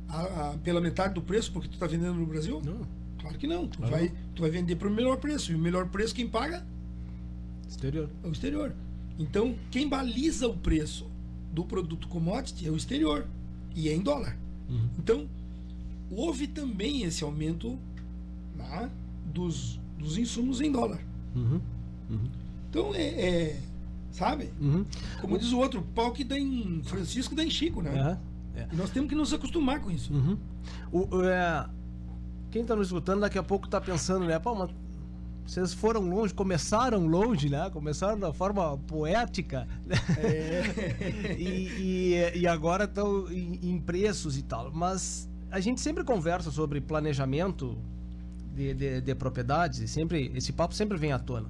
a- 0.07 0.51
a- 0.51 0.57
pela 0.63 0.81
metade 0.81 1.13
do 1.13 1.21
preço 1.21 1.51
porque 1.51 1.67
tu 1.67 1.73
está 1.73 1.87
vendendo 1.87 2.15
no 2.15 2.25
Brasil? 2.25 2.61
Não, 2.63 2.81
Claro 3.19 3.37
que 3.37 3.47
não. 3.47 3.67
Tu, 3.67 3.77
Claro. 3.77 3.91
vai, 3.91 4.11
tu 4.35 4.41
vai 4.41 4.51
vender 4.51 4.75
para 4.75 4.87
o 4.87 4.91
melhor 4.91 5.17
preço. 5.17 5.51
E 5.51 5.55
o 5.55 5.59
melhor 5.59 5.87
preço 5.87 6.13
quem 6.15 6.27
paga 6.27 6.65
exterior. 7.67 8.09
é 8.23 8.27
o 8.27 8.31
exterior. 8.31 8.75
Então, 9.17 9.55
quem 9.69 9.87
baliza 9.87 10.47
o 10.47 10.55
preço 10.57 11.09
do 11.53 11.63
produto 11.63 12.07
commodity 12.07 12.67
é 12.67 12.71
o 12.71 12.75
exterior. 12.75 13.27
E 13.75 13.89
é 13.89 13.93
em 13.93 14.01
dólar. 14.01 14.37
Uhum. 14.69 14.89
Então, 14.97 15.27
houve 16.09 16.47
também 16.47 17.03
esse 17.03 17.23
aumento 17.23 17.77
né, 18.55 18.89
dos, 19.25 19.79
dos 19.97 20.17
insumos 20.17 20.61
em 20.61 20.71
dólar. 20.71 20.99
Uhum. 21.35 21.61
Uhum. 22.09 22.29
Então, 22.69 22.95
é, 22.95 23.01
é 23.01 23.61
sabe? 24.11 24.49
Uhum. 24.59 24.85
Como 25.21 25.37
diz 25.37 25.51
o 25.51 25.59
outro, 25.59 25.81
pau 25.93 26.11
que 26.11 26.23
dá 26.23 26.37
em 26.37 26.81
Francisco 26.83 27.35
dá 27.35 27.43
em 27.43 27.49
Chico, 27.49 27.81
né? 27.81 28.17
É, 28.55 28.61
é. 28.61 28.67
E 28.71 28.75
nós 28.75 28.89
temos 28.89 29.09
que 29.09 29.15
nos 29.15 29.33
acostumar 29.33 29.79
com 29.79 29.91
isso. 29.91 30.13
Uhum. 30.13 30.37
O, 30.91 31.23
é, 31.23 31.69
quem 32.51 32.63
está 32.63 32.75
nos 32.75 32.87
escutando 32.87 33.21
daqui 33.21 33.37
a 33.37 33.43
pouco 33.43 33.65
está 33.65 33.79
pensando, 33.79 34.25
né? 34.25 34.39
Pô, 34.39 34.55
mas 34.55 34.69
vocês 35.45 35.73
foram 35.73 36.01
longe, 36.01 36.33
começaram 36.33 37.07
longe, 37.07 37.49
né? 37.49 37.69
Começaram 37.71 38.19
da 38.19 38.31
forma 38.31 38.77
poética. 38.77 39.67
né? 39.85 39.95
É. 40.17 41.33
e, 41.37 42.13
e, 42.13 42.39
e 42.39 42.47
agora 42.47 42.83
estão 42.83 43.31
em, 43.31 43.59
em 43.63 43.79
preços 43.79 44.37
e 44.37 44.43
tal. 44.43 44.71
Mas 44.71 45.27
a 45.49 45.59
gente 45.59 45.81
sempre 45.81 46.03
conversa 46.03 46.51
sobre 46.51 46.79
planejamento 46.79 47.77
de, 48.55 48.73
de, 48.73 49.01
de 49.01 49.15
propriedades, 49.15 49.79
e 49.79 49.87
sempre, 49.87 50.31
esse 50.35 50.51
papo 50.51 50.73
sempre 50.73 50.97
vem 50.97 51.11
à 51.11 51.19
tona. 51.19 51.49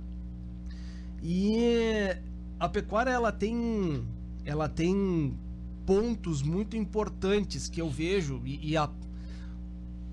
E 1.22 2.16
a 2.60 2.70
pecuária 2.70 3.12
ela 3.12 3.32
tem, 3.32 4.06
ela 4.46 4.70
tem 4.70 5.34
pontos 5.86 6.42
muito 6.42 6.78
importantes 6.78 7.68
que 7.68 7.82
eu 7.82 7.90
vejo 7.90 8.42
e, 8.46 8.72
e 8.72 8.78
a, 8.78 8.90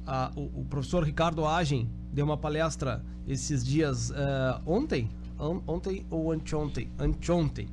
a- 0.06 0.30
o, 0.36 0.60
o 0.60 0.64
professor 0.68 1.02
Ricardo 1.04 1.44
Agen 1.46 1.88
deu 2.12 2.24
uma 2.24 2.36
palestra 2.36 3.04
esses 3.26 3.64
dias 3.64 4.10
eh, 4.10 4.60
ontem, 4.64 5.08
On- 5.38 5.60
ontem 5.66 6.06
ou 6.10 6.32
anteontem, 6.32 6.88
anteontem, 6.98 7.68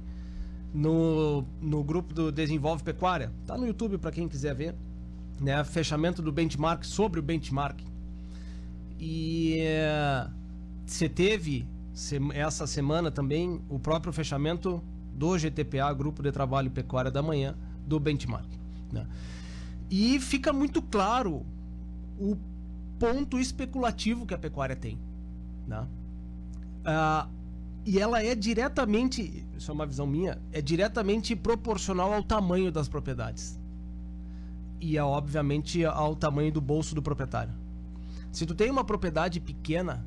no, 0.74 1.46
no 1.62 1.84
grupo 1.84 2.14
do 2.14 2.32
Desenvolve 2.32 2.84
Pecuária. 2.84 3.32
Tá 3.46 3.58
no 3.58 3.66
YouTube 3.66 3.98
para 3.98 4.12
quem 4.12 4.28
quiser 4.28 4.54
ver, 4.56 4.76
né? 5.40 5.64
Fechamento 5.64 6.22
do 6.22 6.32
benchmark 6.32 6.84
sobre 6.84 7.20
o 7.20 7.24
benchmark. 7.24 7.80
E 9.00 9.58
eh, 9.60 10.28
você 10.86 11.08
teve 11.10 11.66
sem- 11.94 12.32
essa 12.34 12.66
semana 12.68 13.12
também 13.12 13.62
o 13.70 13.80
próprio 13.80 14.12
fechamento 14.14 14.82
do 15.16 15.38
GTPA, 15.38 15.94
Grupo 15.94 16.24
de 16.24 16.32
Trabalho 16.32 16.72
Pecuária 16.72 17.12
da 17.12 17.22
Manhã, 17.22 17.56
do 17.88 18.00
benchmark. 18.00 18.48
né? 18.92 19.06
E 19.90 20.20
fica 20.20 20.52
muito 20.52 20.82
claro 20.82 21.46
o 22.24 22.38
ponto 22.97 23.38
especulativo 23.38 24.26
que 24.26 24.34
a 24.34 24.38
pecuária 24.38 24.76
tem. 24.76 24.97
Né? 25.67 25.86
Ah, 26.86 27.28
e 27.86 27.99
ela 27.99 28.24
é 28.24 28.34
diretamente, 28.34 29.45
isso 29.57 29.69
é 29.69 29.74
uma 29.74 29.86
visão 29.86 30.07
minha, 30.07 30.41
é 30.53 30.61
diretamente 30.61 31.36
proporcional 31.36 32.13
ao 32.13 32.24
tamanho 32.24 32.71
das 32.71 32.88
propriedades. 32.88 33.59
E 34.80 34.97
é 34.97 35.03
obviamente 35.03 35.84
ao 35.84 36.15
tamanho 36.15 36.51
do 36.51 36.61
bolso 36.61 36.95
do 36.95 37.01
proprietário. 37.01 37.53
Se 38.32 38.45
tu 38.45 38.55
tem 38.55 38.71
uma 38.71 38.86
propriedade 38.86 39.39
pequena 39.41 40.03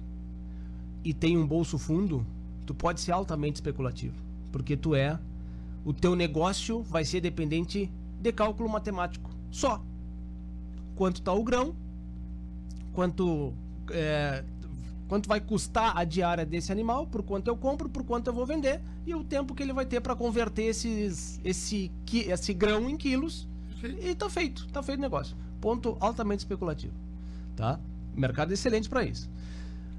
e 1.05 1.13
tem 1.13 1.37
um 1.37 1.47
bolso 1.47 1.79
fundo, 1.79 2.27
tu 2.65 2.75
pode 2.75 3.01
ser 3.01 3.13
altamente 3.13 3.57
especulativo, 3.57 4.17
porque 4.51 4.77
tu 4.77 4.95
é 4.95 5.19
o 5.85 5.93
teu 5.93 6.17
negócio 6.17 6.83
vai 6.83 7.05
ser 7.05 7.21
dependente 7.21 7.93
de 8.21 8.33
cálculo 8.33 8.69
matemático. 8.69 9.31
Só. 9.51 9.81
Quanto 10.97 11.17
está 11.17 11.33
o 11.33 11.45
grão, 11.45 11.77
quanto 12.97 13.53
é, 13.91 14.43
quanto 15.07 15.29
vai 15.29 15.39
custar 15.39 15.99
a 15.99 16.03
diária 16.03 16.47
desse 16.47 16.73
animal, 16.73 17.07
por 17.07 17.23
quanto 17.23 17.47
eu 17.47 17.55
compro, 17.55 17.91
por 17.91 18.03
quanto 18.03 18.29
eu 18.29 18.33
vou 18.33 18.47
vender 18.47 18.81
e 19.07 19.15
o 19.15 19.23
tempo 19.23 19.55
que 19.55 19.63
ele 19.63 19.75
vai 19.75 19.85
ter 19.85 20.01
para 20.01 20.17
converter 20.17 20.63
esses, 20.63 21.39
esse, 21.45 21.93
esse 22.11 22.55
grão 22.55 22.89
em 22.89 22.97
quilos 22.97 23.47
e 24.01 24.15
tá 24.15 24.31
feito, 24.31 24.67
tá 24.69 24.83
feito 24.83 24.99
o 24.99 25.03
negócio. 25.03 25.37
Ponto 25.61 25.99
altamente 26.01 26.41
especulativo, 26.41 26.95
tá? 27.55 27.79
Mercado 28.17 28.55
excelente 28.55 28.89
para 28.89 29.05
isso. 29.05 29.29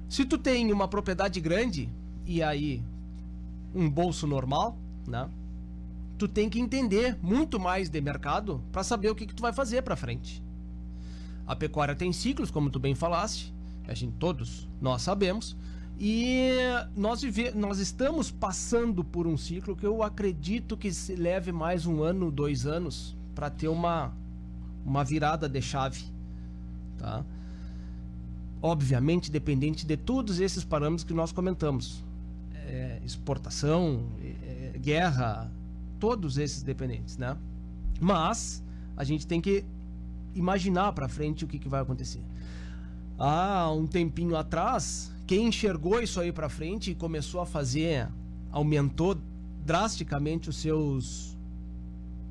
Se 0.08 0.24
tu 0.24 0.36
tem 0.36 0.72
uma 0.72 0.88
propriedade 0.88 1.40
grande 1.40 1.88
e 2.26 2.42
aí 2.42 2.82
um 3.72 3.88
bolso 3.88 4.26
normal, 4.26 4.76
né? 5.06 5.28
Tu 6.18 6.26
tem 6.26 6.50
que 6.50 6.58
entender 6.58 7.16
muito 7.22 7.60
mais 7.60 7.88
de 7.88 8.00
mercado 8.00 8.60
para 8.72 8.82
saber 8.82 9.08
o 9.08 9.14
que, 9.14 9.24
que 9.24 9.34
tu 9.34 9.40
vai 9.40 9.52
fazer 9.52 9.82
para 9.82 9.94
frente. 9.94 10.42
A 11.48 11.56
pecuária 11.56 11.94
tem 11.94 12.12
ciclos, 12.12 12.50
como 12.50 12.68
tu 12.68 12.78
bem 12.78 12.94
falaste, 12.94 13.54
a 13.88 13.94
gente 13.94 14.12
todos 14.18 14.68
nós 14.82 15.00
sabemos, 15.00 15.56
e 15.98 16.50
nós 16.94 17.22
vive, 17.22 17.50
nós 17.52 17.78
estamos 17.78 18.30
passando 18.30 19.02
por 19.02 19.26
um 19.26 19.36
ciclo 19.36 19.74
que 19.74 19.86
eu 19.86 20.02
acredito 20.02 20.76
que 20.76 20.92
se 20.92 21.16
leve 21.16 21.50
mais 21.50 21.86
um 21.86 22.02
ano, 22.02 22.30
dois 22.30 22.66
anos 22.66 23.16
para 23.34 23.48
ter 23.48 23.68
uma 23.68 24.12
uma 24.84 25.02
virada 25.02 25.48
de 25.48 25.62
chave, 25.62 26.04
tá? 26.98 27.24
Obviamente 28.60 29.30
dependente 29.30 29.86
de 29.86 29.96
todos 29.96 30.40
esses 30.40 30.64
parâmetros 30.64 31.04
que 31.04 31.14
nós 31.14 31.32
comentamos, 31.32 32.04
É, 32.70 33.00
exportação, 33.02 34.04
é, 34.20 34.72
é, 34.74 34.78
guerra, 34.78 35.50
todos 35.98 36.36
esses 36.36 36.62
dependentes, 36.62 37.16
né? 37.16 37.34
Mas 37.98 38.62
a 38.94 39.02
gente 39.02 39.26
tem 39.26 39.40
que 39.40 39.64
imaginar 40.34 40.92
para 40.92 41.08
frente 41.08 41.44
o 41.44 41.48
que, 41.48 41.58
que 41.58 41.68
vai 41.68 41.80
acontecer. 41.80 42.22
Há 43.18 43.70
um 43.72 43.86
tempinho 43.86 44.36
atrás, 44.36 45.12
quem 45.26 45.48
enxergou 45.48 46.00
isso 46.00 46.20
aí 46.20 46.32
para 46.32 46.48
frente 46.48 46.92
e 46.92 46.94
começou 46.94 47.40
a 47.40 47.46
fazer, 47.46 48.08
aumentou 48.50 49.18
drasticamente 49.66 50.48
os 50.48 50.56
seus 50.56 51.36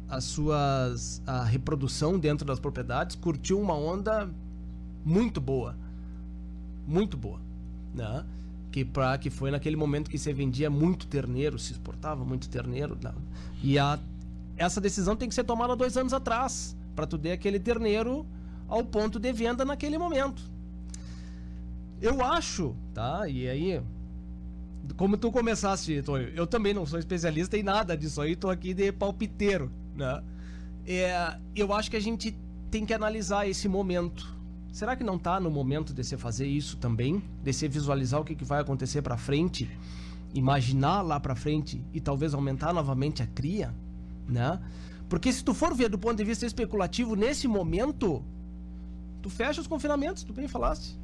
as 0.10 0.24
suas 0.24 1.22
a 1.28 1.44
reprodução 1.44 2.18
dentro 2.18 2.46
das 2.46 2.60
propriedades, 2.60 3.16
curtiu 3.16 3.60
uma 3.60 3.74
onda 3.74 4.30
muito 5.04 5.42
boa. 5.42 5.76
Muito 6.88 7.18
boa, 7.18 7.42
né? 7.94 8.24
Que 8.72 8.86
para 8.86 9.18
que 9.18 9.30
foi 9.30 9.52
naquele 9.52 9.76
momento 9.76 10.10
que 10.10 10.18
se 10.18 10.32
vendia 10.32 10.70
muito 10.70 11.08
terneiro, 11.08 11.60
se 11.60 11.74
exportava 11.74 12.24
muito 12.24 12.48
terneiro, 12.48 12.98
né? 13.02 13.14
E 13.62 13.78
a 13.78 14.00
essa 14.56 14.80
decisão 14.80 15.16
tem 15.16 15.28
que 15.28 15.36
ser 15.36 15.44
tomada 15.44 15.76
dois 15.76 15.98
anos 15.98 16.14
atrás, 16.14 16.76
para 16.98 17.06
tu 17.06 17.16
ter 17.16 17.32
aquele 17.32 17.60
terneiro 17.60 18.26
ao 18.68 18.84
ponto 18.84 19.20
de 19.20 19.32
venda 19.32 19.64
naquele 19.64 20.00
momento. 20.00 20.42
Eu 22.02 22.26
acho, 22.26 22.76
tá? 22.92 23.30
E 23.30 23.48
aí, 23.48 23.80
como 24.96 25.16
tu 25.16 25.32
começaste, 25.32 26.02
Tonho, 26.02 26.30
eu 26.30 26.48
também 26.48 26.74
não 26.74 26.88
sou 26.88 26.98
especialista 26.98 27.56
em 27.56 27.62
nada 27.62 27.96
disso 27.96 28.20
aí, 28.20 28.36
tô 28.36 28.50
aqui 28.50 28.74
de 28.74 28.92
palpiteiro, 28.92 29.72
né? 29.96 30.24
É, 30.88 31.38
eu 31.56 31.72
acho 31.72 31.92
que 31.92 31.98
a 31.98 32.02
gente 32.02 32.36
tem 32.72 32.84
que 32.84 32.96
analisar 32.96 33.48
esse 33.48 33.68
momento. 33.68 34.36
Será 34.72 34.96
que 34.96 35.04
não 35.04 35.20
tá 35.20 35.40
no 35.40 35.52
momento 35.52 35.94
de 35.94 36.04
você 36.04 36.18
fazer 36.18 36.48
isso 36.48 36.78
também? 36.78 37.22
De 37.44 37.54
você 37.54 37.68
visualizar 37.68 38.20
o 38.20 38.26
que, 38.26 38.34
que 38.34 38.44
vai 38.44 38.60
acontecer 38.60 39.04
para 39.04 39.18
frente? 39.18 39.70
Imaginar 40.34 41.04
lá 41.04 41.20
para 41.20 41.36
frente 41.36 41.80
e 41.94 42.02
talvez 42.02 42.34
aumentar 42.34 42.74
novamente 42.74 43.22
a 43.22 43.28
cria? 43.28 43.72
né? 44.28 44.60
Porque 45.10 45.32
se 45.32 45.44
tu 45.44 45.54
for 45.54 45.74
ver 45.74 45.90
do 45.90 45.98
ponto 45.98 46.18
de 46.18 46.24
vista 46.24 46.46
especulativo 46.46 47.16
nesse 47.16 47.48
momento, 47.48 48.22
tu 49.22 49.30
fecha 49.30 49.62
os 49.62 49.68
confinamentos, 49.68 50.24
tu 50.24 50.34
bem 50.34 50.48
falaste. 50.48 50.98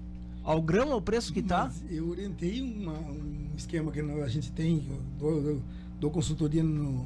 Ao 0.44 0.62
grão, 0.62 0.92
ao 0.92 1.02
preço 1.02 1.32
que 1.32 1.42
tá. 1.42 1.66
Mas 1.66 1.84
eu 1.90 2.10
orientei 2.10 2.62
uma- 2.62 3.00
um 3.00 3.48
esquema 3.56 3.92
que 3.92 4.00
a 4.02 4.28
gente 4.28 4.52
tem, 4.52 4.86
eu 4.90 5.02
dou, 5.18 5.42
dou- 5.42 5.62
dou 6.02 6.12
consultoria 6.12 6.62
no, 6.62 7.06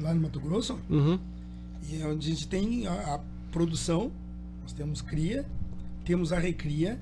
lá 0.00 0.12
no 0.12 0.22
Mato 0.22 0.40
Grosso, 0.40 0.76
Uhum. 0.90 1.18
e 1.88 2.02
é 2.02 2.06
onde 2.06 2.26
a 2.30 2.34
gente 2.34 2.48
tem 2.48 2.86
a, 2.88 3.14
a 3.14 3.20
produção, 3.52 4.10
nós 4.62 4.72
temos 4.72 5.00
cria, 5.00 5.46
temos 6.04 6.32
a 6.32 6.38
recria 6.38 6.98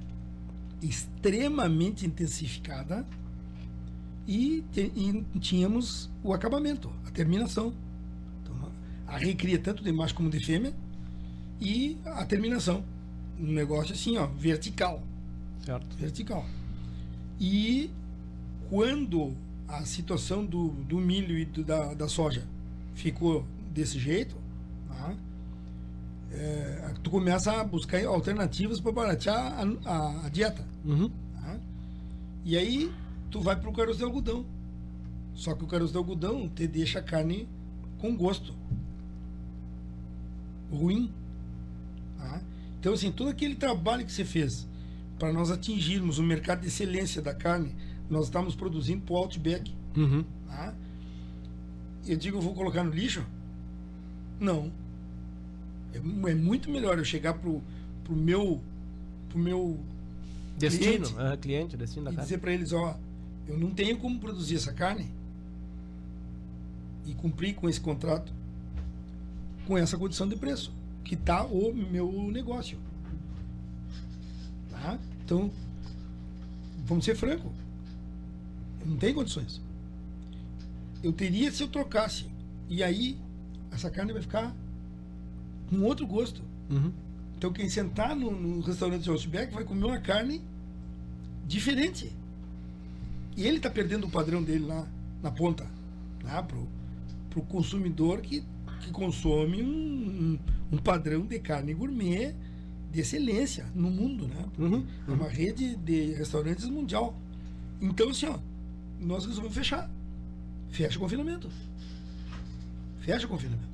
extremamente 0.83 2.07
intensificada 2.07 3.07
e, 4.27 4.63
te- 4.73 4.93
e 4.95 5.25
tínhamos 5.39 6.11
o 6.23 6.33
acabamento, 6.35 6.91
a 7.07 7.11
terminação. 7.11 7.73
A 9.11 9.19
recria 9.19 9.59
tanto 9.59 9.83
de 9.83 9.93
macho 9.93 10.15
como 10.15 10.31
de 10.31 10.39
fêmea 10.45 10.73
e 11.61 11.97
a 12.07 12.25
terminação. 12.25 12.83
Um 13.39 13.53
negócio 13.53 13.93
assim, 13.95 14.17
ó, 14.17 14.27
vertical 14.27 15.03
Certo. 15.65 15.97
vertical. 15.97 16.47
E 17.41 17.91
quando 18.69 19.35
a 19.67 19.85
situação 19.85 20.45
do, 20.47 20.69
do 20.69 20.99
milho 20.99 21.37
e 21.39 21.45
do- 21.45 21.65
da, 21.65 21.93
da 21.95 22.09
soja 22.09 22.45
ficou 22.95 23.45
desse 23.75 23.99
jeito, 23.99 24.37
tá? 24.89 25.15
É, 26.33 26.95
tu 27.03 27.11
começa 27.11 27.53
a 27.61 27.65
buscar 27.65 28.05
alternativas 28.05 28.79
para 28.81 28.93
baratear 28.93 29.37
a, 29.37 29.91
a- 29.91 30.27
a 30.27 30.29
dieta. 30.29 30.65
Uhum. 30.85 31.11
tá? 31.35 31.59
E 32.45 32.57
aí 32.57 32.93
tu 33.31 33.41
vai 33.41 33.57
pro 33.57 33.73
caroço 33.73 33.99
de 33.99 34.05
algodão. 34.05 34.45
Só 35.35 35.55
que 35.55 35.65
o 35.65 35.67
caroço 35.67 35.93
de 35.93 35.99
algodão 35.99 36.49
te 36.49 36.67
deixa 36.67 36.99
a 37.01 37.03
carne 37.03 37.49
com 37.99 38.15
gosto 38.17 38.55
ruim. 40.71 41.11
tá? 42.19 42.41
Então, 42.79 42.93
assim, 42.93 43.11
todo 43.13 43.29
aquele 43.31 43.55
trabalho 43.55 44.05
que 44.05 44.13
você 44.13 44.25
fez 44.25 44.67
para 45.19 45.33
nós 45.33 45.51
atingirmos 45.51 46.19
o 46.19 46.23
mercado 46.23 46.61
de 46.63 46.69
excelência 46.69 47.21
da 47.21 47.35
carne, 47.35 47.75
nós 48.09 48.25
estamos 48.25 48.55
produzindo 48.55 49.03
para 49.03 49.15
o 49.15 49.17
Outback. 49.19 49.75
Uhum. 49.97 50.25
Tá? 50.47 50.75
Eu 52.07 52.17
digo, 52.17 52.39
eu 52.39 52.41
vou 52.41 52.55
colocar 52.55 52.83
no 52.83 52.91
lixo? 52.91 53.25
Não. 54.41 54.73
É, 55.93 55.99
é 56.31 56.35
muito 56.35 56.71
melhor 56.71 56.99
eu 56.99 57.05
chegar 57.05 57.35
pro, 57.35 57.63
pro 58.05 58.15
meu 58.17 58.61
pro 59.29 59.39
meu 59.39 59.79
Destino, 60.59 61.07
Cliente. 61.07 61.33
é, 61.33 61.37
cliente, 61.37 61.77
destino 61.77 62.05
da 62.07 62.11
e 62.11 62.15
carne. 62.17 62.27
dizer 62.27 62.39
para 62.39 62.53
eles, 62.53 62.73
ó, 62.73 62.99
eu 63.47 63.57
não 63.59 63.71
tenho 63.71 63.97
como 63.99 64.19
produzir 64.19 64.57
essa 64.57 64.73
carne 64.73 65.09
e 67.07 67.15
cumprir 67.15 67.55
com 67.55 67.69
esse 67.69 67.81
contrato 67.81 68.33
com 69.71 69.79
essa 69.79 69.97
condição 69.97 70.29
de 70.29 70.35
preço 70.35 70.73
que 71.05 71.15
está 71.15 71.45
o 71.45 71.73
meu 71.73 72.11
negócio. 72.33 72.77
Tá? 74.69 74.99
Então, 75.25 75.49
vamos 76.85 77.05
ser 77.05 77.15
franco. 77.15 77.53
Não 78.85 78.97
tem 78.97 79.15
condições. 79.15 79.61
Eu 81.05 81.13
teria 81.13 81.53
se 81.53 81.63
eu 81.63 81.69
trocasse. 81.69 82.27
E 82.69 82.83
aí, 82.83 83.17
essa 83.71 83.89
carne 83.89 84.13
vai 84.13 84.21
ficar 84.21 84.53
com 85.69 85.83
outro 85.83 86.05
gosto. 86.05 86.43
Uhum. 86.69 86.93
Então, 87.39 87.53
quem 87.53 87.71
sentar 87.71 88.17
no, 88.17 88.33
no 88.33 88.61
restaurante 88.63 89.05
de 89.05 89.11
Outback 89.11 89.55
vai 89.55 89.63
comer 89.63 89.85
uma 89.85 90.01
carne 90.01 90.43
diferente. 91.47 92.13
E 93.37 93.47
ele 93.47 93.59
está 93.59 93.71
perdendo 93.71 94.09
o 94.09 94.11
padrão 94.11 94.43
dele 94.43 94.67
lá 94.67 94.85
na 95.23 95.31
ponta. 95.31 95.65
Né? 96.25 96.43
Pro, 96.43 96.67
pro 97.31 97.43
consumidor 97.43 98.21
que, 98.21 98.43
que 98.81 98.91
consome 98.91 99.63
um, 99.63 99.67
um, 99.69 100.39
um 100.73 100.79
padrão 100.79 101.27
de 101.27 101.39
carne 101.39 101.75
gourmet 101.75 102.35
de 102.91 103.01
excelência 103.01 103.67
no 103.75 103.91
mundo, 103.91 104.27
né? 104.27 104.45
Porque 104.55 104.63
Uhum, 104.63 104.87
É 105.09 105.13
uma 105.13 105.29
rede 105.29 105.77
de 105.77 106.13
restaurantes 106.15 106.67
mundial. 106.67 107.15
Então, 107.81 108.11
assim, 108.11 108.27
ó, 108.27 108.39
nós 109.01 109.25
resolvemos 109.25 109.57
fechar. 109.57 109.91
Fecha 110.71 110.97
o 110.99 111.01
confinamento. 111.01 111.49
Fecha 113.01 113.27
o 113.27 113.29
confinamento. 113.29 113.71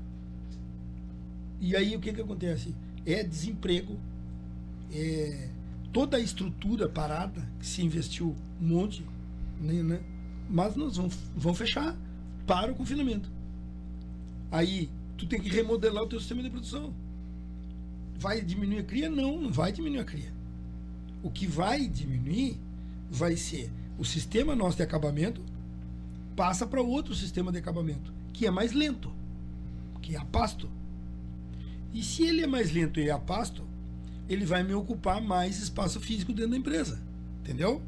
E 1.60 1.74
aí 1.74 1.96
o 1.96 2.00
que 2.00 2.12
que 2.12 2.20
acontece? 2.20 2.74
É 3.04 3.22
desemprego, 3.22 3.98
é 4.92 5.48
toda 5.92 6.18
a 6.18 6.20
estrutura 6.20 6.88
parada 6.88 7.46
que 7.58 7.66
se 7.66 7.82
investiu 7.82 8.36
um 8.60 8.66
monte, 8.66 9.04
né? 9.60 9.82
né? 9.82 10.00
Mas 10.48 10.76
nós 10.76 10.96
vamos, 10.96 11.16
vamos 11.34 11.58
fechar 11.58 11.96
para 12.46 12.70
o 12.70 12.74
confinamento. 12.74 13.30
Aí 14.56 14.90
tu 15.18 15.26
tem 15.26 15.38
que 15.38 15.50
remodelar 15.50 16.02
o 16.02 16.06
teu 16.06 16.18
sistema 16.18 16.42
de 16.42 16.48
produção. 16.48 16.94
Vai 18.18 18.40
diminuir 18.40 18.78
a 18.78 18.84
cria? 18.84 19.10
Não, 19.10 19.38
não 19.38 19.52
vai 19.52 19.70
diminuir 19.70 20.00
a 20.00 20.04
cria. 20.04 20.32
O 21.22 21.30
que 21.30 21.46
vai 21.46 21.86
diminuir 21.86 22.58
vai 23.10 23.36
ser 23.36 23.70
o 23.98 24.04
sistema 24.04 24.56
nosso 24.56 24.78
de 24.78 24.82
acabamento 24.82 25.42
passa 26.34 26.66
para 26.66 26.80
outro 26.80 27.14
sistema 27.14 27.52
de 27.52 27.58
acabamento, 27.58 28.10
que 28.32 28.46
é 28.46 28.50
mais 28.50 28.72
lento, 28.72 29.12
que 30.00 30.16
é 30.16 30.18
a 30.18 30.24
pasto. 30.24 30.70
E 31.92 32.02
se 32.02 32.22
ele 32.22 32.40
é 32.40 32.46
mais 32.46 32.72
lento 32.72 32.98
e 32.98 33.10
é 33.10 33.12
a 33.12 33.18
pasto, 33.18 33.62
ele 34.26 34.46
vai 34.46 34.62
me 34.62 34.72
ocupar 34.72 35.20
mais 35.20 35.58
espaço 35.58 36.00
físico 36.00 36.32
dentro 36.32 36.52
da 36.52 36.56
empresa. 36.56 36.98
Entendeu? 37.42 37.82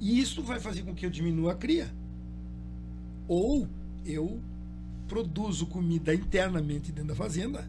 E 0.00 0.18
isso 0.18 0.42
vai 0.42 0.58
fazer 0.58 0.84
com 0.84 0.94
que 0.94 1.04
eu 1.04 1.10
diminua 1.10 1.52
a 1.52 1.54
cria. 1.54 1.92
Ou 3.28 3.68
eu 4.06 4.40
produzo 5.08 5.66
comida 5.66 6.14
internamente 6.14 6.92
dentro 6.92 7.08
da 7.08 7.14
fazenda 7.14 7.68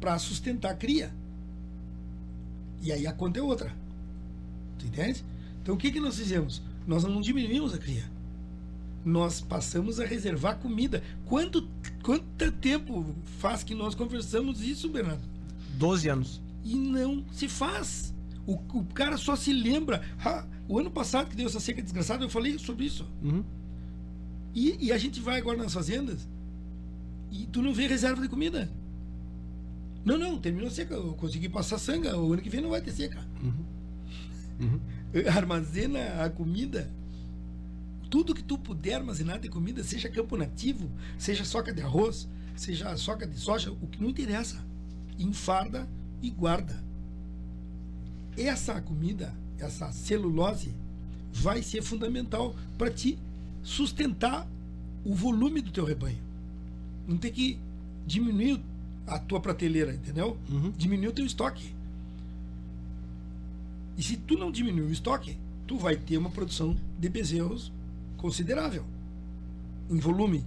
para 0.00 0.18
sustentar 0.18 0.72
a 0.72 0.74
cria. 0.74 1.14
E 2.82 2.92
aí 2.92 3.06
a 3.06 3.12
conta 3.12 3.38
é 3.38 3.42
outra. 3.42 3.74
Tu 4.78 4.86
entende? 4.86 5.24
Então 5.62 5.74
o 5.74 5.78
que, 5.78 5.90
que 5.90 6.00
nós 6.00 6.16
fizemos? 6.16 6.62
Nós 6.86 7.04
não 7.04 7.20
diminuímos 7.20 7.72
a 7.72 7.78
cria. 7.78 8.04
Nós 9.04 9.40
passamos 9.40 10.00
a 10.00 10.04
reservar 10.04 10.58
comida. 10.58 11.02
Quanto, 11.26 11.68
quanto 12.02 12.52
tempo 12.52 13.14
faz 13.38 13.62
que 13.62 13.74
nós 13.74 13.94
conversamos 13.94 14.62
isso, 14.62 14.88
Bernardo? 14.88 15.26
12 15.78 16.08
anos. 16.08 16.42
E 16.64 16.74
não 16.74 17.24
se 17.32 17.48
faz. 17.48 18.14
O, 18.46 18.54
o 18.54 18.84
cara 18.94 19.16
só 19.16 19.36
se 19.36 19.52
lembra. 19.52 20.02
Ah, 20.22 20.46
o 20.68 20.78
ano 20.78 20.90
passado 20.90 21.28
que 21.28 21.36
deu 21.36 21.46
essa 21.46 21.60
seca 21.60 21.82
desgraçada, 21.82 22.24
eu 22.24 22.30
falei 22.30 22.58
sobre 22.58 22.86
isso. 22.86 23.06
Uhum. 23.22 23.44
E, 24.54 24.86
e 24.86 24.92
a 24.92 24.98
gente 24.98 25.20
vai 25.20 25.38
agora 25.38 25.58
nas 25.58 25.74
fazendas 25.74 26.28
e 27.30 27.46
tu 27.46 27.60
não 27.60 27.74
vê 27.74 27.88
reserva 27.88 28.22
de 28.22 28.28
comida. 28.28 28.70
Não, 30.04 30.16
não, 30.16 30.38
terminou 30.38 30.70
seca. 30.70 30.94
Eu 30.94 31.14
consegui 31.14 31.48
passar 31.48 31.78
sanga. 31.78 32.16
O 32.16 32.32
ano 32.32 32.42
que 32.42 32.48
vem 32.48 32.60
não 32.60 32.70
vai 32.70 32.80
ter 32.80 32.92
seca. 32.92 33.18
Uhum. 34.60 34.80
Armazena 35.34 36.24
a 36.24 36.30
comida. 36.30 36.88
Tudo 38.08 38.34
que 38.34 38.44
tu 38.44 38.56
puder 38.56 38.94
armazenar 38.94 39.40
de 39.40 39.48
comida, 39.48 39.82
seja 39.82 40.08
campo 40.08 40.36
nativo, 40.36 40.88
seja 41.18 41.44
soca 41.44 41.72
de 41.72 41.82
arroz, 41.82 42.28
seja 42.54 42.96
soca 42.96 43.26
de 43.26 43.36
soja, 43.36 43.72
o 43.72 43.88
que 43.88 44.00
não 44.00 44.10
interessa. 44.10 44.64
Enfarda 45.18 45.88
e 46.22 46.30
guarda. 46.30 46.80
Essa 48.36 48.80
comida, 48.80 49.34
essa 49.58 49.90
celulose, 49.90 50.72
vai 51.32 51.62
ser 51.62 51.82
fundamental 51.82 52.54
para 52.78 52.90
te 52.90 53.18
sustentar 53.64 54.46
o 55.04 55.14
volume 55.14 55.60
do 55.60 55.72
teu 55.72 55.84
rebanho. 55.84 56.22
Não 57.08 57.16
tem 57.16 57.32
que 57.32 57.58
diminuir 58.06 58.60
a 59.06 59.18
tua 59.18 59.40
prateleira, 59.40 59.92
entendeu? 59.92 60.38
Uhum. 60.48 60.70
Diminuir 60.76 61.08
o 61.08 61.12
teu 61.12 61.26
estoque. 61.26 61.74
E 63.96 64.02
se 64.02 64.16
tu 64.16 64.36
não 64.36 64.50
diminuir 64.50 64.86
o 64.86 64.92
estoque, 64.92 65.36
tu 65.66 65.76
vai 65.76 65.96
ter 65.96 66.18
uma 66.18 66.30
produção 66.30 66.76
de 66.98 67.08
bezerros 67.08 67.72
considerável 68.16 68.84
em 69.90 69.98
volume. 69.98 70.44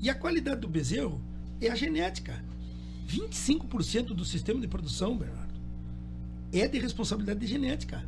E 0.00 0.08
a 0.08 0.14
qualidade 0.14 0.60
do 0.60 0.68
bezerro 0.68 1.20
é 1.60 1.68
a 1.68 1.74
genética. 1.74 2.42
25% 3.08 4.08
do 4.08 4.24
sistema 4.24 4.60
de 4.60 4.68
produção, 4.68 5.16
Bernardo, 5.16 5.54
é 6.52 6.68
de 6.68 6.78
responsabilidade 6.78 7.40
de 7.40 7.46
genética. 7.46 8.04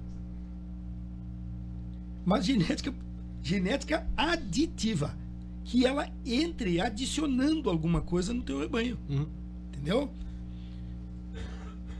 Mas 2.24 2.44
genética, 2.44 2.94
genética 3.42 4.06
aditiva, 4.16 5.16
que 5.64 5.86
ela 5.86 6.08
entre 6.26 6.80
adicionando 6.80 7.70
alguma 7.70 8.00
coisa 8.00 8.32
no 8.34 8.42
teu 8.42 8.58
rebanho, 8.60 8.98
Uhum. 9.08 9.26
entendeu? 9.72 10.10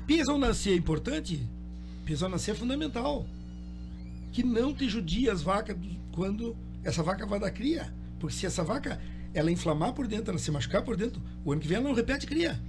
Peso 0.07 0.33
ao 0.33 0.39
nascer 0.39 0.73
é 0.73 0.77
importante? 0.77 1.41
Peso 2.05 2.25
ao 2.25 2.31
nascer 2.31 2.53
é 2.53 2.55
fundamental. 2.55 3.27
Que 4.33 4.43
não 4.43 4.75
te 4.75 4.89
judia 4.89 5.33
as 5.33 5.43
vacas 5.43 5.77
do- 5.77 5.89
quando 6.13 6.57
essa 6.83 7.03
vaca 7.03 7.27
vai 7.27 7.39
dar 7.39 7.51
cria. 7.51 7.93
Porque 8.19 8.35
se 8.35 8.47
essa 8.47 8.63
vaca 8.65 9.01
ela 9.33 9.51
inflamar 9.51 9.93
por 9.93 10.07
dentro, 10.09 10.31
ela 10.31 10.39
se 10.39 10.51
machucar 10.51 10.83
por 10.83 10.97
dentro, 10.97 11.23
o 11.45 11.53
ano 11.53 11.61
que 11.61 11.69
vem 11.69 11.77
ela 11.79 11.89
não 11.89 11.95
repete 11.95 12.27
cria. 12.27 12.61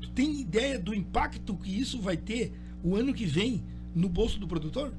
Tu 0.00 0.10
tem 0.10 0.40
ideia 0.40 0.78
do 0.78 0.94
impacto 0.94 1.54
que 1.56 1.70
isso 1.78 2.00
vai 2.00 2.16
ter 2.16 2.52
o 2.82 2.96
ano 2.96 3.12
que 3.12 3.26
vem 3.26 3.62
no 3.94 4.08
bolso 4.08 4.38
do 4.40 4.48
produtor? 4.48 4.94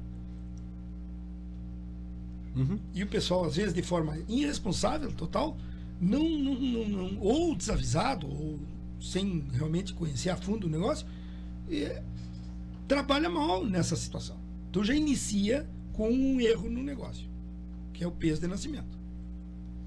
Uhum. 2.56 2.78
E 2.94 3.02
o 3.02 3.06
pessoal, 3.06 3.44
às 3.44 3.56
vezes, 3.56 3.74
de 3.74 3.82
forma 3.82 4.16
irresponsável, 4.28 5.12
total, 5.12 5.56
não, 6.00 6.28
não, 6.28 6.54
não- 6.54 6.88
não- 6.88 7.18
ou 7.20 7.54
desavisado, 7.54 8.26
ou 8.28 8.60
sem 9.00 9.44
realmente 9.52 9.92
conhecer 9.92 10.30
a 10.30 10.36
fundo 10.36 10.66
o 10.66 10.70
negócio, 10.70 11.06
trabalha 12.86 13.28
mal 13.28 13.64
nessa 13.64 13.96
situação. 13.96 14.36
Então 14.70 14.84
já 14.84 14.94
inicia 14.94 15.68
com 15.92 16.08
um 16.10 16.40
erro 16.40 16.68
no 16.70 16.82
negócio, 16.82 17.28
que 17.92 18.02
é 18.02 18.06
o 18.06 18.10
peso 18.12 18.40
de 18.40 18.46
nascimento. 18.46 18.98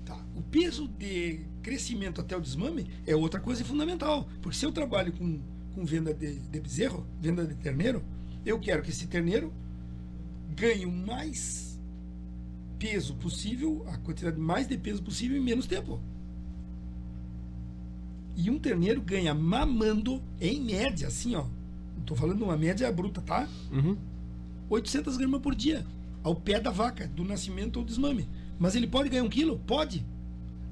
Tá. 0.05 0.17
O 0.35 0.41
peso 0.41 0.87
de 0.87 1.41
crescimento 1.61 2.21
até 2.21 2.35
o 2.35 2.41
desmame 2.41 2.87
é 3.05 3.15
outra 3.15 3.39
coisa 3.41 3.63
fundamental. 3.65 4.27
Porque 4.41 4.57
se 4.57 4.65
eu 4.65 4.71
trabalho 4.71 5.11
com, 5.11 5.39
com 5.75 5.83
venda 5.85 6.13
de, 6.13 6.39
de 6.39 6.59
bezerro, 6.61 7.05
venda 7.21 7.45
de 7.45 7.55
terneiro, 7.55 8.01
eu 8.45 8.57
quero 8.57 8.81
que 8.81 8.89
esse 8.89 9.07
terneiro 9.07 9.51
ganhe 10.55 10.85
mais 10.85 11.66
peso 12.77 13.15
possível, 13.15 13.85
a 13.87 13.97
quantidade 13.97 14.39
mais 14.39 14.67
de 14.67 14.77
peso 14.77 15.01
possível 15.01 15.37
em 15.37 15.41
menos 15.41 15.65
tempo. 15.67 15.99
E 18.35 18.49
um 18.51 18.59
terneiro 18.59 19.01
ganha 19.01 19.33
mamando, 19.33 20.21
em 20.39 20.61
média, 20.61 21.07
assim, 21.07 21.35
ó. 21.35 21.45
Não 21.95 22.03
tô 22.05 22.15
falando 22.15 22.43
uma 22.43 22.55
média 22.55 22.91
bruta, 22.91 23.21
tá? 23.21 23.47
Uhum. 23.71 23.97
800 24.69 25.17
gramas 25.17 25.41
por 25.41 25.55
dia, 25.55 25.85
ao 26.23 26.35
pé 26.35 26.59
da 26.59 26.69
vaca, 26.69 27.07
do 27.07 27.23
nascimento 27.23 27.77
ou 27.77 27.85
desmame. 27.85 28.29
Mas 28.59 28.75
ele 28.75 28.87
pode 28.87 29.09
ganhar 29.09 29.23
um 29.23 29.29
quilo? 29.29 29.59
Pode. 29.65 30.05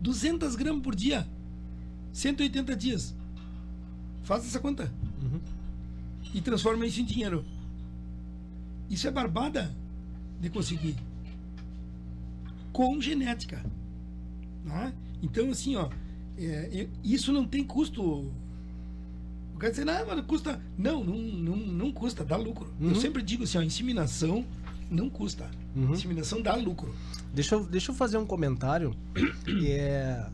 200 0.01 0.56
gramas 0.56 0.84
por 0.84 0.95
dia. 0.95 1.28
180 2.14 2.76
dias. 2.76 3.16
Faz 4.24 4.45
essa 4.45 4.60
conta. 4.60 4.91
Uhum. 5.22 5.39
E 6.34 6.41
transforma 6.41 6.86
isso 6.86 7.01
em 7.01 7.06
dinheiro. 7.06 7.43
Isso 8.89 9.08
é 9.08 9.12
barbada 9.12 9.76
de 10.39 10.49
conseguir. 10.49 10.95
Com 12.76 12.99
genética. 12.99 13.63
Né? 14.65 14.93
Então, 15.23 15.49
assim, 15.49 15.76
ó, 15.78 15.89
é, 16.38 16.69
eu- 16.73 16.89
isso 17.03 17.32
não 17.32 17.45
tem 17.45 17.63
custo. 17.63 18.03
O 19.53 19.57
cara 19.57 19.71
diz, 19.71 19.86
não, 19.86 20.05
mas 20.07 20.26
custa. 20.26 20.59
Não, 20.78 21.01
não, 21.03 21.15
não, 21.17 21.55
não 21.55 21.91
custa, 21.91 22.26
dá 22.26 22.36
lucro. 22.36 22.67
Eu 22.82 22.89
Uhum. 22.89 22.95
sempre 22.95 23.23
digo 23.23 23.43
assim, 23.45 23.57
ó, 23.57 23.61
inseminação 23.61 24.43
não 24.91 25.09
custa. 25.09 25.49
Uhum. 25.73 25.93
Inseminação 25.93 26.41
dá 26.41 26.53
lucro. 26.55 26.93
Deixa 27.34 27.55
eu, 27.55 27.65
deixa 27.65 27.91
eu 27.91 27.95
fazer 27.95 28.17
um 28.17 28.26
comentário. 28.26 28.93
que 29.45 29.71
é, 29.71 30.28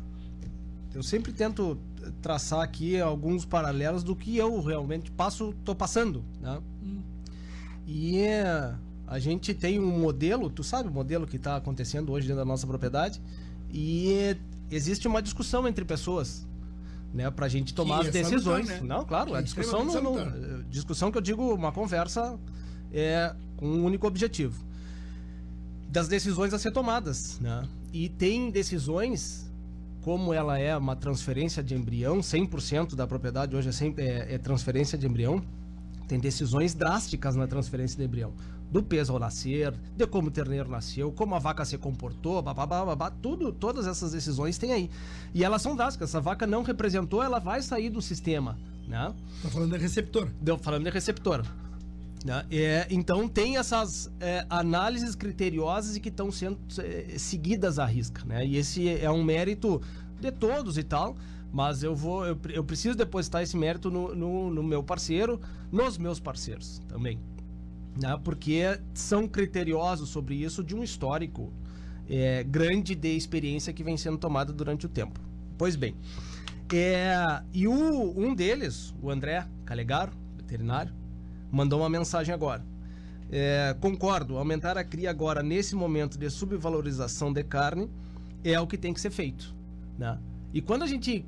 eu 0.96 1.04
sempre 1.04 1.32
tento 1.32 1.78
traçar 2.24 2.62
aqui 2.62 3.00
alguns 3.00 3.46
paralelos 3.46 4.04
do 4.04 4.16
que 4.16 4.36
eu 4.36 4.60
realmente 4.62 5.12
passo, 5.12 5.54
tô 5.64 5.76
passando, 5.76 6.24
né? 6.42 6.60
Hum. 6.84 7.02
E 7.86 8.18
é, 8.18 8.74
a 9.12 9.20
gente 9.20 9.54
tem 9.54 9.78
um 9.78 10.00
modelo, 10.00 10.50
tu 10.50 10.64
sabe 10.64 10.88
o 10.88 10.92
modelo 10.92 11.28
que 11.28 11.36
está 11.36 11.58
acontecendo 11.58 12.14
hoje 12.14 12.28
dentro 12.28 12.40
da 12.42 12.46
nossa 12.46 12.66
propriedade, 12.66 13.22
e 13.70 14.38
existe 14.72 15.06
uma 15.06 15.22
discussão 15.22 15.68
entre 15.68 15.84
pessoas, 15.84 16.48
né, 17.14 17.30
para 17.30 17.46
a 17.46 17.50
gente 17.50 17.74
tomar 17.74 18.00
Que 18.04 18.08
as 18.08 18.16
é 18.16 18.20
decisões. 18.24 18.68
salutar, 18.68 18.88
né? 18.88 18.96
Não, 18.96 19.04
claro, 19.04 19.32
Que 19.32 19.36
é 19.36 19.40
a 19.40 19.42
discussão 19.42 19.84
não, 19.84 20.02
não- 20.02 20.16
salutar. 20.16 20.64
discussão 20.70 21.12
que 21.12 21.18
eu 21.18 21.22
digo 21.22 21.54
uma 21.54 21.74
conversa 21.74 22.40
é 22.94 23.36
com 23.58 23.66
um 23.68 23.84
único 23.84 24.08
objetivo 24.08 24.64
das 25.90 26.08
decisões 26.08 26.54
a 26.54 26.58
ser 26.58 26.72
tomadas, 26.72 27.38
né? 27.42 27.68
E 27.92 28.08
tem 28.08 28.50
decisões 28.50 29.52
como 30.02 30.34
ela 30.34 30.58
é 30.58 30.76
uma 30.78 30.96
transferência 30.96 31.62
de 31.62 31.76
embrião, 31.76 32.20
100% 32.22 32.96
da 32.96 33.06
propriedade 33.06 33.58
hoje 33.58 33.68
é, 33.68 33.72
sempre, 33.74 34.06
é, 34.06 34.36
é 34.36 34.38
transferência 34.38 34.98
de 34.98 35.06
embrião, 35.06 35.44
tem 36.08 36.18
decisões 36.18 36.74
drásticas 36.74 37.36
na 37.36 37.46
transferência 37.46 37.98
de 37.98 38.06
embrião. 38.06 38.32
Do 38.72 38.82
peso 38.82 39.12
ao 39.12 39.20
nascer, 39.20 39.74
de 39.98 40.08
como 40.08 40.30
o 40.30 40.32
terneiro 40.32 40.70
nasceu, 40.70 41.12
como 41.12 41.36
a 41.36 41.40
vaca 41.40 41.66
se 41.66 41.78
comportou, 41.78 42.42
babá, 42.42 42.66
babá, 42.66 43.12
tudo, 43.12 43.52
todas 43.52 43.86
essas 43.86 44.14
decisões 44.14 44.58
tem 44.58 44.72
aí. 44.72 44.90
E 45.34 45.44
elas 45.44 45.62
são 45.62 45.76
drásticas. 45.76 46.10
Se 46.10 46.16
a 46.18 46.22
vaca 46.22 46.48
não 46.48 46.64
representou, 46.64 47.22
ela 47.22 47.38
vai 47.40 47.62
sair 47.62 47.90
do 47.90 48.02
sistema, 48.02 48.58
né? 48.88 49.14
Tá 49.44 49.50
falando 49.50 49.72
da 49.72 49.78
receptor. 49.78 50.30
Deu- 50.42 50.58
falando 50.58 50.86
de 50.86 50.90
receptora. 50.90 51.44
né? 52.24 52.46
É, 52.50 52.88
então 52.90 53.28
tem 53.28 53.58
essas 53.58 54.10
é, 54.22 54.46
análises 54.50 55.16
criteriosas 55.16 55.98
e 55.98 56.00
que 56.00 56.08
estão 56.10 56.32
sendo 56.32 56.58
é, 56.80 57.18
seguidas 57.18 57.78
à 57.78 57.86
risca, 57.86 58.24
né? 58.26 58.46
E 58.46 58.56
esse 58.56 58.88
é 58.88 59.12
um 59.12 59.22
mérito 59.24 59.82
de 60.20 60.32
todos 60.32 60.78
e 60.78 60.84
tal, 60.84 61.18
mas 61.52 61.84
eu 61.84 61.94
vou, 61.94 62.26
eu, 62.26 62.40
eu 62.54 62.64
preciso 62.64 62.96
depositar 62.96 63.42
esse 63.44 63.58
mérito 63.58 63.92
no, 63.92 64.16
no, 64.16 64.50
no 64.50 64.64
meu 64.64 64.82
parceiro, 64.82 65.42
nos 65.70 65.98
meus 65.98 66.20
parceiros 66.22 66.82
também, 66.88 67.20
né? 68.00 68.20
Porque 68.24 68.80
são 68.94 69.28
criteriosos 69.28 70.10
sobre 70.10 70.36
isso 70.36 70.64
de 70.64 70.76
um 70.76 70.84
histórico 70.84 71.52
é, 72.10 72.44
grande 72.44 72.94
de 72.96 73.16
experiência 73.16 73.74
que 73.74 73.84
vem 73.84 73.98
sendo 73.98 74.18
tomada 74.18 74.52
durante 74.54 74.86
o 74.86 74.90
tempo. 74.90 75.20
Pois 75.58 75.76
bem, 75.76 75.96
é, 76.74 77.42
e 77.54 77.68
o, 77.68 78.14
um 78.18 78.34
deles, 78.34 78.94
o 79.02 79.10
André 79.10 79.48
Calegaro, 79.66 80.12
veterinário, 80.38 80.94
mandou 81.52 81.80
uma 81.80 81.90
mensagem 81.90 82.34
agora. 82.34 82.64
É, 83.30 83.76
concordo, 83.80 84.38
aumentar 84.38 84.78
a 84.78 84.84
cria 84.84 85.10
agora 85.10 85.42
nesse 85.42 85.76
momento 85.76 86.18
de 86.18 86.30
subvalorização 86.30 87.32
de 87.32 87.44
carne 87.44 87.90
é 88.44 88.60
o 88.60 88.68
que 88.68 88.78
tem 88.78 88.94
que 88.94 89.00
ser 89.00 89.12
feito. 89.12 89.56
Né? 89.98 90.18
E 90.54 90.62
quando 90.62 90.84
a 90.84 90.88
gente 90.88 91.26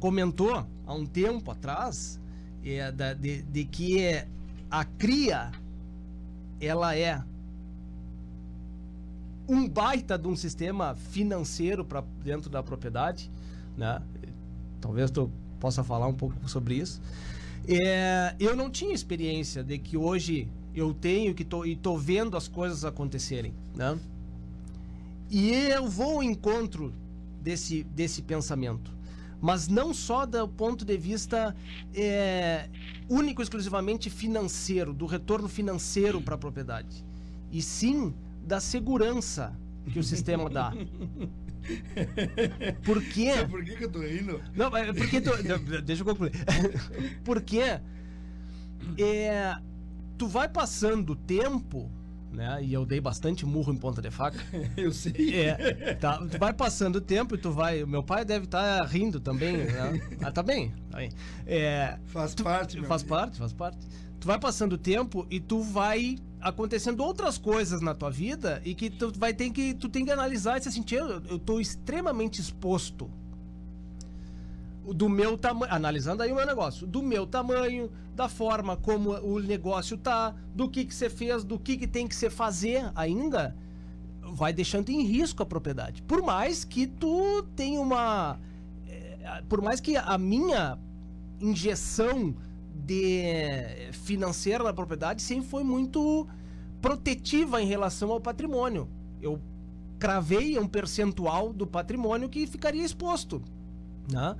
comentou 0.00 0.66
há 0.86 0.94
um 0.94 1.06
tempo 1.06 1.50
atrás 1.50 2.20
é, 2.64 2.90
da- 2.90 3.14
de, 3.14 3.42
de 3.42 3.64
que 3.64 4.02
é, 4.02 4.26
a 4.70 4.84
cria 4.84 5.52
ela 6.60 6.96
é 6.96 7.22
um 9.48 9.68
baita 9.68 10.18
de 10.18 10.26
um 10.26 10.34
sistema 10.34 10.94
financeiro 10.94 11.84
para 11.84 12.02
dentro 12.24 12.50
da 12.50 12.62
propriedade, 12.62 13.30
né? 13.76 14.02
Talvez 14.80 15.10
tu 15.10 15.30
possa 15.60 15.84
falar 15.84 16.06
um 16.06 16.14
pouco 16.14 16.48
sobre 16.48 16.74
isso. 16.74 17.00
É, 17.68 18.34
eu 18.38 18.56
não 18.56 18.70
tinha 18.70 18.94
experiência 18.94 19.62
de 19.62 19.78
que 19.78 19.96
hoje 19.96 20.48
eu 20.74 20.92
tenho 20.92 21.34
que 21.34 21.44
tô, 21.44 21.64
e 21.64 21.74
tô 21.74 21.96
vendo 21.96 22.36
as 22.36 22.48
coisas 22.48 22.84
acontecerem, 22.84 23.54
né? 23.74 23.98
E 25.30 25.50
eu 25.50 25.88
vou 25.88 26.16
ao 26.16 26.22
encontro 26.22 26.92
desse, 27.40 27.82
desse 27.84 28.22
pensamento. 28.22 28.95
Mas 29.40 29.68
não 29.68 29.92
só 29.92 30.24
do 30.26 30.48
ponto 30.48 30.84
de 30.84 30.96
vista 30.96 31.54
é, 31.94 32.68
único 33.08 33.42
e 33.42 33.44
exclusivamente 33.44 34.08
financeiro, 34.10 34.92
do 34.92 35.06
retorno 35.06 35.48
financeiro 35.48 36.20
para 36.20 36.34
a 36.34 36.38
propriedade. 36.38 37.04
E 37.52 37.60
sim 37.62 38.14
da 38.44 38.60
segurança 38.60 39.52
que 39.92 39.98
o 39.98 40.04
sistema 40.04 40.48
dá. 40.48 40.72
Por 42.84 43.02
quê? 43.02 43.32
Por 43.50 43.64
que, 43.64 43.76
que 43.76 43.84
eu 43.84 43.90
tô 43.90 44.00
rindo? 44.00 44.40
Não, 44.54 44.74
é 44.76 44.92
porque 44.92 45.20
tu, 45.20 45.30
de- 45.42 45.82
deixa 45.82 46.02
eu 46.02 46.06
concluir. 46.06 46.32
Porque 47.24 47.60
é, 48.98 49.56
tu 50.16 50.28
vai 50.28 50.48
passando 50.48 51.16
tempo, 51.16 51.90
né? 52.36 52.62
E 52.62 52.72
eu 52.72 52.84
dei 52.84 53.00
bastante 53.00 53.46
murro 53.46 53.72
em 53.72 53.76
ponta 53.76 54.02
de 54.02 54.10
faca. 54.10 54.38
Eu 54.76 54.92
sei. 54.92 55.34
É, 55.34 55.94
tá, 55.94 56.18
tu 56.18 56.38
vai 56.38 56.52
passando 56.52 56.96
o 56.96 57.00
tempo 57.00 57.34
e 57.34 57.38
tu 57.38 57.50
vai. 57.50 57.84
Meu 57.84 58.02
pai 58.02 58.24
deve 58.24 58.44
estar 58.44 58.84
rindo 58.84 59.18
também, 59.18 59.56
né? 59.56 60.00
Ah, 60.22 60.30
tá 60.30 60.42
bem, 60.42 60.72
tá 60.90 60.98
bem. 60.98 61.10
É, 61.46 61.98
Faz 62.06 62.34
parte, 62.34 62.76
meu 62.78 62.86
faz 62.86 63.02
amigo. 63.02 63.16
parte, 63.16 63.38
faz 63.38 63.52
parte. 63.52 63.78
Tu 64.20 64.26
vai 64.26 64.38
passando 64.38 64.74
o 64.74 64.78
tempo 64.78 65.26
e 65.30 65.40
tu 65.40 65.62
vai 65.62 66.16
acontecendo 66.40 67.00
outras 67.02 67.38
coisas 67.38 67.80
na 67.80 67.94
tua 67.94 68.10
vida 68.10 68.60
e 68.64 68.74
que 68.74 68.90
tu 68.90 69.10
vai 69.18 69.32
ter 69.32 69.50
que 69.50 69.74
tu 69.74 69.88
tem 69.88 70.04
que 70.04 70.10
analisar 70.10 70.58
e 70.58 70.62
se 70.62 70.70
sentir 70.70 70.96
eu, 70.96 71.22
eu 71.28 71.38
tô 71.38 71.58
extremamente 71.58 72.40
exposto 72.40 73.10
do 74.94 75.08
meu 75.08 75.36
tamanho, 75.36 75.72
analisando 75.72 76.22
aí 76.22 76.30
o 76.30 76.34
meu 76.34 76.46
negócio, 76.46 76.86
do 76.86 77.02
meu 77.02 77.26
tamanho, 77.26 77.90
da 78.14 78.28
forma 78.28 78.76
como 78.76 79.10
o 79.10 79.40
negócio 79.40 79.96
tá, 79.96 80.34
do 80.54 80.68
que 80.68 80.84
que 80.84 80.94
você 80.94 81.10
fez, 81.10 81.44
do 81.44 81.58
que 81.58 81.76
que 81.76 81.86
tem 81.86 82.06
que 82.06 82.14
se 82.14 82.30
fazer 82.30 82.90
ainda, 82.94 83.56
vai 84.20 84.52
deixando 84.52 84.90
em 84.90 85.02
risco 85.02 85.42
a 85.42 85.46
propriedade. 85.46 86.02
Por 86.02 86.22
mais 86.22 86.64
que 86.64 86.86
tu 86.86 87.42
tenha 87.54 87.80
uma 87.80 88.38
eh, 88.88 89.42
por 89.48 89.60
mais 89.60 89.80
que 89.80 89.96
a 89.96 90.18
minha 90.18 90.78
injeção 91.40 92.34
de 92.74 93.90
financeira 93.92 94.62
na 94.64 94.72
propriedade 94.72 95.22
sempre 95.22 95.48
foi 95.48 95.64
muito 95.64 96.26
protetiva 96.80 97.60
em 97.60 97.66
relação 97.66 98.10
ao 98.10 98.20
patrimônio. 98.20 98.88
Eu 99.20 99.40
cravei 99.98 100.58
um 100.58 100.68
percentual 100.68 101.52
do 101.52 101.66
patrimônio 101.66 102.28
que 102.28 102.46
ficaria 102.46 102.84
exposto, 102.84 103.42
né? 104.10 104.36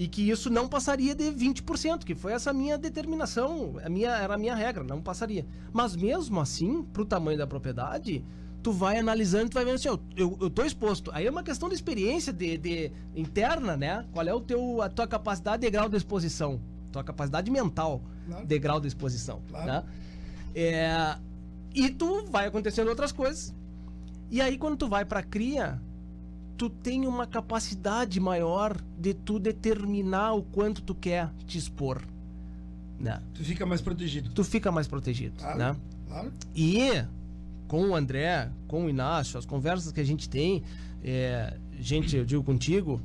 E 0.00 0.08
que 0.08 0.30
isso 0.30 0.48
não 0.48 0.66
passaria 0.66 1.14
de 1.14 1.24
20%, 1.30 2.04
que 2.04 2.14
foi 2.14 2.32
essa 2.32 2.54
minha 2.54 2.78
determinação, 2.78 3.74
a 3.84 3.88
minha, 3.90 4.08
era 4.12 4.32
a 4.32 4.38
minha 4.38 4.54
regra, 4.54 4.82
não 4.82 5.02
passaria. 5.02 5.44
Mas 5.74 5.94
mesmo 5.94 6.40
assim, 6.40 6.82
pro 6.84 7.04
tamanho 7.04 7.36
da 7.36 7.46
propriedade, 7.46 8.24
tu 8.62 8.72
vai 8.72 8.96
analisando, 8.98 9.50
tu 9.50 9.54
vai 9.56 9.64
vendo 9.66 9.74
assim, 9.74 9.88
eu, 9.88 10.00
eu, 10.16 10.38
eu 10.40 10.48
tô 10.48 10.64
exposto. 10.64 11.10
Aí 11.12 11.26
é 11.26 11.30
uma 11.30 11.42
questão 11.42 11.68
de 11.68 11.74
experiência 11.74 12.32
de, 12.32 12.56
de 12.56 12.90
interna, 13.14 13.76
né? 13.76 14.06
Qual 14.10 14.26
é 14.26 14.32
o 14.32 14.40
teu, 14.40 14.80
a 14.80 14.88
tua 14.88 15.06
capacidade 15.06 15.60
de 15.60 15.70
grau 15.70 15.86
de 15.86 15.98
exposição, 15.98 16.58
tua 16.90 17.04
capacidade 17.04 17.50
mental 17.50 18.00
Claro. 18.26 18.46
de 18.46 18.58
grau 18.58 18.80
de 18.80 18.88
exposição, 18.88 19.42
Claro. 19.50 19.66
né? 19.66 19.84
É, 20.54 21.18
e 21.74 21.90
tu 21.90 22.24
vai 22.24 22.46
acontecendo 22.46 22.88
outras 22.88 23.12
coisas. 23.12 23.54
E 24.30 24.40
aí 24.40 24.56
quando 24.56 24.78
tu 24.78 24.88
vai 24.88 25.04
pra 25.04 25.22
cria, 25.22 25.78
tu 26.60 26.68
tem 26.68 27.06
uma 27.06 27.26
capacidade 27.26 28.20
maior 28.20 28.76
de 28.98 29.14
tu 29.14 29.38
determinar 29.38 30.34
o 30.34 30.42
quanto 30.42 30.82
tu 30.82 30.94
quer 30.94 31.30
te 31.46 31.56
expor, 31.56 32.02
né? 32.98 33.18
Tu 33.32 33.42
fica 33.42 33.64
mais 33.64 33.80
protegido. 33.80 34.28
Tu 34.34 34.44
fica 34.44 34.70
mais 34.70 34.86
protegido, 34.86 35.36
Claro. 35.38 35.58
né? 35.58 35.76
Claro. 36.06 36.32
E 36.54 37.02
com 37.66 37.88
o 37.88 37.94
André, 37.96 38.50
com 38.68 38.84
o 38.84 38.90
Inácio, 38.90 39.38
as 39.38 39.46
conversas 39.46 39.90
que 39.90 40.00
a 40.00 40.04
gente 40.04 40.28
tem, 40.28 40.62
é, 41.02 41.56
gente, 41.78 42.14
eu 42.14 42.26
digo 42.26 42.42
contigo 42.44 43.00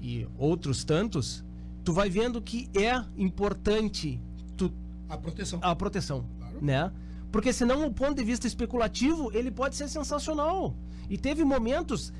e 0.00 0.24
outros 0.38 0.84
tantos, 0.84 1.42
tu 1.82 1.92
vai 1.92 2.08
vendo 2.08 2.40
que 2.40 2.70
é 2.78 2.94
importante 3.18 4.20
tu, 4.56 4.72
A 5.08 5.18
proteção. 5.18 5.58
a 5.60 5.74
proteção, 5.74 6.24
Claro. 6.38 6.58
né? 6.62 6.92
Porque 7.32 7.52
senão 7.52 7.84
o 7.88 7.92
ponto 7.92 8.14
de 8.14 8.22
vista 8.24 8.46
especulativo, 8.46 9.32
ele 9.36 9.50
pode 9.50 9.74
ser 9.74 9.88
sensacional. 9.88 10.76
E 11.08 11.18
teve 11.18 11.42
momentos, 11.42 12.12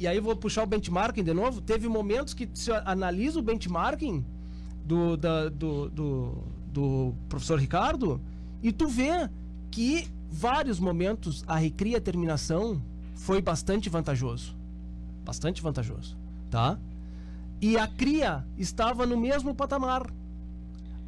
e 0.00 0.08
aí 0.08 0.16
eu 0.16 0.22
vou 0.22 0.34
puxar 0.34 0.62
o 0.64 0.66
benchmarking 0.66 1.22
de 1.22 1.34
novo, 1.34 1.60
teve 1.60 1.86
momentos 1.88 2.32
que 2.34 2.48
se 2.54 2.72
analisa 2.72 3.38
o 3.38 3.42
benchmarking 3.42 4.24
do, 4.84 5.16
da- 5.16 5.48
do, 5.50 5.90
do, 5.90 6.38
do 6.72 7.14
professor 7.28 7.60
Ricardo 7.60 8.20
e 8.62 8.72
tu 8.72 8.88
vê 8.88 9.28
que 9.70 10.08
vários 10.30 10.80
momentos 10.80 11.44
a 11.46 11.56
recria 11.56 11.98
a 11.98 12.00
terminação 12.00 12.82
foi 13.14 13.42
bastante 13.42 13.88
vantajoso. 13.90 14.56
Bastante 15.24 15.60
vantajoso, 15.62 16.16
tá? 16.50 16.78
E 17.60 17.76
a 17.76 17.86
cria 17.86 18.42
estava 18.56 19.04
no 19.06 19.18
mesmo 19.18 19.54
patamar. 19.54 20.10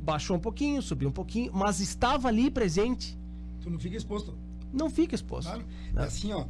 Baixou 0.03 0.36
um 0.36 0.40
pouquinho, 0.40 0.82
subiu 0.82 1.09
um 1.09 1.12
pouquinho, 1.12 1.51
mas 1.55 1.80
estava 1.80 2.28
ali 2.28 2.51
presente. 2.51 3.16
Tu 3.62 3.70
não 3.70 3.78
fica 3.78 3.97
exposto. 3.97 4.34
Não 4.72 4.90
fica 4.90 5.14
exposto. 5.14 5.49
Claro. 5.49 5.64
Né? 5.95 6.03
Assim, 6.05 6.32
ó. 6.32 6.45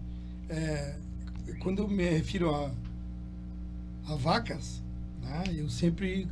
é, 0.48 0.96
quando 1.60 1.82
eu 1.82 1.88
me 1.88 2.08
refiro 2.08 2.54
a, 2.54 2.70
a 4.12 4.16
vacas, 4.16 4.82
né, 5.22 5.44
eu 5.54 5.68
sempre. 5.68 6.28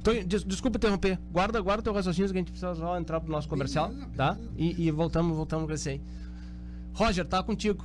Então, 0.00 0.14
des- 0.24 0.44
desculpa 0.44 0.78
interromper. 0.78 1.18
Guarda, 1.30 1.60
guarda 1.60 1.82
teu 1.82 1.92
raciocínio 1.92 2.30
que 2.30 2.36
a 2.36 2.40
gente 2.40 2.50
precisa 2.52 2.74
só 2.74 2.98
entrar 2.98 3.20
pro 3.20 3.30
nosso 3.30 3.48
comercial, 3.48 3.88
Beleza, 3.88 4.06
tá? 4.16 4.32
beleza. 4.32 4.52
E, 4.56 4.86
e 4.86 4.90
voltamos, 4.90 5.36
voltamos 5.36 5.66
com 5.66 5.72
esse 5.74 5.90
aí. 5.90 6.00
Roger, 6.94 7.26
tá 7.26 7.42
contigo. 7.42 7.84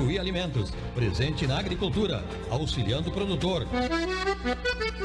Alimentos, 0.00 0.72
presente 0.94 1.46
na 1.46 1.58
agricultura, 1.58 2.24
auxiliando 2.50 3.10
o 3.10 3.12
produtor. 3.12 3.66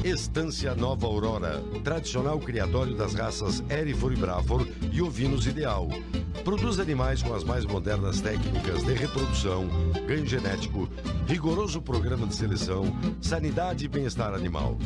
Estância 0.04 0.74
Nova 0.74 1.06
Aurora, 1.06 1.62
tradicional 1.84 2.40
criatório 2.40 2.96
das 2.96 3.14
raças 3.14 3.62
Erifor 3.70 4.14
e 4.14 4.16
Brafor 4.16 4.66
e 4.94 5.02
ovinos 5.02 5.46
ideal. 5.46 5.90
Produz 6.44 6.80
animais 6.80 7.22
com 7.22 7.34
as 7.34 7.44
mais 7.44 7.66
modernas 7.66 8.22
técnicas 8.22 8.84
de 8.84 8.94
reprodução, 8.94 9.68
ganho 10.08 10.26
genético, 10.26 10.88
rigoroso 11.28 11.82
programa 11.82 12.26
de 12.26 12.34
seleção, 12.34 12.86
sanidade 13.22 13.86
e 13.86 13.88
bem-estar 13.90 14.34
animal. 14.34 14.78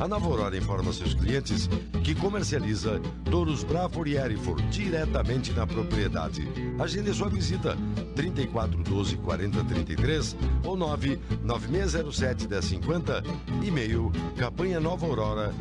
A 0.00 0.08
Nova 0.08 0.26
Aurora 0.26 0.56
informa 0.56 0.92
seus 0.92 1.14
clientes 1.14 1.68
que 2.02 2.14
comercializa 2.14 3.00
touros 3.30 3.62
Brafor 3.62 4.08
e 4.08 4.16
Erifor 4.16 4.60
diretamente 4.62 5.52
na 5.52 5.66
propriedade. 5.66 6.46
Agende 6.78 7.14
sua 7.14 7.28
visita 7.28 7.76
34 8.16 8.82
12 8.82 9.16
40 9.18 9.64
33 9.64 10.36
ou 10.64 10.76
9 10.76 11.18
9607 11.42 12.48
1050 12.48 13.22
e-mail 13.62 14.10
campanha 14.56 14.80
nova 14.80 15.04
aurora 15.04 15.54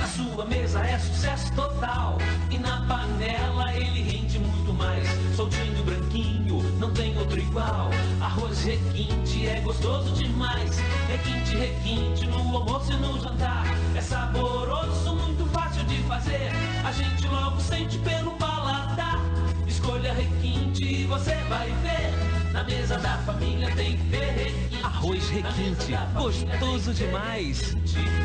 Na 0.00 0.06
sua 0.08 0.44
mesa 0.44 0.80
é 0.80 0.98
sucesso 0.98 1.54
total 1.54 2.18
e 2.50 2.58
na 2.58 2.84
panela 2.88 3.72
ele 3.72 4.02
rende 4.02 4.40
muito 4.40 4.72
mais. 4.74 5.06
Soltinho, 5.36 5.84
branquinho, 5.84 6.62
não 6.80 6.92
tem 6.92 7.16
outro 7.16 7.38
igual. 7.38 7.90
Arroz 8.20 8.64
requinte 8.64 9.46
é 9.46 9.60
gostoso 9.60 10.14
demais. 10.14 10.76
Requinte, 11.06 11.56
requinte 11.56 12.26
no 12.26 12.38
almoço 12.38 12.92
e 12.92 12.96
no 12.96 13.20
jantar. 13.20 13.66
É 13.94 14.00
saboroso, 14.00 15.14
muito 15.14 15.46
fácil 15.52 15.84
de 15.84 16.02
fazer. 16.08 16.50
A 16.84 16.90
gente 16.90 17.24
logo 17.28 17.60
sente 17.60 17.98
pelo 17.98 18.32
paladar. 18.32 19.20
Escolha 19.68 20.12
requinte 20.12 20.84
e 20.84 21.04
você 21.04 21.36
vai 21.48 21.68
ver. 21.84 22.29
Na 22.52 22.64
mesa 22.64 22.98
da 22.98 23.16
família 23.18 23.70
tem 23.76 23.96
que 23.96 24.04
ter 24.10 24.24
requinte. 24.24 24.84
Arroz 24.84 25.28
requinte, 25.30 25.92
gostoso 26.14 26.92
demais. 26.92 27.76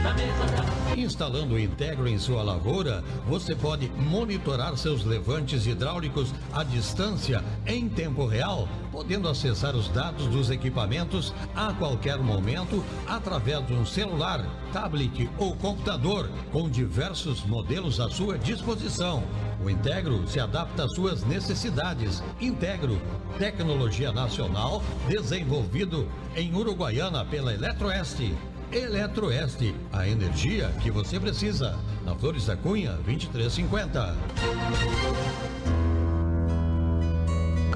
Na 0.03 0.13
mesa 0.13 0.45
da 0.45 0.95
Instalando 0.97 1.55
o 1.55 1.59
Integro 1.59 2.07
em 2.07 2.17
sua 2.17 2.41
lavoura, 2.41 3.03
você 3.27 3.55
pode 3.55 3.89
monitorar 3.89 4.75
seus 4.77 5.03
levantes 5.03 5.67
hidráulicos 5.67 6.33
à 6.51 6.63
distância 6.63 7.43
em 7.67 7.87
tempo 7.87 8.25
real, 8.25 8.67
podendo 8.95 9.27
acessar 9.27 9.75
os 9.75 9.89
dados 9.89 10.25
dos 10.27 10.49
equipamentos 10.49 11.33
a 11.53 11.73
qualquer 11.73 12.17
momento 12.17 12.81
através 13.05 13.67
de 13.67 13.73
um 13.73 13.85
celular, 13.85 14.47
tablet 14.71 15.29
ou 15.37 15.53
computador, 15.57 16.29
com 16.49 16.69
diversos 16.69 17.43
modelos 17.43 17.99
à 17.99 18.09
sua 18.09 18.37
disposição. 18.37 19.21
O 19.61 19.69
Integro 19.69 20.25
se 20.25 20.39
adapta 20.39 20.85
às 20.85 20.93
suas 20.93 21.25
necessidades. 21.25 22.23
Integro, 22.39 22.97
tecnologia 23.37 24.13
nacional 24.13 24.81
desenvolvido 25.09 26.07
em 26.33 26.55
Uruguaiana 26.55 27.25
pela 27.25 27.53
Eletroeste. 27.53 28.33
Eletroeste, 28.71 29.75
a 29.91 30.07
energia 30.07 30.69
que 30.81 30.89
você 30.89 31.19
precisa. 31.19 31.77
Na 32.05 32.15
Flores 32.15 32.45
da 32.45 32.55
Cunha, 32.55 32.93
2350. 33.05 34.15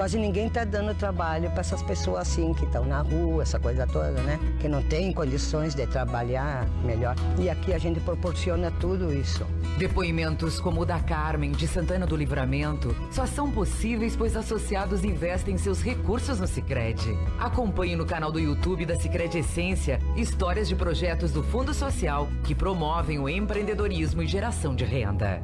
Quase 0.00 0.18
ninguém 0.18 0.46
está 0.46 0.64
dando 0.64 0.94
trabalho 0.94 1.50
para 1.50 1.60
essas 1.60 1.82
pessoas 1.82 2.22
assim 2.22 2.54
que 2.54 2.64
estão 2.64 2.86
na 2.86 3.02
rua, 3.02 3.42
essa 3.42 3.60
coisa 3.60 3.86
toda, 3.86 4.12
né? 4.22 4.40
Que 4.58 4.66
não 4.66 4.82
tem 4.82 5.12
condições 5.12 5.74
de 5.74 5.86
trabalhar 5.86 6.66
melhor. 6.82 7.14
E 7.38 7.50
aqui 7.50 7.74
a 7.74 7.78
gente 7.78 8.00
proporciona 8.00 8.70
tudo 8.80 9.12
isso. 9.12 9.46
Depoimentos 9.76 10.58
como 10.58 10.80
o 10.80 10.86
da 10.86 10.98
Carmen, 11.00 11.52
de 11.52 11.68
Santana 11.68 12.06
do 12.06 12.16
Livramento, 12.16 12.96
só 13.10 13.26
são 13.26 13.50
possíveis 13.50 14.16
pois 14.16 14.38
associados 14.38 15.04
investem 15.04 15.58
seus 15.58 15.82
recursos 15.82 16.40
no 16.40 16.46
Sicredi. 16.46 17.14
Acompanhe 17.38 17.94
no 17.94 18.06
canal 18.06 18.32
do 18.32 18.40
YouTube 18.40 18.86
da 18.86 18.98
Sicredi 18.98 19.40
Essência 19.40 19.98
histórias 20.16 20.66
de 20.66 20.74
projetos 20.74 21.30
do 21.30 21.42
Fundo 21.42 21.74
Social 21.74 22.26
que 22.42 22.54
promovem 22.54 23.18
o 23.18 23.28
empreendedorismo 23.28 24.22
e 24.22 24.26
geração 24.26 24.74
de 24.74 24.86
renda. 24.86 25.42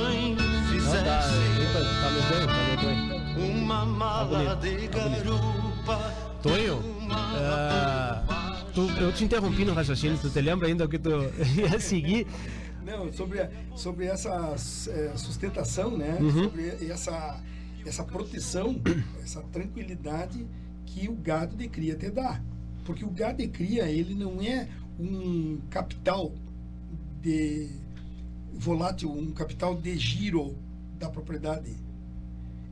Mãe 0.00 0.34
fizesse 0.70 1.04
tá 2.02 2.10
medonho, 2.10 2.46
tá 2.46 2.60
medonho. 2.70 3.52
uma 3.52 3.84
mala 3.84 4.56
de 4.56 4.88
garupa. 4.88 6.14
Tonho, 6.42 6.78
uh, 6.78 8.72
tu, 8.72 8.88
eu 8.98 9.12
te 9.12 9.24
interrompi 9.24 9.62
no 9.66 9.74
raciocínio, 9.74 10.16
tu 10.18 10.30
te 10.30 10.40
lembra 10.40 10.68
ainda 10.68 10.86
o 10.86 10.88
que 10.88 10.98
tu 10.98 11.10
ia 11.54 11.78
seguir? 11.78 12.26
Não, 12.82 13.12
sobre, 13.12 13.46
sobre 13.76 14.06
essa 14.06 14.54
é, 14.88 15.16
sustentação, 15.16 15.98
né? 15.98 16.16
Uhum. 16.18 16.44
Sobre 16.44 16.68
essa, 16.88 17.40
essa 17.84 18.02
proteção, 18.02 18.80
essa 19.22 19.42
tranquilidade 19.52 20.46
que 20.86 21.08
o 21.10 21.14
gado 21.14 21.54
de 21.54 21.68
cria 21.68 21.94
te 21.94 22.10
dá. 22.10 22.40
Porque 22.86 23.04
o 23.04 23.10
gado 23.10 23.36
de 23.36 23.48
cria, 23.48 23.84
ele 23.86 24.14
não 24.14 24.40
é 24.40 24.66
um 24.98 25.60
capital 25.68 26.32
de 27.20 27.68
volátil, 28.60 29.10
um 29.10 29.32
capital 29.32 29.74
de 29.74 29.96
giro 29.98 30.54
da 30.98 31.08
propriedade. 31.08 31.74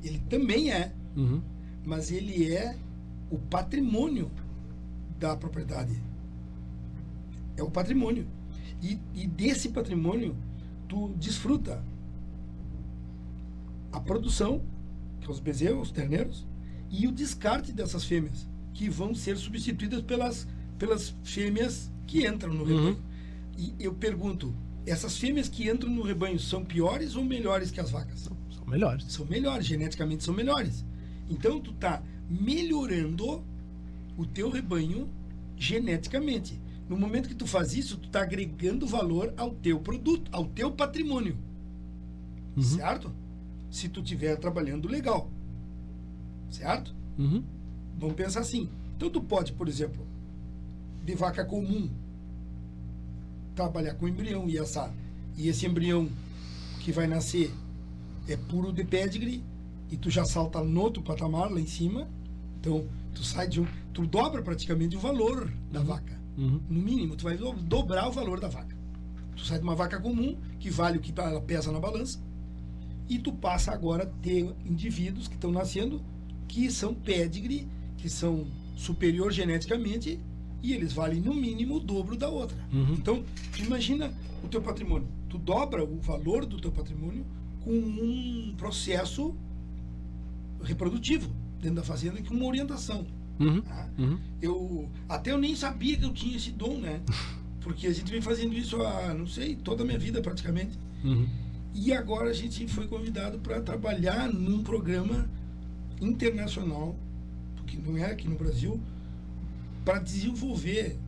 Ele 0.05 0.19
também 0.29 0.71
é, 0.71 0.93
Uhum. 1.17 1.41
mas 1.85 2.13
ele 2.13 2.53
é 2.55 2.77
o 3.31 3.39
patrimônio 3.39 4.31
da 5.19 5.35
propriedade. 5.37 6.01
É 7.57 7.63
o 7.63 7.71
patrimônio. 7.71 8.27
E, 8.83 8.99
e 9.15 9.27
desse 9.27 9.71
patrimônio, 9.71 10.37
tu 10.87 11.09
desfruta 11.17 11.83
a 13.91 13.99
produção, 13.99 14.61
que 15.21 15.27
é 15.27 15.31
os 15.31 15.41
bezerros, 15.41 15.89
os 15.89 15.91
terneiros, 15.91 16.47
e 16.91 17.07
o 17.07 17.13
descarte 17.13 17.73
dessas 17.73 18.05
fêmeas, 18.05 18.47
que 18.75 18.89
vão 18.89 19.15
ser 19.15 19.37
substituídas 19.37 20.03
pelas, 20.03 20.47
pelas 20.79 21.15
fêmeas 21.25 21.91
que 22.07 22.27
entram 22.27 22.53
no 22.55 22.65
rebanho. 22.65 23.03
E 23.57 23.75
eu 23.81 23.93
pergunto, 23.93 24.55
essas 24.91 25.17
fêmeas 25.17 25.49
que 25.49 25.69
entram 25.69 25.91
no 25.91 26.03
rebanho 26.03 26.39
são 26.39 26.65
piores 26.65 27.17
ou 27.17 27.25
melhores 27.25 27.71
que 27.71 27.81
as 27.81 27.91
vacas? 27.91 28.21
São 28.21 28.37
melhores. 28.67 29.05
São 29.13 29.27
melhores, 29.27 29.67
geneticamente 29.67 30.25
são 30.25 30.35
melhores. 30.35 30.85
Então 31.29 31.61
tu 31.61 31.73
tá 31.73 32.03
melhorando 32.29 33.45
o 34.17 34.27
teu 34.27 34.51
rebanho 34.51 35.09
geneticamente. 35.57 36.61
No 36.89 36.97
momento 36.97 37.29
que 37.29 37.35
tu 37.35 37.47
faz 37.47 37.75
isso, 37.75 37.99
tu 37.99 38.09
tá 38.09 38.23
agregando 38.23 38.87
valor 38.87 39.33
ao 39.37 39.51
teu 39.51 39.79
produto, 39.81 40.31
ao 40.33 40.47
teu 40.47 40.71
patrimônio. 40.71 41.37
Certo? 42.61 43.13
Se 43.71 43.89
tu 43.89 44.01
estiver 44.01 44.37
trabalhando 44.37 44.89
legal. 44.89 45.31
Certo? 46.51 46.95
Uhum. 47.19 47.45
Vamos 47.99 48.17
pensar 48.17 48.41
assim. 48.41 48.69
Então 48.97 49.11
tu 49.11 49.21
pode, 49.21 49.53
por 49.53 49.69
exemplo, 49.69 50.07
de 51.05 51.15
vaca 51.15 51.45
comum, 51.45 51.91
trabalhar 53.59 53.95
com 53.95 54.07
embrião 54.07 54.49
e 54.49 54.57
essa 54.57 54.93
e 55.37 55.49
esse 55.49 55.67
embrião 55.67 56.09
que 56.81 56.93
vai 56.93 57.09
nascer 57.09 57.53
é 58.29 58.37
puro 58.37 58.73
de 58.73 58.85
pedigree 58.85 59.43
e 59.91 59.97
tu 59.97 60.11
já 60.11 60.25
salta 60.25 60.63
no 60.63 60.81
outro 60.81 61.03
patamar 61.03 61.51
lá 61.51 61.61
em 61.61 61.67
cima. 61.67 62.09
Então 62.61 62.87
tu 63.15 63.25
sai 63.25 63.49
de 63.49 63.61
um, 63.61 63.67
tu 63.93 64.07
dobra 64.07 64.43
praticamente 64.43 64.97
o 64.97 65.01
valor 65.01 65.53
da 65.73 65.83
vaca. 65.83 66.17
Uhum. 66.37 66.61
No 66.69 66.81
mínimo, 66.81 67.17
tu 67.17 67.25
vai 67.25 67.37
do- 67.37 67.53
dobrar 67.53 68.09
o 68.09 68.13
valor 68.13 68.39
da 68.39 68.49
vaca. 68.49 68.77
Tu 69.35 69.45
sai 69.45 69.59
de 69.59 69.65
uma 69.65 69.75
vaca 69.75 69.99
comum, 70.01 70.37
que 70.61 70.71
vale 70.71 70.99
o 70.99 71.01
que 71.01 71.13
ela 71.21 71.41
pesa 71.41 71.73
na 71.73 71.81
balança, 71.81 72.21
e 73.09 73.19
tu 73.19 73.33
passa 73.33 73.73
agora 73.73 74.05
a 74.05 74.07
ter 74.07 74.55
indivíduos 74.65 75.27
que 75.27 75.35
estão 75.35 75.51
nascendo 75.51 76.01
que 76.47 76.71
são 76.71 76.95
pedigree, 76.95 77.67
que 77.97 78.09
são 78.09 78.47
superior 78.77 79.33
geneticamente, 79.33 80.21
e 80.63 80.73
eles 80.73 80.93
valem 80.93 81.21
no 81.21 81.35
mínimo 81.35 81.77
o 81.77 81.81
dobro 81.81 82.17
da 82.17 82.29
outra. 82.29 82.57
Uhum. 82.73 82.95
Então, 82.95 83.25
imagina 83.59 84.13
o 84.43 84.49
teu 84.49 84.61
patrimônio. 84.61 85.07
Tu 85.29 85.39
dobra 85.39 85.85
o 85.85 85.99
valor 86.01 86.45
do 86.45 86.61
teu 86.61 86.73
patrimônio 86.73 87.25
com 87.61 87.73
um 87.73 88.55
processo 88.57 89.35
reprodutivo 90.63 91.31
dentro 91.61 91.77
da 91.77 91.83
fazenda, 91.83 92.21
com 92.23 92.35
uma 92.35 92.47
orientação. 92.47 93.07
Uhum. 93.39 93.61
tá? 93.61 93.89
Uhum. 93.97 94.19
Eu 94.43 94.89
até 95.09 95.31
eu 95.31 95.39
nem 95.39 95.55
sabia 95.55 95.97
que 95.97 96.05
eu 96.05 96.13
tinha 96.13 96.37
esse 96.37 96.51
dom, 96.51 96.79
né? 96.79 97.01
Porque 97.61 97.87
a 97.87 97.93
gente 97.93 98.11
vem 98.11 98.21
fazendo 98.21 98.55
isso 98.55 98.83
há, 98.83 99.15
não 99.15 99.27
sei, 99.27 99.57
toda 99.57 99.83
a 99.83 99.87
minha 99.87 99.99
vida 99.99 100.21
praticamente. 100.21 100.79
Uhum. 101.05 101.29
E 101.75 101.93
agora 101.93 102.31
a 102.31 102.33
gente 102.33 102.67
foi 102.67 102.87
convidado 102.89 103.39
para 103.39 103.61
trabalhar 103.61 104.33
num 104.33 104.63
programa 104.63 105.29
internacional, 106.01 106.97
porque 107.57 107.77
não 107.77 107.97
é 107.97 108.11
aqui 108.11 108.27
no 108.29 108.37
Brasil, 108.37 108.81
para 109.89 110.01
desenvolver 110.01 110.99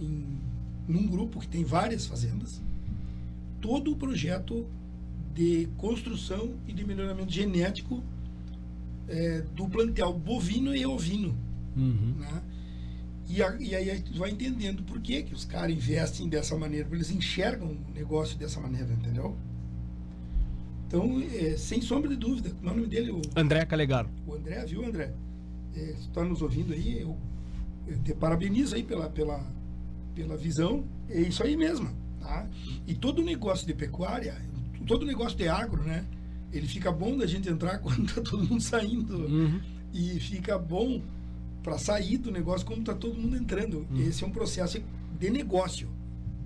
em, 0.00 0.24
num 0.88 1.06
grupo 1.06 1.38
que 1.38 1.46
tem 1.46 1.62
várias 1.62 2.06
fazendas 2.06 2.60
todo 3.60 3.92
o 3.92 3.96
projeto 3.96 4.66
de 5.32 5.68
construção 5.76 6.54
e 6.66 6.72
de 6.72 6.84
melhoramento 6.84 7.30
genético 7.30 8.02
eh, 9.06 9.44
do 9.54 9.68
plantel 9.68 10.12
bovino 10.12 10.74
e 10.74 10.84
ovino 10.84 11.36
Uhum. 11.76 12.14
né? 12.18 12.42
E, 13.28 13.40
a- 13.44 13.56
e 13.60 13.76
aí 13.76 13.88
a 13.88 13.94
gente 13.94 14.18
vai 14.18 14.30
entendendo 14.32 14.82
por 14.82 15.00
que, 15.00 15.22
que 15.22 15.32
os 15.32 15.44
caras 15.44 15.70
investem 15.72 16.28
dessa 16.28 16.58
maneira, 16.58 16.84
porque 16.86 16.96
eles 16.96 17.12
enxergam 17.12 17.68
o 17.68 17.94
negócio 17.94 18.36
dessa 18.36 18.58
maneira, 18.58 18.92
entendeu? 18.92 19.36
Então, 20.88 21.22
é, 21.32 21.56
sem 21.56 21.80
sombra 21.80 22.10
de 22.10 22.16
dúvida, 22.16 22.48
é 22.48 22.52
o 22.60 22.74
nome 22.74 22.88
dele? 22.88 23.12
O, 23.12 23.22
André 23.36 23.64
Calegaro. 23.66 24.08
o 24.26 24.34
André, 24.34 24.64
viu, 24.66 24.84
André? 24.84 25.12
É, 25.76 25.90
está 26.00 26.24
nos 26.24 26.42
ouvindo 26.42 26.72
aí, 26.72 27.02
eu 27.02 27.16
te 27.98 28.14
parabenizo 28.14 28.74
aí 28.74 28.82
pela, 28.82 29.08
pela, 29.08 29.44
pela 30.14 30.36
visão. 30.36 30.84
É 31.08 31.20
isso 31.20 31.42
aí 31.42 31.56
mesmo, 31.56 31.90
tá? 32.20 32.46
E 32.86 32.94
todo 32.94 33.22
negócio 33.22 33.66
de 33.66 33.74
pecuária, 33.74 34.36
todo 34.86 35.04
negócio 35.06 35.36
de 35.36 35.48
agro, 35.48 35.82
né? 35.82 36.04
Ele 36.52 36.66
fica 36.66 36.90
bom 36.90 37.16
da 37.16 37.26
gente 37.26 37.48
entrar 37.48 37.78
quando 37.82 38.12
tá 38.12 38.20
todo 38.20 38.44
mundo 38.44 38.60
saindo 38.62 39.16
Uhum. 39.26 39.60
e 39.92 40.18
fica 40.20 40.58
bom 40.58 41.00
para 41.62 41.78
sair 41.78 42.16
do 42.18 42.30
negócio 42.30 42.66
como 42.66 42.80
está 42.80 42.94
todo 42.94 43.14
mundo 43.18 43.36
entrando. 43.36 43.86
Esse 43.98 44.24
é 44.24 44.26
um 44.26 44.30
processo 44.30 44.80
de 45.18 45.30
negócio, 45.30 45.88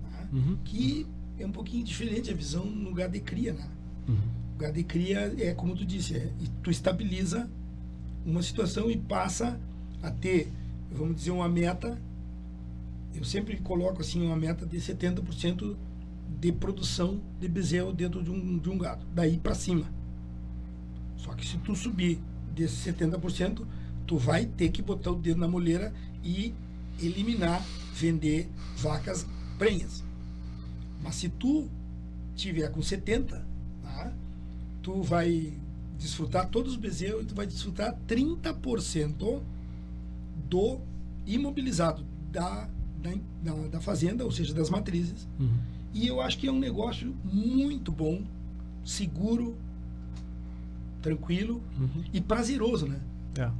tá? 0.03 0.28
Uhum. 0.32 0.57
que 0.64 1.07
é 1.38 1.47
um 1.47 1.53
pouquinho 1.53 1.84
diferente 1.84 2.30
a 2.30 2.34
visão 2.34 2.64
no 2.64 2.88
lugar 2.90 3.09
de 3.09 3.20
cria, 3.20 3.53
né? 3.53 3.68
Uhum. 4.09 4.14
O 4.14 4.53
lugar 4.55 4.72
de 4.72 4.82
cria 4.84 5.34
é 5.38 5.53
como 5.55 5.74
tu 5.74 5.84
disse, 5.84 6.16
é, 6.16 6.30
tu 6.62 6.70
estabiliza 6.70 7.49
uma 8.26 8.42
situação 8.42 8.90
e 8.90 8.97
passa 8.97 9.59
a 10.03 10.11
ter, 10.11 10.51
vamos 10.95 11.16
dizer, 11.16 11.30
uma 11.30 11.49
meta. 11.49 12.01
Eu 13.14 13.24
sempre 13.24 13.59
coloco 13.59 14.01
assim 14.01 14.24
uma 14.24 14.36
meta 14.36 14.66
de 14.66 14.76
70% 14.78 15.76
de 16.40 16.53
produção 16.53 17.20
de 17.40 17.49
bezerro 17.49 17.92
dentro 17.92 18.22
de 18.22 18.30
um, 18.30 18.59
de 18.59 18.68
um 18.68 18.78
gado, 18.78 19.07
daí 19.14 19.38
para 19.38 19.55
cima. 19.55 19.86
Só 21.16 21.32
que 21.32 21.47
se 21.47 21.59
tu 21.59 21.74
subir 21.74 22.18
desses 22.55 22.84
70%, 22.84 23.64
tu 24.07 24.18
vai 24.18 24.47
ter 24.47 24.70
que 24.70 24.82
botar 24.82 25.12
o 25.12 25.16
dedo 25.16 25.40
na 25.40 25.49
moleira 25.49 25.92
e 26.22 26.53
eliminar, 27.01 27.64
vender 27.95 28.49
vacas 28.76 29.26
prenhas. 29.59 30.03
Mas 31.03 31.16
se 31.16 31.28
tu 31.28 31.68
tiver 32.34 32.70
com 32.70 32.82
70, 32.82 33.47
tá? 33.82 34.12
tu 34.82 35.03
vai 35.03 35.53
desfrutar 35.99 36.49
todos 36.49 36.72
os 36.72 36.78
bezerros 36.78 37.22
e 37.22 37.26
tu 37.26 37.34
vai 37.34 37.47
desfrutar 37.47 37.97
30% 38.09 39.40
do 40.55 40.78
imobilizado 41.26 42.05
da, 42.30 42.68
da, 43.02 43.12
da, 43.42 43.52
da 43.68 43.80
fazenda, 43.80 44.24
ou 44.24 44.30
seja, 44.30 44.55
das 44.55 44.70
matrizes. 44.70 45.26
Uhum. 45.40 45.59
E 45.92 46.07
eu 46.07 46.20
acho 46.20 46.38
que 46.38 46.46
é 46.46 46.52
um 46.52 46.59
negócio 46.59 47.12
muito 47.24 47.90
bom, 47.90 48.22
seguro, 48.84 49.57
tranquilo 51.02 51.61
Uhum. 51.78 52.05
e 52.12 52.20
prazeroso, 52.20 52.86
né? 52.86 53.00
É. 53.38 53.50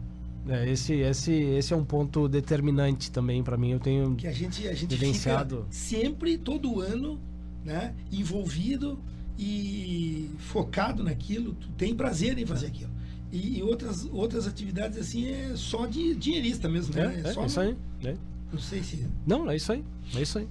É, 0.47 0.71
esse, 0.71 0.93
esse, 0.95 1.33
esse 1.33 1.73
é 1.73 1.77
um 1.77 1.85
ponto 1.85 2.29
determinante 2.29 3.11
também 3.11 3.43
para 3.43 3.57
mim. 3.57 3.71
Eu 3.71 3.81
tenho. 3.81 4.15
Que 4.15 4.27
a 4.27 4.33
gente, 4.33 4.69
a 4.69 4.75
gente 4.75 4.91
Vivenciado. 4.95 5.67
sempre, 5.71 6.37
todo 6.37 6.81
ano, 6.81 7.19
né, 7.65 7.95
envolvido 8.13 8.99
e 9.39 10.29
focado 10.39 11.03
naquilo, 11.03 11.55
tu 11.55 11.69
tem 11.79 11.95
prazer 11.95 12.39
em 12.39 12.45
fazer 12.45 12.67
aquilo. 12.67 12.91
E, 13.35 13.59
e 13.59 13.63
outras, 13.65 14.09
outras 14.13 14.47
atividades 14.47 14.97
assim 14.97 15.27
é 15.27 15.57
só 15.57 15.87
de 15.87 16.15
dinheirista 16.15 16.69
mesmo, 16.69 16.95
né? 16.95 17.21
É, 17.25 17.29
é, 17.29 17.33
só 17.33 17.45
isso 17.45 17.59
aí. 17.59 17.77
É. 18.05 18.17
Não 18.53 18.61
sei 18.61 18.81
se. 18.81 19.05
Não, 19.27 19.51
é 19.51 19.57
isso 19.57 19.73
aí. 19.73 19.85
É 20.15 20.23
isso 20.23 20.39
aí. 20.39 20.49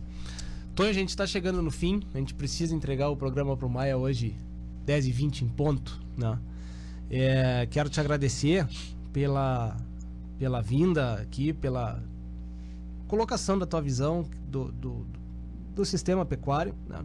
Tonho, 0.76 0.90
a 0.90 0.94
gente 0.94 1.10
está 1.10 1.26
chegando 1.26 1.62
no 1.62 1.72
fim. 1.72 2.04
A 2.14 2.18
gente 2.18 2.34
precisa 2.34 2.76
entregar 2.76 3.08
o 3.08 3.16
programa 3.16 3.56
pro 3.56 3.70
Maia 3.70 3.98
hoje, 3.98 4.36
10h20 4.86 5.44
em 5.44 5.48
ponto. 5.48 5.98
Né? 6.18 6.38
É, 7.10 7.68
quero 7.72 7.90
te 7.90 8.02
agradecer 8.02 8.68
pela, 9.14 9.78
pela 10.38 10.62
vinda 10.62 11.14
aqui, 11.14 11.54
pela 11.54 12.04
colocação 13.08 13.58
da 13.58 13.66
tua 13.66 13.82
visão 13.82 14.26
do, 14.50 14.74
do, 14.74 15.08
do 15.74 15.86
sistema 15.86 16.26
pecuário. 16.26 16.76
Né? 16.90 17.00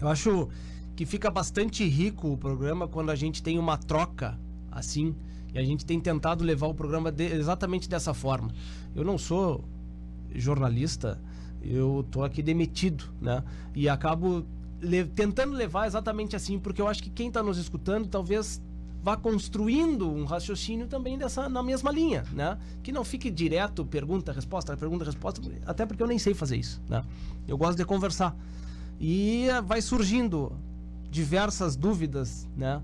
Eu 0.00 0.06
acho 0.06 0.48
que 0.94 1.04
fica 1.04 1.28
bastante 1.32 1.84
rico 1.88 2.32
o 2.32 2.36
programa 2.36 2.86
quando 2.86 3.10
a 3.10 3.16
gente 3.16 3.42
tem 3.42 3.58
uma 3.58 3.76
troca 3.76 4.38
assim. 4.70 5.14
E 5.52 5.58
a 5.58 5.64
gente 5.64 5.84
tem 5.84 5.98
tentado 6.00 6.44
levar 6.44 6.68
o 6.68 6.74
programa 6.74 7.10
de- 7.10 7.24
exatamente 7.24 7.88
dessa 7.88 8.14
forma. 8.14 8.50
Eu 8.94 9.04
não 9.04 9.18
sou 9.18 9.64
jornalista, 10.34 11.18
eu 11.62 12.04
tô 12.10 12.22
aqui 12.22 12.42
demitido, 12.42 13.04
né? 13.20 13.42
E 13.74 13.88
acabo 13.88 14.44
le- 14.80 15.04
tentando 15.04 15.52
levar 15.52 15.86
exatamente 15.86 16.36
assim, 16.36 16.58
porque 16.58 16.80
eu 16.80 16.88
acho 16.88 17.02
que 17.02 17.10
quem 17.10 17.28
está 17.28 17.42
nos 17.42 17.58
escutando 17.58 18.06
talvez 18.08 18.62
vá 19.02 19.16
construindo 19.16 20.10
um 20.10 20.24
raciocínio 20.24 20.86
também 20.86 21.16
dessa 21.18 21.48
na 21.48 21.62
mesma 21.62 21.90
linha, 21.90 22.24
né? 22.32 22.56
Que 22.82 22.92
não 22.92 23.02
fique 23.04 23.30
direto 23.30 23.84
pergunta 23.84 24.30
resposta 24.32 24.76
pergunta 24.76 25.04
resposta, 25.04 25.40
até 25.66 25.84
porque 25.86 26.02
eu 26.02 26.06
nem 26.06 26.18
sei 26.18 26.34
fazer 26.34 26.56
isso, 26.56 26.80
né? 26.88 27.02
Eu 27.48 27.56
gosto 27.58 27.76
de 27.78 27.84
conversar 27.84 28.36
e 29.00 29.48
eh, 29.48 29.60
vai 29.62 29.80
surgindo 29.82 30.52
diversas 31.10 31.76
dúvidas, 31.76 32.46
né? 32.56 32.80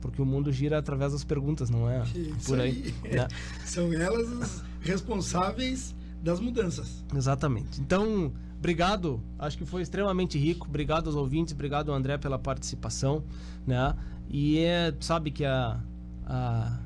Porque 0.00 0.20
o 0.20 0.26
mundo 0.26 0.52
gira 0.52 0.78
através 0.78 1.12
das 1.12 1.24
perguntas, 1.24 1.70
não 1.70 1.88
é? 1.88 2.02
Isso 2.14 2.46
Por 2.46 2.60
aí. 2.60 2.94
né? 3.04 3.26
São 3.64 3.92
elas 3.92 4.30
as 4.40 4.64
responsáveis 4.80 5.94
das 6.22 6.40
mudanças. 6.40 7.04
Exatamente. 7.14 7.80
Então, 7.80 8.32
obrigado. 8.58 9.20
Acho 9.38 9.58
que 9.58 9.64
foi 9.64 9.82
extremamente 9.82 10.38
rico. 10.38 10.66
Obrigado 10.68 11.06
aos 11.06 11.16
ouvintes, 11.16 11.54
obrigado 11.54 11.90
ao 11.90 11.96
André 11.96 12.18
pela 12.18 12.38
participação, 12.38 13.24
né? 13.66 13.94
E 14.28 14.58
é, 14.58 14.94
sabe 15.00 15.30
que 15.30 15.44
a, 15.44 15.80
a, 16.26 16.78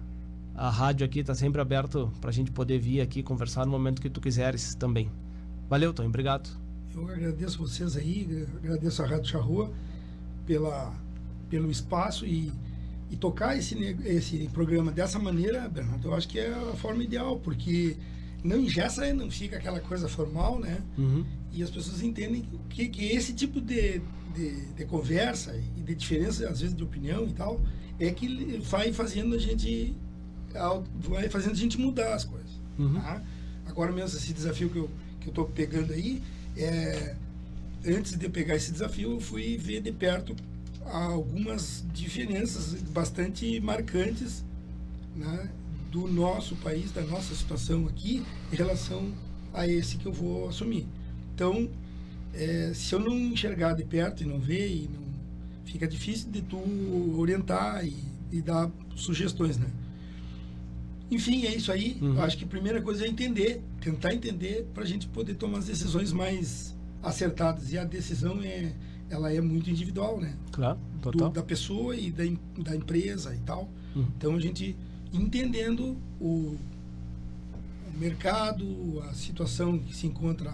a 0.54 0.70
rádio 0.70 1.04
aqui 1.06 1.20
está 1.20 1.34
sempre 1.34 1.60
aberto 1.60 2.12
para 2.20 2.30
a 2.30 2.32
gente 2.32 2.50
poder 2.50 2.78
vir 2.78 3.00
aqui 3.00 3.22
conversar 3.22 3.64
no 3.64 3.72
momento 3.72 4.00
que 4.00 4.10
tu 4.10 4.20
quiseres 4.20 4.74
também. 4.74 5.10
Valeu, 5.68 5.92
Tony. 5.92 6.08
Obrigado. 6.08 6.50
Eu 6.94 7.08
agradeço 7.08 7.58
vocês 7.58 7.96
aí, 7.96 8.46
agradeço 8.58 9.02
a 9.02 9.06
Rádio 9.06 9.30
Charrua 9.30 9.70
pela, 10.44 10.92
pelo 11.48 11.70
espaço 11.70 12.26
e, 12.26 12.52
e 13.10 13.16
tocar 13.16 13.58
esse, 13.58 13.74
esse 14.04 14.48
programa 14.52 14.92
dessa 14.92 15.18
maneira, 15.18 15.68
Bernardo, 15.68 16.08
eu 16.08 16.14
acho 16.14 16.28
que 16.28 16.38
é 16.38 16.48
a 16.48 16.76
forma 16.76 17.02
ideal, 17.02 17.38
porque 17.38 17.96
não 18.44 18.58
engessa, 18.58 19.12
não 19.12 19.30
fica 19.30 19.56
aquela 19.56 19.80
coisa 19.80 20.08
formal, 20.08 20.60
né? 20.60 20.80
Uhum. 20.96 21.24
E 21.52 21.62
as 21.62 21.70
pessoas 21.70 22.02
entendem 22.02 22.44
que, 22.68 22.88
que 22.88 23.06
esse 23.06 23.32
tipo 23.32 23.60
de, 23.60 24.00
de, 24.34 24.66
de 24.66 24.84
conversa 24.86 25.60
e 25.76 25.80
de 25.82 25.94
diferença, 25.94 26.48
às 26.48 26.60
vezes, 26.60 26.74
de 26.74 26.82
opinião 26.82 27.26
e 27.26 27.32
tal, 27.32 27.60
é 27.98 28.10
que 28.10 28.58
vai 28.62 28.92
fazendo 28.92 29.34
a 29.34 29.38
gente 29.38 29.94
vai 31.08 31.28
fazendo 31.28 31.52
a 31.52 31.56
gente 31.56 31.78
mudar 31.78 32.14
as 32.14 32.24
coisas. 32.24 32.50
Uhum. 32.78 32.94
tá? 32.94 33.22
Agora 33.66 33.92
mesmo, 33.92 34.18
esse 34.18 34.32
desafio 34.32 34.68
que 34.68 34.78
eu, 34.78 34.90
que 35.20 35.28
eu 35.28 35.32
tô 35.32 35.44
pegando 35.44 35.92
aí, 35.92 36.22
é, 36.56 37.14
antes 37.86 38.16
de 38.16 38.24
eu 38.24 38.30
pegar 38.30 38.56
esse 38.56 38.72
desafio, 38.72 39.12
eu 39.12 39.20
fui 39.20 39.56
ver 39.56 39.80
de 39.80 39.92
perto 39.92 40.34
algumas 40.86 41.84
diferenças 41.92 42.74
bastante 42.82 43.60
marcantes 43.60 44.44
né, 45.14 45.50
do 45.90 46.06
nosso 46.06 46.56
país, 46.56 46.92
da 46.92 47.02
nossa 47.02 47.34
situação 47.34 47.86
aqui, 47.86 48.24
em 48.52 48.56
relação 48.56 49.12
a 49.52 49.66
esse 49.66 49.96
que 49.96 50.06
eu 50.06 50.12
vou 50.12 50.48
assumir. 50.48 50.86
Então, 51.34 51.68
é, 52.32 52.72
se 52.74 52.94
eu 52.94 53.00
não 53.00 53.16
enxergar 53.16 53.74
de 53.74 53.84
perto 53.84 54.22
e 54.22 54.26
não 54.26 54.38
ver, 54.38 54.68
e 54.68 54.88
não, 54.92 55.02
fica 55.64 55.86
difícil 55.86 56.30
de 56.30 56.42
tu 56.42 56.58
orientar 57.18 57.84
e, 57.84 57.96
e 58.30 58.40
dar 58.40 58.70
sugestões, 58.94 59.58
né? 59.58 59.68
Enfim, 61.10 61.44
é 61.44 61.54
isso 61.54 61.72
aí. 61.72 61.98
Uhum. 62.00 62.22
Acho 62.22 62.38
que 62.38 62.44
a 62.44 62.46
primeira 62.46 62.80
coisa 62.80 63.04
é 63.04 63.08
entender, 63.08 63.60
tentar 63.80 64.14
entender 64.14 64.66
para 64.72 64.84
a 64.84 64.86
gente 64.86 65.08
poder 65.08 65.34
tomar 65.34 65.58
as 65.58 65.66
decisões 65.66 66.12
mais 66.12 66.76
acertadas. 67.02 67.72
E 67.72 67.78
a 67.78 67.84
decisão 67.84 68.40
é, 68.42 68.72
ela 69.10 69.32
é 69.32 69.40
muito 69.40 69.68
individual, 69.68 70.20
né? 70.20 70.34
Claro, 70.52 70.78
Do- 71.02 71.10
total. 71.10 71.30
da 71.30 71.42
pessoa 71.42 71.94
e 71.96 72.10
da, 72.10 72.24
da 72.62 72.76
empresa 72.76 73.34
e 73.34 73.38
tal. 73.40 73.68
Uhum. 73.94 74.06
Então 74.16 74.34
a 74.36 74.40
gente 74.40 74.76
entendendo 75.12 75.96
o, 76.20 76.56
o 77.86 77.98
mercado, 77.98 79.02
a 79.08 79.12
situação 79.14 79.78
que 79.78 79.94
se 79.94 80.06
encontra 80.06 80.52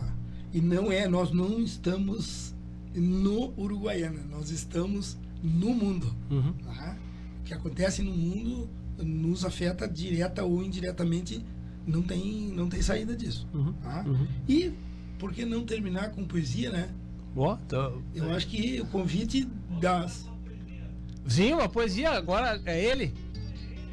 e 0.53 0.61
não 0.61 0.91
é, 0.91 1.07
nós 1.07 1.31
não 1.33 1.61
estamos 1.61 2.55
no 2.95 3.53
Uruguaiana, 3.61 4.23
nós 4.31 4.51
estamos 4.51 5.17
no 5.43 5.75
mundo. 5.75 6.13
Uhum. 6.31 6.53
tá? 6.65 6.97
O 7.41 7.45
que 7.45 7.53
acontece 7.55 8.03
no 8.03 8.13
mundo 8.13 8.69
nos 8.99 9.45
afeta 9.45 9.87
direta 9.87 10.43
ou 10.45 10.63
indiretamente, 10.65 11.45
não 11.87 12.03
tem, 12.03 12.49
não 12.55 12.69
tem 12.69 12.81
saída 12.81 13.15
disso. 13.15 13.47
Uhum. 13.53 13.73
tá? 13.75 14.03
Uhum. 14.07 14.27
E 14.49 14.73
por 15.19 15.33
que 15.33 15.45
não 15.45 15.65
terminar 15.65 16.11
com 16.13 16.25
poesia, 16.25 16.71
né? 16.71 16.89
Ó, 17.37 17.57
tá- 17.69 17.93
Eu 18.15 18.33
acho 18.33 18.47
que 18.47 18.81
o 18.81 18.87
convite 18.87 19.47
das. 19.81 20.27
Sim, 21.27 21.53
uma 21.53 21.69
poesia 21.69 22.11
agora 22.13 22.61
é 22.65 22.83
ele. 22.83 23.13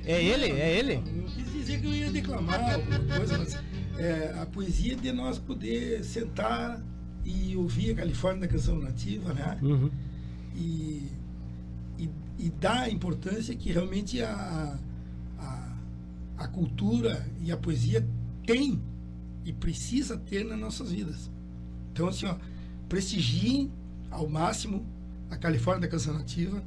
É 0.05 0.23
ele, 0.23 0.45
é 0.51 0.77
ele. 0.77 0.95
Não 0.97 1.23
quis 1.29 1.51
dizer 1.51 1.81
que 1.81 1.87
eu 1.87 1.93
ia 1.93 2.11
declamar 2.11 2.59
alguma 2.75 2.99
coisa, 3.17 3.37
mas 3.37 3.57
é, 3.97 4.33
a 4.41 4.45
poesia 4.45 4.95
de 4.95 5.11
nós 5.11 5.37
poder 5.37 6.03
sentar 6.03 6.81
e 7.25 7.55
ouvir 7.55 7.91
a 7.91 7.95
Califórnia 7.95 8.41
da 8.41 8.47
canção 8.47 8.77
nativa, 8.79 9.33
né? 9.33 9.57
Uhum. 9.61 9.89
E, 10.55 11.09
e, 11.97 12.09
e 12.37 12.49
dar 12.49 12.81
a 12.83 12.89
importância 12.89 13.55
que 13.55 13.71
realmente 13.71 14.21
a, 14.21 14.77
a, 15.39 15.75
a 16.37 16.47
cultura 16.47 17.25
e 17.41 17.51
a 17.51 17.57
poesia 17.57 18.05
tem 18.45 18.81
e 19.45 19.51
precisa 19.53 20.17
ter 20.17 20.43
nas 20.45 20.59
nossas 20.59 20.91
vidas. 20.91 21.31
Então, 21.91 22.07
assim, 22.07 22.25
ó, 22.25 22.35
prestigiem 22.93 23.71
ao 24.11 24.29
máximo 24.29 24.85
a 25.31 25.35
Califórnia 25.35 25.81
da 25.81 25.87
Canção 25.87 26.13
Nativa 26.13 26.63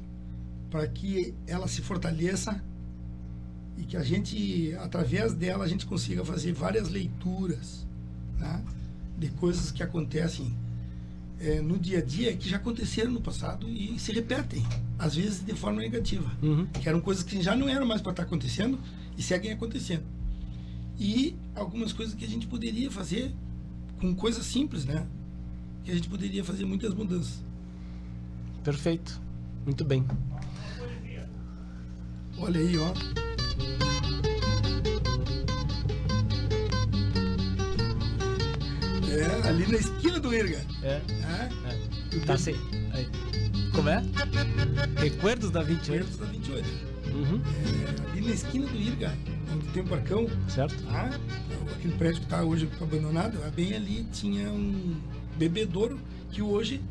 para 0.69 0.85
que 0.85 1.33
ela 1.47 1.69
se 1.69 1.81
fortaleça 1.81 2.61
e 3.77 3.83
que 3.83 3.95
a 3.95 4.03
gente, 4.03 4.75
através 4.81 5.33
dela, 5.33 5.63
a 5.63 5.67
gente 5.69 5.85
consiga 5.85 6.25
fazer 6.25 6.51
várias 6.51 6.89
leituras 6.89 7.87
né, 8.37 8.61
de 9.17 9.29
coisas 9.29 9.71
que 9.71 9.81
acontecem 9.81 10.53
eh, 11.39 11.61
no 11.61 11.79
dia 11.79 11.99
a 11.99 12.01
dia 12.01 12.35
que 12.35 12.49
já 12.49 12.57
aconteceram 12.57 13.11
no 13.11 13.21
passado 13.21 13.69
e 13.69 13.97
se 13.97 14.11
repetem, 14.11 14.65
às 14.99 15.15
vezes 15.15 15.45
de 15.45 15.53
forma 15.53 15.79
negativa. 15.79 16.29
Uhum. 16.43 16.65
Que 16.65 16.89
eram 16.89 16.99
coisas 16.99 17.23
que 17.23 17.41
já 17.41 17.55
não 17.55 17.69
eram 17.69 17.85
mais 17.85 18.01
para 18.01 18.11
estar 18.11 18.23
acontecendo 18.23 18.77
e 19.17 19.23
seguem 19.23 19.53
acontecendo. 19.53 20.03
E 20.99 21.37
algumas 21.55 21.93
coisas 21.93 22.13
que 22.13 22.25
a 22.25 22.27
gente 22.27 22.47
poderia 22.47 22.91
fazer 22.91 23.33
com 24.01 24.13
coisas 24.13 24.45
simples, 24.45 24.83
né? 24.83 25.07
Que 25.87 25.91
a 25.93 25.95
gente 25.95 26.09
poderia 26.09 26.43
fazer 26.43 26.65
muitas 26.65 26.93
mudanças. 26.93 27.41
Perfeito. 28.61 29.21
Muito 29.63 29.85
bem. 29.85 30.05
Olha 32.37 32.59
aí, 32.59 32.77
ó. 32.77 32.93
É, 39.09 39.47
ali 39.47 39.65
na 39.71 39.77
esquina 39.77 40.19
do 40.19 40.33
Irga. 40.35 40.61
É. 40.83 40.99
Né? 40.99 41.49
é. 42.11 42.19
Tá 42.25 42.37
sem. 42.37 42.55
Aí. 42.91 43.07
Como 43.73 43.87
é? 43.87 44.03
Recuerdos 44.99 45.51
da 45.51 45.63
28. 45.63 46.05
Perto 46.05 46.17
da 46.17 46.25
28. 46.25 46.67
Uhum. 47.13 47.41
É, 47.41 48.11
ali 48.11 48.27
na 48.27 48.33
esquina 48.33 48.67
do 48.67 48.75
Irga, 48.75 49.17
onde 49.53 49.65
tem 49.67 49.83
o 49.83 49.87
parcão, 49.87 50.27
Certo? 50.49 50.83
tá? 50.83 51.17
aquele 51.77 51.93
prédio 51.95 52.19
que 52.19 52.25
está 52.25 52.43
hoje 52.43 52.69
abandonado, 52.81 53.39
bem 53.55 53.73
ali 53.73 54.03
tinha 54.11 54.51
um 54.51 54.99
bebedouro 55.37 55.99
que 56.31 56.41
hoje. 56.41 56.81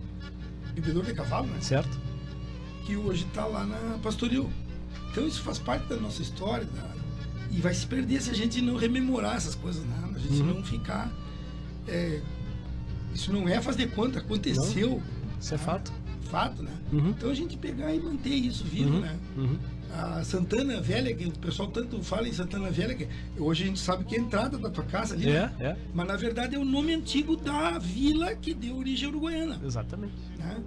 Bebedouro 0.74 1.06
de 1.06 1.14
cavalo, 1.14 1.46
né? 1.48 1.60
Certo? 1.60 2.06
que 2.84 2.96
hoje 2.96 3.24
está 3.26 3.44
lá 3.44 3.64
na 3.66 3.98
Pastoril. 3.98 4.48
Então 5.10 5.26
isso 5.26 5.42
faz 5.42 5.58
parte 5.58 5.88
da 5.88 5.96
nossa 5.96 6.22
história 6.22 6.64
da- 6.66 6.94
e 7.50 7.60
vai 7.60 7.74
se 7.74 7.84
perder 7.84 8.22
se 8.22 8.30
a 8.30 8.32
gente 8.32 8.62
não 8.62 8.76
rememorar 8.76 9.34
essas 9.34 9.56
coisas, 9.56 9.82
né? 9.84 10.08
A 10.14 10.18
gente 10.20 10.40
Uhum. 10.40 10.54
não 10.54 10.62
ficar. 10.62 11.10
é, 11.88 12.20
isso 13.14 13.32
não 13.32 13.48
é 13.48 13.60
fazer 13.60 13.90
conta, 13.92 14.18
aconteceu, 14.20 15.00
Isso 15.40 15.54
é 15.54 15.58
fato. 15.58 15.92
fato, 16.30 16.62
né? 16.62 16.70
Uhum. 16.92 17.10
Então 17.10 17.30
a 17.30 17.34
gente 17.34 17.56
pegar 17.56 17.92
e 17.92 17.98
manter 18.00 18.34
isso 18.34 18.62
vivo, 18.64 18.90
Uhum. 18.94 19.00
né? 19.00 19.16
A 19.92 20.22
Santana 20.24 20.80
Velha, 20.80 21.14
que 21.14 21.24
o 21.26 21.32
pessoal 21.32 21.68
tanto 21.70 22.02
fala 22.02 22.28
em 22.28 22.32
Santana 22.32 22.70
Velha, 22.70 22.94
que 22.94 23.08
hoje 23.38 23.64
a 23.64 23.66
gente 23.66 23.78
sabe 23.80 24.04
que 24.04 24.14
é 24.14 24.18
a 24.18 24.22
entrada 24.22 24.58
da 24.58 24.68
tua 24.68 24.84
casa 24.84 25.14
ali, 25.14 25.28
É, 25.30 25.32
né? 25.46 25.52
é. 25.60 25.76
Mas 25.94 26.06
na 26.06 26.16
verdade 26.16 26.54
é 26.54 26.58
o 26.58 26.64
nome 26.64 26.92
antigo 26.92 27.36
da 27.36 27.78
vila 27.78 28.34
que 28.34 28.52
deu 28.52 28.76
origem 28.76 29.06
à 29.06 29.10
Uruguaiana 29.10 29.60
Exatamente. 29.64 30.12
né? 30.38 30.62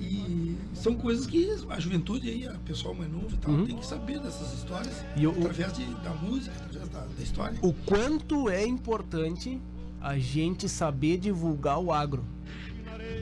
E 0.00 0.56
são 0.74 0.94
coisas 0.96 1.24
que 1.26 1.48
a 1.70 1.80
juventude 1.80 2.28
aí, 2.28 2.46
o 2.48 2.58
pessoal 2.60 2.94
mais 2.94 3.10
novo 3.10 3.28
e 3.32 3.36
tal, 3.38 3.52
Uhum. 3.54 3.64
tem 3.64 3.76
que 3.76 3.86
saber 3.86 4.18
dessas 4.20 4.52
histórias 4.52 4.92
E 5.16 5.26
o- 5.26 5.30
através 5.30 5.72
de, 5.72 5.84
da 6.02 6.10
música, 6.10 6.54
através 6.56 6.88
da, 6.90 7.00
da 7.00 7.22
história. 7.22 7.58
O 7.62 7.72
quanto 7.72 8.50
é 8.50 8.66
importante 8.66 9.58
a 10.00 10.18
gente 10.18 10.68
saber 10.68 11.16
divulgar 11.16 11.78
o 11.78 11.90
agro. 11.92 12.24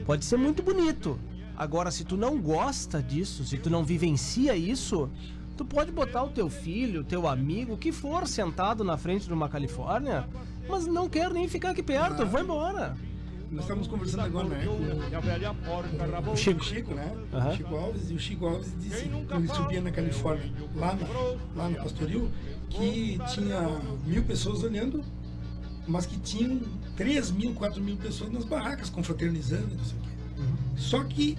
Pode 0.05 0.25
ser 0.25 0.35
muito 0.37 0.61
bonito. 0.61 1.17
Agora, 1.55 1.91
se 1.91 2.03
tu 2.03 2.17
não 2.17 2.37
gosta 2.41 3.01
disso, 3.01 3.45
se 3.45 3.57
tu 3.57 3.69
não 3.69 3.85
vivencia 3.85 4.55
isso, 4.57 5.09
tu 5.57 5.65
pode 5.65 5.91
botar 5.91 6.23
o 6.23 6.29
teu 6.29 6.49
filho, 6.49 7.01
o 7.01 7.03
teu 7.03 7.27
amigo, 7.27 7.73
o 7.73 7.77
que 7.77 7.91
for, 7.91 8.27
sentado 8.27 8.83
na 8.83 8.97
frente 8.97 9.27
de 9.27 9.33
uma 9.33 9.49
Califórnia, 9.49 10.27
mas 10.67 10.85
não 10.85 11.07
quer 11.09 11.31
nem 11.31 11.47
ficar 11.47 11.71
aqui 11.71 11.83
perto, 11.83 12.25
vai 12.25 12.41
embora. 12.41 12.95
Nós 13.51 13.65
estamos 13.65 13.87
conversando 13.87 14.21
agora, 14.21 14.47
né? 14.47 14.65
Com 14.65 14.71
O 16.31 16.33
o 16.33 16.35
Chico. 16.35 16.63
Chico, 16.63 16.95
né? 16.95 17.15
O 17.31 17.55
Chico 17.55 17.75
Alves, 17.75 18.09
e 18.09 18.13
o 18.15 18.19
Chico 18.19 18.47
Alves 18.47 18.73
disse 18.79 19.03
que 19.07 19.33
ele 19.35 19.47
subia 19.47 19.81
na 19.81 19.91
Califórnia, 19.91 20.51
lá 20.75 20.95
no, 20.95 21.55
lá 21.55 21.69
no 21.69 21.75
Pastoril, 21.77 22.31
que 22.69 23.19
tinha 23.31 23.61
mil 24.05 24.23
pessoas 24.23 24.63
olhando, 24.63 25.03
mas 25.87 26.07
que 26.07 26.17
tinham 26.19 26.61
3 26.95 27.29
mil, 27.31 27.53
4 27.53 27.79
mil 27.79 27.95
pessoas 27.97 28.31
nas 28.31 28.43
barracas, 28.43 28.89
confraternizando, 28.89 29.69
e 29.71 29.75
não 29.75 29.85
sei 29.85 29.97
o 29.97 30.01
quê. 30.01 30.09
Só 30.77 31.03
que 31.03 31.37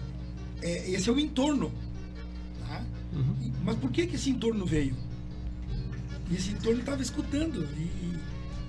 é, 0.62 0.90
esse 0.90 1.10
é 1.10 1.12
o 1.12 1.18
entorno. 1.18 1.72
Tá? 2.60 2.80
E- 3.42 3.52
Mas 3.64 3.76
por 3.76 3.90
que, 3.90 4.06
que 4.06 4.16
esse 4.16 4.30
entorno 4.30 4.64
veio? 4.66 4.96
E 6.30 6.34
esse 6.34 6.50
entorno 6.52 6.80
estava 6.80 7.02
escutando. 7.02 7.64
E 7.76 8.18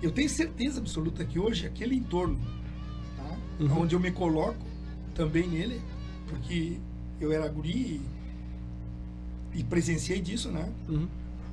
eu 0.02 0.12
tenho 0.12 0.30
certeza 0.30 0.80
absoluta 0.80 1.24
que 1.26 1.40
hoje 1.40 1.66
aquele 1.66 1.96
entorno, 1.96 2.38
tá? 3.18 3.38
onde 3.74 3.96
eu 3.96 4.00
me 4.00 4.12
coloco 4.12 4.66
também 5.14 5.48
nele, 5.48 5.82
porque 6.28 6.78
eu 7.20 7.32
era 7.32 7.48
guri 7.48 8.02
e, 9.54 9.60
e 9.60 9.64
presenciei 9.64 10.20
disso, 10.22 10.52
né? 10.52 10.70
Uhum. 10.90 11.08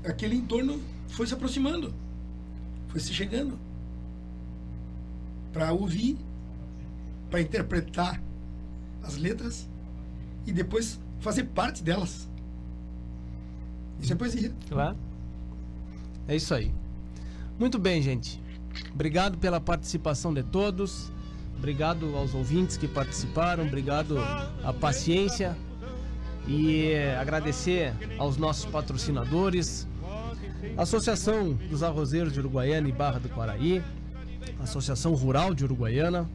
Aquele 0.05 0.35
entorno 0.37 0.81
foi 1.09 1.27
se 1.27 1.35
aproximando, 1.35 1.95
foi 2.89 3.01
se 3.01 3.15
chegando 3.15 3.57
para 5.53 5.73
ouvir, 5.73 6.19
para 7.31 7.41
interpretar 7.41 8.21
as 9.03 9.17
letras 9.17 9.69
e 10.47 10.53
depois 10.53 10.99
fazer 11.21 11.45
parte 11.45 11.83
delas. 11.83 12.29
Isso 14.03 14.13
é 14.13 14.17
poesia. 14.17 14.53
Claro. 14.69 14.97
É 16.27 16.35
isso 16.35 16.53
aí. 16.53 16.73
Muito 17.59 17.79
bem, 17.79 18.03
gente. 18.03 18.43
Obrigado 18.93 19.39
pela 19.39 19.61
participação 19.61 20.35
de 20.35 20.43
todos. 20.43 21.13
Obrigado 21.57 22.17
aos 22.17 22.35
ouvintes 22.35 22.77
que 22.77 22.89
participaram. 22.89 23.65
Obrigado 23.65 24.19
à 24.65 24.73
paciência. 24.73 25.57
E 26.49 26.91
eh, 26.91 27.17
agradecer 27.17 27.95
aos 28.19 28.37
nossos 28.37 28.65
patrocinadores. 28.65 29.87
Associação 30.77 31.53
dos 31.71 31.85
Arrozeiros 31.85 32.33
de 32.33 32.41
Uruguaiana 32.41 32.89
e 32.89 32.93
Barra 32.93 33.21
do 33.21 33.29
Quaraí. 33.29 33.83
Associação 34.61 35.15
Rural 35.15 35.55
de 35.55 35.63
Uruguaiana. 35.63 36.29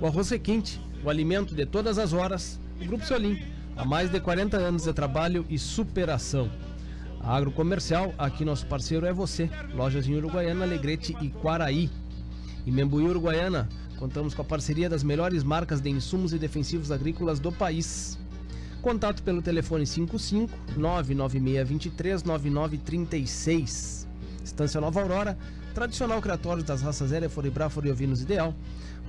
O 0.00 0.06
Arroz 0.06 0.30
Requinte, 0.30 0.80
o 1.02 1.10
alimento 1.10 1.54
de 1.54 1.66
todas 1.66 1.98
as 1.98 2.12
horas. 2.12 2.60
O 2.80 2.84
Grupo 2.84 3.04
Solim, 3.04 3.42
há 3.76 3.84
mais 3.84 4.10
de 4.10 4.20
40 4.20 4.56
anos 4.56 4.84
de 4.84 4.92
trabalho 4.92 5.44
e 5.50 5.58
superação. 5.58 6.48
A 7.22 7.36
Agrocomercial, 7.36 8.14
aqui 8.16 8.46
nosso 8.46 8.66
parceiro 8.66 9.04
é 9.04 9.12
você. 9.12 9.50
Lojas 9.74 10.08
em 10.08 10.14
Uruguaiana, 10.14 10.64
Alegrete 10.64 11.14
e 11.20 11.28
Quaraí. 11.28 11.90
Em 12.66 12.70
Membuí, 12.72 13.04
Uruguaiana, 13.04 13.68
contamos 13.98 14.34
com 14.34 14.40
a 14.40 14.44
parceria 14.44 14.88
das 14.88 15.04
melhores 15.04 15.44
marcas 15.44 15.82
de 15.82 15.90
insumos 15.90 16.32
e 16.32 16.38
defensivos 16.38 16.90
agrícolas 16.90 17.38
do 17.38 17.52
país. 17.52 18.18
Contato 18.80 19.22
pelo 19.22 19.42
telefone 19.42 19.86
55 19.86 20.50
99623 20.78 22.24
9936. 22.24 24.08
Estância 24.42 24.80
Nova 24.80 25.02
Aurora, 25.02 25.36
tradicional 25.74 26.22
criatório 26.22 26.64
das 26.64 26.80
raças 26.80 27.12
Hereford, 27.12 27.50
Braford 27.50 27.88
e 27.88 27.92
Ovinos 27.92 28.22
Ideal. 28.22 28.54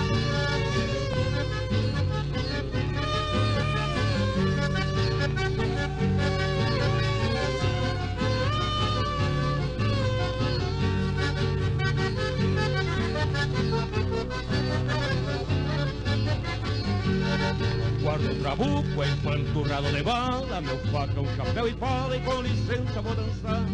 Guardo 18.10 18.32
o 18.32 18.34
trabuco 18.42 19.04
empanturrado 19.04 19.92
de 19.92 20.02
bala 20.02 20.60
Meu 20.60 20.76
facão, 20.90 21.24
chapéu 21.36 21.68
e 21.68 21.74
pala 21.74 22.16
E 22.16 22.20
com 22.20 22.42
licença 22.42 23.00
vou 23.00 23.14
dançar. 23.14 23.64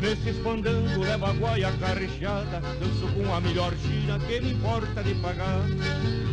Nesse 0.00 0.30
espandango 0.30 1.00
levo 1.00 1.26
a 1.26 1.32
guaia 1.32 1.70
carrecheada 1.72 2.62
Danço 2.80 3.06
com 3.12 3.34
a 3.34 3.38
melhor 3.42 3.74
china 3.76 4.18
que 4.20 4.40
me 4.40 4.52
importa 4.52 5.02
de 5.02 5.14
pagar. 5.16 5.66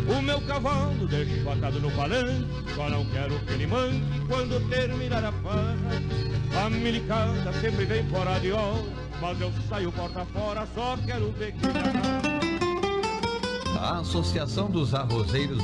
O 0.08 0.22
meu 0.22 0.40
cavalo 0.48 1.06
deixo 1.10 1.50
atado 1.50 1.82
no 1.82 1.92
palanque 1.92 2.48
Só 2.74 2.90
não 2.90 3.04
quero 3.08 3.38
que 3.40 3.52
ele 3.52 3.68
manque 3.68 4.22
quando 4.30 4.70
terminar 4.70 5.26
a 5.26 5.34
farra. 5.34 6.66
A 6.66 6.70
milicada 6.70 7.52
sempre 7.60 7.84
vem 7.84 8.08
fora 8.08 8.40
de 8.40 8.54
hora 8.54 8.82
Mas 9.20 9.42
eu 9.42 9.52
saio 9.68 9.92
porta 9.92 10.26
fora 10.28 10.66
Só 10.74 10.96
quero 11.06 11.34
ver 11.34 11.52
que 11.52 11.68
A 13.78 14.00
Associação 14.00 14.72
dos 14.72 14.94
Arrozeiros 14.94 15.62